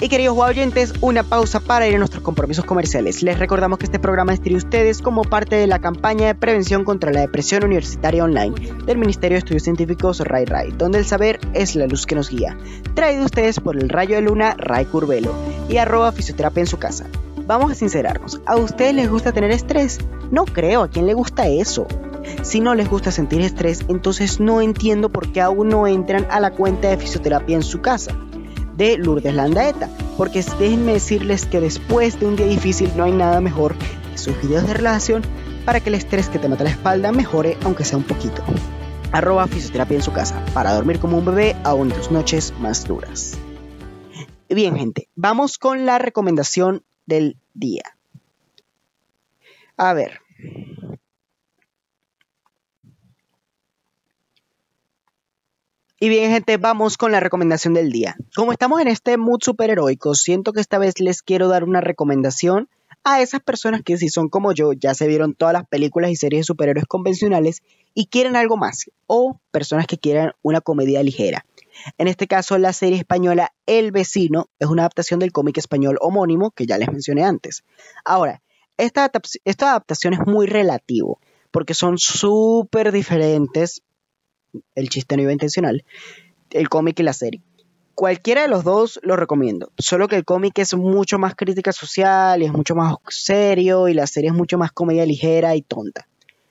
Y 0.01 0.09
queridos 0.09 0.37
oyentes, 0.37 0.93
una 0.99 1.23
pausa 1.23 1.61
para 1.61 1.87
ir 1.87 1.95
a 1.95 1.99
nuestros 1.99 2.21
compromisos 2.21 2.65
comerciales. 2.65 3.23
Les 3.23 3.39
recordamos 3.39 3.79
que 3.79 3.85
este 3.85 3.97
programa 3.97 4.33
es 4.33 4.43
de 4.43 4.53
ustedes 4.53 5.01
como 5.01 5.21
parte 5.23 5.55
de 5.55 5.67
la 5.67 5.79
campaña 5.79 6.27
de 6.27 6.35
prevención 6.35 6.83
contra 6.83 7.13
la 7.13 7.21
depresión 7.21 7.63
universitaria 7.63 8.25
online 8.25 8.53
del 8.85 8.97
Ministerio 8.97 9.35
de 9.35 9.39
Estudios 9.39 9.63
Científicos 9.63 10.19
Ray 10.19 10.43
Ray, 10.43 10.73
donde 10.77 10.97
el 10.97 11.05
saber 11.05 11.39
es 11.53 11.77
la 11.77 11.87
luz 11.87 12.05
que 12.05 12.15
nos 12.15 12.29
guía. 12.29 12.57
Traído 12.93 13.23
ustedes 13.23 13.61
por 13.61 13.77
el 13.77 13.87
rayo 13.87 14.15
de 14.15 14.23
luna 14.23 14.55
Ray 14.57 14.83
Curvelo 14.83 15.33
y 15.69 15.77
arroba 15.77 16.11
fisioterapia 16.11 16.59
en 16.59 16.67
su 16.67 16.77
casa. 16.77 17.05
Vamos 17.47 17.71
a 17.71 17.75
sincerarnos, 17.75 18.41
¿a 18.45 18.57
ustedes 18.57 18.95
les 18.95 19.09
gusta 19.09 19.31
tener 19.31 19.51
estrés? 19.51 19.99
No 20.29 20.43
creo, 20.43 20.83
¿a 20.83 20.89
quién 20.89 21.05
le 21.05 21.13
gusta 21.13 21.47
eso? 21.47 21.87
Si 22.41 22.59
no 22.59 22.75
les 22.75 22.89
gusta 22.89 23.11
sentir 23.11 23.39
estrés, 23.39 23.85
entonces 23.87 24.41
no 24.41 24.59
entiendo 24.59 25.09
por 25.09 25.31
qué 25.31 25.39
aún 25.39 25.69
no 25.69 25.87
entran 25.87 26.27
a 26.31 26.41
la 26.41 26.51
cuenta 26.51 26.89
de 26.89 26.97
fisioterapia 26.97 27.55
en 27.55 27.63
su 27.63 27.79
casa 27.79 28.13
de 28.77 28.97
Lourdes 28.97 29.33
Landaeta, 29.33 29.89
porque 30.17 30.43
déjenme 30.59 30.93
decirles 30.93 31.45
que 31.45 31.59
después 31.59 32.19
de 32.19 32.25
un 32.25 32.35
día 32.35 32.47
difícil 32.47 32.91
no 32.95 33.03
hay 33.03 33.11
nada 33.11 33.41
mejor 33.41 33.75
que 34.11 34.17
sus 34.17 34.39
videos 34.41 34.67
de 34.67 34.73
relación 34.73 35.23
para 35.65 35.79
que 35.79 35.89
el 35.89 35.95
estrés 35.95 36.29
que 36.29 36.39
te 36.39 36.47
mata 36.47 36.63
la 36.63 36.69
espalda 36.69 37.11
mejore 37.11 37.57
aunque 37.63 37.85
sea 37.85 37.97
un 37.97 38.03
poquito. 38.03 38.43
Arroba 39.11 39.47
fisioterapia 39.47 39.97
en 39.97 40.03
su 40.03 40.11
casa, 40.11 40.43
para 40.53 40.73
dormir 40.73 40.99
como 40.99 41.17
un 41.17 41.25
bebé 41.25 41.55
aún 41.63 41.89
tus 41.89 42.11
noches 42.11 42.53
más 42.59 42.85
duras. 42.85 43.37
Bien 44.49 44.75
gente, 44.75 45.09
vamos 45.15 45.57
con 45.57 45.85
la 45.85 45.97
recomendación 45.97 46.83
del 47.05 47.37
día. 47.53 47.83
A 49.77 49.93
ver, 49.93 50.19
Y 56.05 56.09
bien, 56.09 56.29
gente, 56.29 56.57
vamos 56.57 56.97
con 56.97 57.11
la 57.11 57.19
recomendación 57.19 57.73
del 57.73 57.91
día. 57.91 58.15
Como 58.35 58.51
estamos 58.51 58.79
en 58.79 58.87
este 58.89 59.17
mood 59.17 59.39
superheroico, 59.41 60.13
siento 60.13 60.53
que 60.53 60.61
esta 60.61 60.77
vez 60.77 60.99
les 60.99 61.23
quiero 61.23 61.47
dar 61.47 61.63
una 61.63 61.81
recomendación 61.81 62.69
a 63.03 63.23
esas 63.23 63.41
personas 63.41 63.81
que 63.81 63.97
si 63.97 64.09
son 64.09 64.29
como 64.29 64.51
yo, 64.51 64.71
ya 64.73 64.93
se 64.93 65.07
vieron 65.07 65.33
todas 65.33 65.53
las 65.53 65.65
películas 65.65 66.11
y 66.11 66.15
series 66.15 66.41
de 66.41 66.43
superhéroes 66.43 66.85
convencionales 66.85 67.63
y 67.95 68.05
quieren 68.05 68.35
algo 68.35 68.55
más, 68.55 68.91
o 69.07 69.39
personas 69.49 69.87
que 69.87 69.97
quieran 69.97 70.33
una 70.43 70.61
comedia 70.61 71.01
ligera. 71.01 71.43
En 71.97 72.07
este 72.07 72.27
caso, 72.27 72.59
la 72.59 72.71
serie 72.71 72.99
española 72.99 73.51
El 73.65 73.91
vecino 73.91 74.45
es 74.59 74.67
una 74.67 74.83
adaptación 74.83 75.19
del 75.19 75.31
cómic 75.31 75.57
español 75.57 75.97
homónimo 76.01 76.51
que 76.51 76.67
ya 76.67 76.77
les 76.77 76.91
mencioné 76.91 77.23
antes. 77.23 77.63
Ahora, 78.05 78.43
esta, 78.77 79.09
adaptación 79.09 80.13
es 80.13 80.19
muy 80.27 80.45
relativo, 80.45 81.19
porque 81.49 81.73
son 81.73 81.97
súper 81.97 82.91
diferentes 82.91 83.81
el 84.75 84.89
chiste 84.89 85.15
no 85.15 85.23
iba 85.23 85.31
intencional, 85.31 85.83
el 86.51 86.69
cómic 86.69 86.99
y 86.99 87.03
la 87.03 87.13
serie. 87.13 87.41
Cualquiera 87.95 88.41
de 88.41 88.49
los 88.49 88.65
dos 88.65 88.99
lo 89.03 89.15
recomiendo, 89.15 89.71
solo 89.77 90.09
que 90.09 90.17
el 90.17 90.25
cómic 90.25 90.59
es 90.59 90.75
mucho 90.75 91.17
más 91.17 91.33
crítica 91.33 91.71
social 91.71 92.41
y 92.41 92.45
es 92.45 92.51
mucho 92.51 92.75
más 92.75 92.95
serio 93.07 93.87
y 93.87 93.93
la 93.93 94.05
serie 94.05 94.31
es 94.31 94.35
mucho 94.35 94.57
más 94.57 94.73
comedia 94.73 95.05
ligera 95.05 95.55
y 95.55 95.61
tonta. 95.61 96.07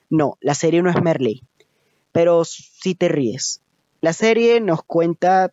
No, 0.09 0.39
la 0.41 0.55
serie 0.55 0.83
no 0.83 0.89
es 0.89 1.03
Merley, 1.03 1.43
pero 2.13 2.45
sí 2.45 2.95
te 2.95 3.09
ríes. 3.09 3.61
La 4.01 4.15
serie 4.15 4.61
nos 4.61 4.83
cuenta 4.85 5.53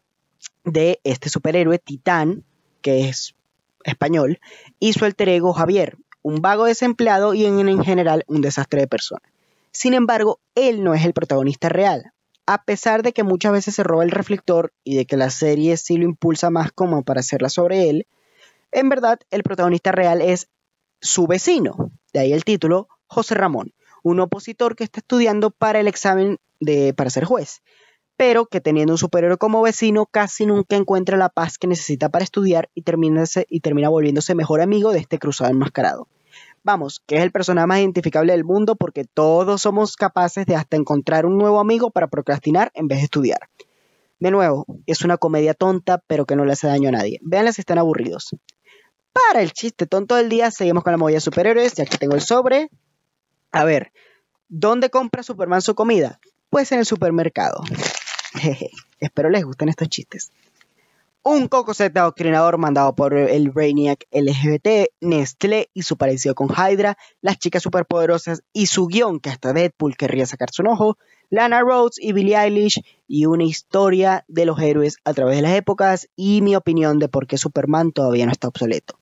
de 0.64 1.02
este 1.04 1.30
superhéroe 1.30 1.78
Titán, 1.78 2.45
que 2.82 3.10
es 3.10 3.36
español, 3.84 4.39
y 4.80 4.93
su 4.93 5.04
alter 5.04 5.28
ego 5.28 5.52
Javier, 5.52 5.97
un 6.22 6.41
vago 6.41 6.66
desempleado 6.66 7.34
y 7.34 7.45
en 7.45 7.84
general 7.84 8.24
un 8.28 8.41
desastre 8.41 8.82
de 8.82 8.88
persona. 8.88 9.24
Sin 9.72 9.93
embargo, 9.93 10.39
él 10.56 10.84
no 10.84 10.93
es 10.93 11.04
el 11.04 11.14
protagonista 11.14 11.68
real 11.68 12.14
a 12.54 12.64
pesar 12.66 13.02
de 13.02 13.14
que 13.14 13.24
muchas 13.24 13.54
veces 13.54 13.76
se 13.76 13.84
roba 13.84 14.04
el 14.04 14.12
reflector 14.12 14.74
y 14.84 14.95
de 14.97 15.06
que 15.06 15.16
la 15.16 15.30
serie 15.30 15.78
sí 15.78 15.95
lo 15.95 16.04
impulsa 16.04 16.49
más 16.49 16.74
como 16.74 17.02
para 17.02 17.22
hacerla 17.22 17.47
sobre 17.47 17.89
él, 17.89 18.08
en 18.74 18.89
verdad 18.89 19.22
el 19.30 19.41
protagonista 19.41 19.93
real 19.93 20.22
es 20.22 20.49
su 20.99 21.28
vecino, 21.28 21.91
de 22.12 22.20
ahí 22.20 22.34
el 22.34 22.43
título, 22.43 22.89
José 23.08 23.36
Ramón, 23.36 23.74
un 24.04 24.20
opositor 24.20 24.76
que 24.76 24.84
está 24.84 24.99
estudiando 24.99 25.52
para 25.52 25.80
el 25.80 25.88
examen 25.88 26.39
de, 26.60 26.93
para 26.93 27.10
ser 27.10 27.24
juez, 27.24 27.62
pero 28.18 28.47
que 28.47 28.60
teniendo 28.60 28.95
un 28.95 28.97
superhéroe 28.97 29.38
como 29.38 29.62
vecino 29.62 30.06
casi 30.06 30.45
nunca 30.45 30.76
encuentra 30.76 31.18
la 31.18 31.30
paz 31.30 31.58
que 31.58 31.68
necesita 31.68 32.10
para 32.10 32.26
estudiar 32.26 32.70
y 32.76 32.82
termina, 32.82 33.24
y 33.47 33.62
termina 33.62 33.88
volviéndose 33.88 34.36
mejor 34.36 34.60
amigo 34.60 34.91
de 34.91 34.99
este 34.99 35.20
cruzado 35.20 35.49
enmascarado 35.52 36.10
vamos, 36.64 37.01
que 37.05 37.18
es 37.18 37.24
el 37.24 37.32
personaje 37.32 37.68
más 37.68 37.80
identificable 37.80 38.34
del 38.34 38.43
mundo 38.43 38.76
porque 38.76 39.05
todos 39.05 39.62
somos 39.62 39.95
capaces 39.95 40.45
de 40.45 40.55
hasta 40.55 40.78
encontrar 40.78 41.26
un 41.26 41.38
nuevo 41.38 41.59
amigo 41.59 41.91
para 41.91 42.07
procrastinar 42.07 42.72
en 42.74 42.88
vez 42.88 42.99
de 42.99 43.05
estudiar. 43.05 43.39
De 44.20 44.30
nuevo, 44.30 44.66
es 44.86 45.01
una 45.01 45.18
comedia 45.18 45.53
tonta, 45.53 46.03
pero 46.05 46.26
que 46.26 46.36
no 46.36 46.45
le 46.45 46.53
hace 46.53 46.68
daño 46.68 46.89
a 46.89 46.91
nadie. 46.91 47.20
Véanla 47.24 47.53
si 47.53 47.62
están 47.62 47.80
aburridos. 47.80 48.36
Para 49.12 49.41
el 49.41 49.51
chiste 49.51 49.88
tonto 49.88 50.16
del 50.16 50.30
día, 50.30 50.51
seguimos 50.51 50.84
con 50.84 50.91
la 50.91 50.97
movida 50.97 51.16
de 51.16 51.22
superhéroes, 51.22 51.74
ya 51.74 51.86
que 51.86 51.97
tengo 51.97 52.16
el 52.16 52.22
sobre. 52.22 52.70
A 53.51 53.64
ver, 53.64 53.91
¿dónde 54.47 54.89
compra 54.89 55.24
Superman 55.24 55.62
su 55.62 55.76
comida? 55.76 56.20
Pues 56.49 56.72
en 56.72 56.80
el 56.80 56.86
supermercado. 56.86 57.64
Espero 58.99 59.30
les 59.30 59.43
gusten 59.43 59.70
estos 59.70 59.89
chistes. 59.89 60.32
Un 61.24 61.47
cocosete 61.49 61.99
adoctrinador 61.99 62.57
mandado 62.57 62.95
por 62.95 63.13
el 63.13 63.51
Brainiac 63.51 64.07
LGBT, 64.11 64.89
Nestlé 65.01 65.69
y 65.72 65.84
su 65.84 65.95
parecido 65.95 66.34
con 66.34 66.49
Hydra, 66.49 66.97
las 67.22 67.38
chicas 67.38 67.61
superpoderosas 67.61 68.41
y 68.53 68.65
su 68.65 68.88
guion 68.88 69.19
que 69.19 69.30
hasta 69.30 69.53
Deadpool 69.53 69.95
querría 69.95 70.26
sacarse 70.26 70.63
un 70.63 70.69
ojo, 70.69 70.97
Lana 71.30 71.61
Rhodes 71.61 71.99
y 71.99 72.13
Billie 72.13 72.36
Eilish 72.36 72.82
y 73.07 73.28
una 73.28 73.43
historia 73.43 74.26
de 74.30 74.47
los 74.47 74.59
héroes 74.59 74.97
a 75.03 75.13
través 75.13 75.36
de 75.36 75.43
las 75.43 75.53
épocas 75.53 76.09
y 76.15 76.41
mi 76.41 76.55
opinión 76.55 76.97
de 76.97 77.07
por 77.07 77.28
qué 77.28 77.38
Superman 77.38 77.91
todavía 77.91 78.26
no 78.26 78.32
está 78.32 78.47
obsoleto. 78.47 78.97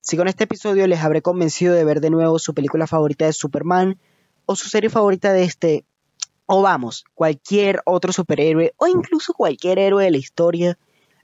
Si 0.00 0.16
con 0.16 0.28
este 0.28 0.44
episodio 0.44 0.86
les 0.86 1.00
habré 1.00 1.20
convencido 1.20 1.74
de 1.74 1.84
ver 1.84 2.00
de 2.00 2.08
nuevo 2.08 2.38
su 2.38 2.54
película 2.54 2.86
favorita 2.86 3.26
de 3.26 3.34
Superman 3.34 3.98
o 4.46 4.56
su 4.56 4.70
serie 4.70 4.88
favorita 4.88 5.34
de 5.34 5.44
este, 5.44 5.84
o 6.46 6.62
vamos, 6.62 7.04
cualquier 7.12 7.82
otro 7.84 8.10
superhéroe 8.10 8.72
o 8.78 8.86
incluso 8.86 9.34
cualquier 9.34 9.78
héroe 9.78 10.04
de 10.04 10.10
la 10.12 10.16
historia, 10.16 10.78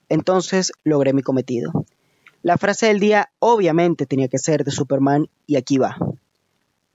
entonces 0.09 0.73
logré 0.85 1.13
mi 1.13 1.23
cometido. 1.23 1.85
La 2.43 2.57
frase 2.57 2.87
del 2.87 3.01
día 3.01 3.31
obviamente 3.41 4.07
tenía 4.07 4.29
que 4.29 4.39
ser 4.39 4.65
de 4.65 4.71
Superman 4.71 5.29
y 5.47 5.57
aquí 5.57 5.79
va. 5.79 5.97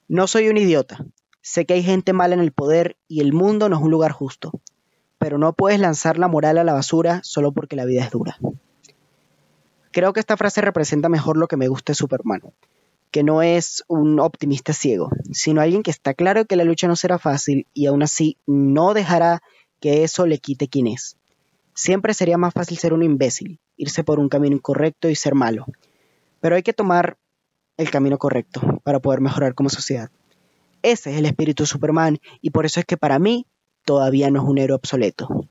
No 0.07 0.27
soy 0.27 0.49
un 0.49 0.57
idiota. 0.57 1.05
Sé 1.41 1.65
que 1.65 1.73
hay 1.73 1.83
gente 1.83 2.13
mala 2.13 2.33
en 2.35 2.39
el 2.39 2.51
poder 2.51 2.95
y 3.07 3.19
el 3.19 3.33
mundo 3.33 3.67
no 3.67 3.75
es 3.77 3.81
un 3.81 3.91
lugar 3.91 4.11
justo. 4.11 4.51
Pero 5.17 5.37
no 5.37 5.53
puedes 5.53 5.79
lanzar 5.79 6.17
la 6.17 6.27
moral 6.27 6.57
a 6.57 6.63
la 6.63 6.73
basura 6.73 7.19
solo 7.23 7.51
porque 7.51 7.75
la 7.75 7.85
vida 7.85 8.03
es 8.03 8.11
dura. 8.11 8.37
Creo 9.91 10.13
que 10.13 10.19
esta 10.19 10.37
frase 10.37 10.61
representa 10.61 11.09
mejor 11.09 11.37
lo 11.37 11.47
que 11.47 11.57
me 11.57 11.67
gusta 11.67 11.91
de 11.91 11.95
Superman, 11.95 12.41
que 13.11 13.23
no 13.23 13.41
es 13.41 13.83
un 13.87 14.19
optimista 14.19 14.73
ciego, 14.73 15.09
sino 15.31 15.61
alguien 15.61 15.83
que 15.83 15.91
está 15.91 16.13
claro 16.13 16.45
que 16.45 16.55
la 16.55 16.63
lucha 16.63 16.87
no 16.87 16.95
será 16.95 17.19
fácil 17.19 17.67
y 17.73 17.85
aún 17.85 18.01
así 18.01 18.37
no 18.47 18.93
dejará 18.93 19.43
que 19.79 20.03
eso 20.03 20.25
le 20.25 20.39
quite 20.39 20.67
quién 20.67 20.87
es. 20.87 21.17
Siempre 21.73 22.13
sería 22.13 22.37
más 22.37 22.53
fácil 22.53 22.77
ser 22.77 22.93
un 22.93 23.03
imbécil, 23.03 23.59
irse 23.77 24.03
por 24.03 24.19
un 24.19 24.29
camino 24.29 24.55
incorrecto 24.55 25.09
y 25.09 25.15
ser 25.15 25.35
malo. 25.35 25.65
Pero 26.39 26.55
hay 26.55 26.63
que 26.63 26.73
tomar 26.73 27.17
el 27.77 27.89
camino 27.89 28.17
correcto 28.17 28.81
para 28.83 28.99
poder 28.99 29.21
mejorar 29.21 29.55
como 29.55 29.69
sociedad. 29.69 30.11
Ese 30.81 31.11
es 31.11 31.17
el 31.17 31.25
espíritu 31.25 31.63
de 31.63 31.67
Superman 31.67 32.19
y 32.41 32.51
por 32.51 32.65
eso 32.65 32.79
es 32.79 32.85
que 32.85 32.97
para 32.97 33.17
mí 33.17 33.47
todavía 33.85 34.29
no 34.29 34.43
es 34.43 34.47
un 34.47 34.57
héroe 34.57 34.75
obsoleto. 34.75 35.47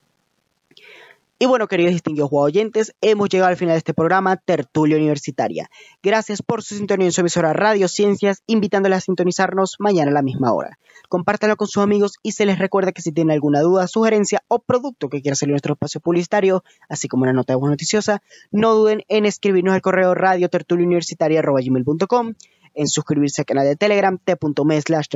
Y 1.43 1.47
bueno, 1.47 1.67
queridos 1.67 1.95
distinguidos 1.95 2.31
oyentes, 2.31 2.95
hemos 3.01 3.29
llegado 3.29 3.49
al 3.51 3.57
final 3.57 3.75
de 3.75 3.79
este 3.79 3.95
programa 3.95 4.37
Tertulia 4.37 4.97
Universitaria. 4.97 5.69
Gracias 6.01 6.41
por 6.41 6.63
su 6.63 6.77
sintonía 6.77 7.07
en 7.09 7.13
su 7.13 7.21
emisora 7.21 7.53
Radio 7.53 7.89
Ciencias, 7.89 8.45
invitándoles 8.47 8.99
a 8.99 9.01
sintonizarnos 9.01 9.75
mañana 9.81 10.13
a 10.13 10.15
la 10.15 10.23
misma 10.23 10.53
hora. 10.53 10.79
Compártanlo 11.09 11.57
con 11.57 11.67
sus 11.67 11.83
amigos 11.83 12.13
y 12.23 12.31
se 12.31 12.47
les 12.47 12.61
recuerda 12.61 12.93
que 12.93 13.03
si 13.03 13.11
tienen 13.11 13.33
alguna 13.33 13.61
duda, 13.61 13.89
sugerencia 13.89 14.45
o 14.47 14.61
producto 14.61 15.09
que 15.09 15.21
quiera 15.21 15.35
salir 15.35 15.51
en 15.51 15.55
nuestro 15.55 15.73
espacio 15.73 16.01
publicitario, 16.01 16.63
así 16.89 17.09
como 17.09 17.25
una 17.25 17.33
nota 17.33 17.55
de 17.55 17.57
buena 17.57 17.73
noticiosa, 17.73 18.23
no 18.53 18.75
duden 18.75 19.03
en 19.09 19.27
escribirnos 19.27 19.75
al 19.75 19.83
correo 19.83 20.15
radio 20.15 20.49
gmail.com, 20.49 22.35
en 22.75 22.87
suscribirse 22.87 23.43
al 23.43 23.47
canal 23.47 23.67
de 23.67 23.75
Telegram 23.75 24.17
t.me 24.17 24.81
slash 24.81 25.07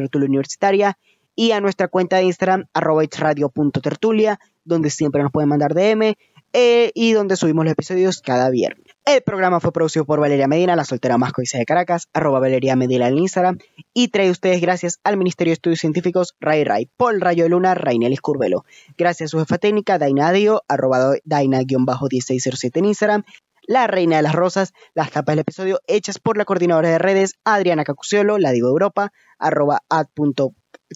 y 1.36 1.52
a 1.52 1.60
nuestra 1.60 1.86
cuenta 1.86 2.16
de 2.16 2.24
Instagram 2.24 2.64
arroba 2.72 3.04
radio.tertulia 3.16 4.40
donde 4.66 4.90
siempre 4.90 5.22
nos 5.22 5.32
pueden 5.32 5.48
mandar 5.48 5.74
DM 5.74 6.14
eh, 6.52 6.90
y 6.94 7.12
donde 7.12 7.36
subimos 7.36 7.64
los 7.64 7.72
episodios 7.72 8.20
cada 8.20 8.50
viernes. 8.50 8.84
El 9.04 9.22
programa 9.22 9.60
fue 9.60 9.72
producido 9.72 10.04
por 10.04 10.20
Valeria 10.20 10.48
Medina, 10.48 10.74
la 10.74 10.84
soltera 10.84 11.18
más 11.18 11.32
codicia 11.32 11.58
de 11.58 11.66
Caracas, 11.66 12.08
arroba 12.12 12.40
Valeria 12.40 12.74
Medina 12.76 13.08
en 13.08 13.18
Instagram, 13.18 13.58
y 13.94 14.08
trae 14.08 14.30
ustedes 14.30 14.60
gracias 14.60 14.98
al 15.04 15.16
Ministerio 15.16 15.50
de 15.50 15.54
Estudios 15.54 15.80
Científicos 15.80 16.34
Ray 16.40 16.64
Ray, 16.64 16.90
Paul 16.96 17.20
Rayo 17.20 17.44
de 17.44 17.50
Luna, 17.50 17.74
Rainelis 17.74 18.20
Curvelo. 18.20 18.64
Gracias 18.96 19.28
a 19.28 19.30
su 19.30 19.38
jefa 19.38 19.58
técnica, 19.58 19.98
Daina 19.98 20.28
Adio, 20.28 20.62
arroba 20.66 21.14
Daina-1607 21.24 22.70
en 22.78 22.84
Instagram, 22.86 23.24
la 23.66 23.86
Reina 23.86 24.16
de 24.16 24.22
las 24.22 24.34
Rosas, 24.34 24.72
las 24.94 25.10
tapas 25.10 25.34
del 25.34 25.40
episodio 25.40 25.80
hechas 25.86 26.18
por 26.18 26.38
la 26.38 26.44
coordinadora 26.44 26.88
de 26.88 26.98
redes 26.98 27.34
Adriana 27.44 27.84
Cacuciolo, 27.84 28.38
la 28.38 28.52
digo 28.52 28.68
Europa, 28.68 29.12
arroba 29.38 29.82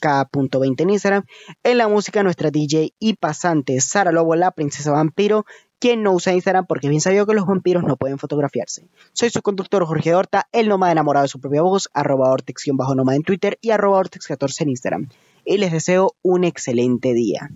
K.20 0.00 0.80
en 0.82 0.90
Instagram. 0.90 1.24
En 1.62 1.78
la 1.78 1.88
música, 1.88 2.22
nuestra 2.22 2.50
DJ 2.50 2.94
y 2.98 3.14
pasante 3.14 3.80
Sara 3.80 4.12
Lobo, 4.12 4.34
la 4.34 4.50
princesa 4.50 4.92
vampiro, 4.92 5.44
quien 5.78 6.02
no 6.02 6.12
usa 6.12 6.32
Instagram 6.32 6.66
porque 6.66 6.88
bien 6.88 7.00
sabido 7.00 7.26
que 7.26 7.34
los 7.34 7.46
vampiros 7.46 7.84
no 7.84 7.96
pueden 7.96 8.18
fotografiarse. 8.18 8.86
Soy 9.12 9.30
su 9.30 9.42
conductor 9.42 9.84
Jorge 9.86 10.14
Horta, 10.14 10.48
el 10.52 10.68
nómada 10.68 10.92
enamorado 10.92 11.24
de 11.24 11.28
su 11.28 11.40
propia 11.40 11.62
voz, 11.62 11.88
arroba 11.94 12.30
ortex-nómada 12.30 13.16
en 13.16 13.22
Twitter 13.22 13.58
y 13.60 13.70
arroba 13.70 14.00
ortex14 14.00 14.60
en 14.62 14.68
Instagram. 14.68 15.08
Y 15.44 15.58
les 15.58 15.72
deseo 15.72 16.14
un 16.22 16.44
excelente 16.44 17.14
día. 17.14 17.50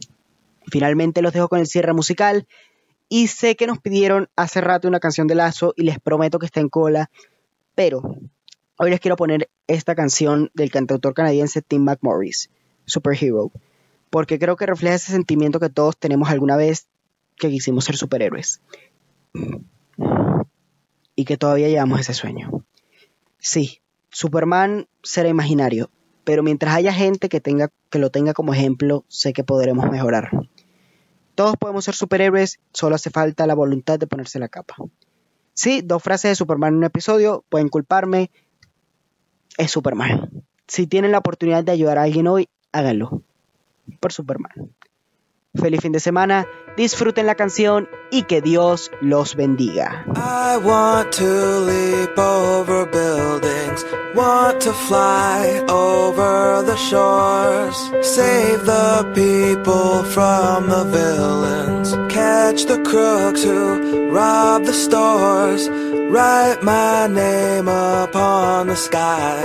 Finalmente 0.67 1.23
los 1.23 1.33
dejo 1.33 1.49
con 1.49 1.59
el 1.59 1.67
cierre 1.67 1.93
musical. 1.93 2.47
Y 3.09 3.27
sé 3.29 3.55
que 3.55 3.67
nos 3.67 3.79
pidieron 3.79 4.29
hace 4.35 4.63
rato 4.63 4.89
una 4.89 4.99
canción 4.99 5.27
de 5.27 5.35
Lazo 5.35 5.75
y 5.77 5.83
les 5.83 6.01
prometo 6.01 6.39
que 6.39 6.47
está 6.47 6.61
en 6.61 6.71
cola, 6.71 7.11
pero 7.75 8.03
Hoy 8.77 8.91
les 8.91 8.99
quiero 8.99 9.15
poner 9.15 9.49
esta 9.67 9.95
canción 9.95 10.51
del 10.55 10.71
cantautor 10.71 11.15
canadiense 11.15 11.63
Tim 11.63 11.85
McMorris, 11.85 12.51
Superhero, 12.87 13.51
porque 14.11 14.39
creo 14.39 14.57
que 14.57 14.67
refleja 14.67 14.97
ese 14.97 15.13
sentimiento 15.13 15.61
que 15.61 15.71
todos 15.71 15.97
tenemos 15.97 16.29
alguna 16.29 16.57
vez 16.57 16.87
que 17.37 17.49
quisimos 17.51 17.85
ser 17.85 17.97
superhéroes. 17.97 18.61
Y 21.17 21.25
que 21.25 21.37
todavía 21.37 21.69
llevamos 21.69 22.01
ese 22.01 22.15
sueño. 22.15 22.65
Sí, 23.39 23.81
Superman 24.11 24.87
será 25.03 25.29
imaginario, 25.29 25.91
pero 26.25 26.43
mientras 26.43 26.75
haya 26.75 26.93
gente 26.93 27.29
que, 27.29 27.41
tenga, 27.41 27.71
que 27.91 27.99
lo 27.99 28.11
tenga 28.11 28.35
como 28.35 28.55
ejemplo, 28.55 29.05
sé 29.09 29.33
que 29.33 29.45
podremos 29.45 29.91
mejorar. 29.91 30.31
Todos 31.35 31.57
podemos 31.57 31.85
ser 31.85 31.95
superhéroes, 31.95 32.61
solo 32.73 32.95
hace 32.95 33.11
falta 33.11 33.47
la 33.47 33.55
voluntad 33.55 33.99
de 33.99 34.07
ponerse 34.07 34.39
la 34.39 34.49
capa. 34.49 34.77
Sí, 35.53 35.83
dos 35.85 36.03
frases 36.03 36.31
de 36.31 36.35
Superman 36.37 36.75
en 36.75 36.79
un 36.79 36.85
episodio, 36.85 37.45
pueden 37.49 37.69
culparme, 37.69 38.31
es 39.59 39.71
Superman. 39.71 40.31
Si 40.67 40.87
tienen 40.87 41.13
la 41.13 41.19
oportunidad 41.19 41.65
de 41.65 41.73
ayudar 41.73 41.99
a 41.99 42.03
alguien 42.03 42.27
hoy, 42.27 42.49
háganlo. 42.73 43.23
Por 44.01 44.13
Superman. 44.13 44.53
Feliz 45.57 45.81
fin 45.81 45.93
de 45.93 46.01
semana, 46.01 46.47
disfruten 46.77 47.27
la 47.27 47.37
canción 47.37 47.89
y 48.11 48.25
que 48.25 48.43
Dios 48.43 48.91
los 49.01 49.37
bendiga. 49.37 50.05
I 50.17 50.57
want 50.57 51.13
to 51.13 51.61
leap 51.61 52.19
over 52.19 52.85
buildings, 52.87 53.85
want 54.17 54.61
to 54.63 54.73
fly 54.73 55.65
over 55.69 56.65
the 56.67 56.77
shores, 56.77 57.77
save 58.03 58.65
the 58.67 59.05
people 59.15 60.03
from 60.11 60.69
the 60.69 60.85
villains, 60.91 61.95
catch 62.13 62.67
the 62.67 62.83
crooks 62.83 63.45
who 63.45 64.11
rob 64.11 64.65
the 64.65 64.73
stores. 64.73 65.71
Write 66.11 66.63
my 66.63 67.07
name 67.09 67.69
upon 67.69 68.67
the 68.67 68.77
sky. 68.77 69.43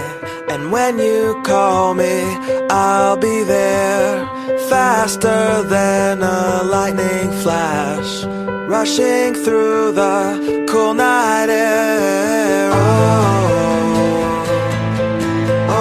And 0.50 0.72
when 0.72 1.00
you 1.00 1.42
call 1.44 1.94
me, 1.94 2.24
I'll 2.70 3.18
be 3.18 3.44
there 3.44 4.39
Faster 4.70 5.64
than 5.64 6.22
a 6.22 6.62
lightning 6.64 7.32
flash 7.42 8.24
Rushing 8.70 9.34
through 9.34 9.94
the 9.94 10.66
cool 10.70 10.94
night 10.94 11.50
air. 11.50 12.70
Oh, 12.72 12.78
oh, 15.70 15.80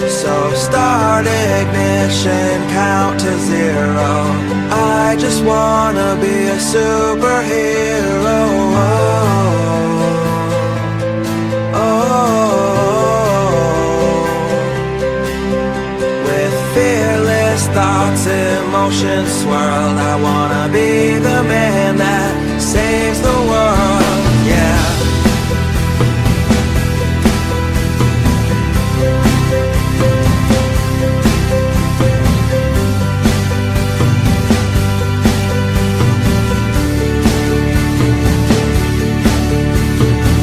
oh, 0.00 0.08
So 0.08 0.54
start 0.54 1.26
ignition, 1.26 2.66
count 2.70 3.20
to 3.20 3.38
zero. 3.40 4.24
I 4.72 5.16
just 5.18 5.44
wanna 5.44 6.16
be 6.18 6.46
a 6.46 6.56
superhero. 6.56 8.02
Thoughts, 17.74 18.26
emotions 18.26 19.30
swirl. 19.40 19.96
I 20.10 20.14
wanna 20.26 20.68
be 20.72 21.18
the 21.18 21.42
man 21.42 21.96
that 21.96 22.60
saves 22.60 23.20
the 23.20 23.36
world. 23.50 24.22
Yeah. 24.52 24.80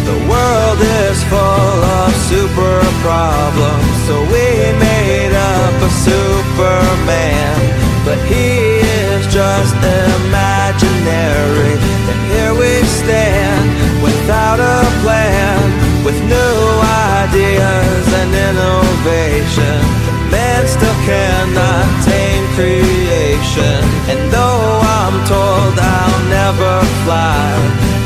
The 0.10 0.20
world 0.32 0.80
is 1.02 1.24
full 1.32 1.80
of 2.00 2.12
super 2.30 2.80
problems 3.06 3.90
So 4.08 4.16
we 4.32 4.44
a 4.96 4.99
Superman, 6.10 7.54
but 8.04 8.18
he 8.26 8.82
is 8.82 9.22
just 9.30 9.78
imaginary. 10.18 11.76
And 12.10 12.20
here 12.34 12.54
we 12.58 12.72
stand 13.00 13.66
without 14.02 14.60
a 14.60 14.80
plan, 15.06 15.62
with 16.06 16.18
new 16.26 16.58
ideas 17.22 18.06
and 18.22 18.32
innovation. 18.50 19.78
Man 20.34 20.66
still 20.66 21.00
cannot 21.06 21.86
tame 22.10 22.46
creation, 22.58 23.80
and 24.10 24.22
though 24.34 24.82
I'm 24.98 25.16
told 25.30 25.74
I'll 25.78 26.22
never 26.40 26.74
fly, 27.06 27.46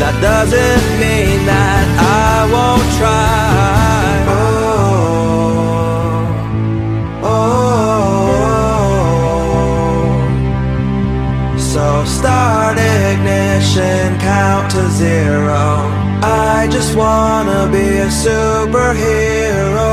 that 0.01 0.15
doesn't 0.19 0.85
mean 0.99 1.39
that 1.47 1.85
I 2.27 2.51
won't 2.51 2.89
try. 2.99 4.03
Oh. 4.27 5.02
and 13.77 14.19
count 14.21 14.71
to 14.71 14.89
zero. 14.89 15.89
I 16.21 16.67
just 16.71 16.95
wanna 16.95 17.69
be 17.71 17.97
a 17.97 18.07
superhero. 18.07 19.83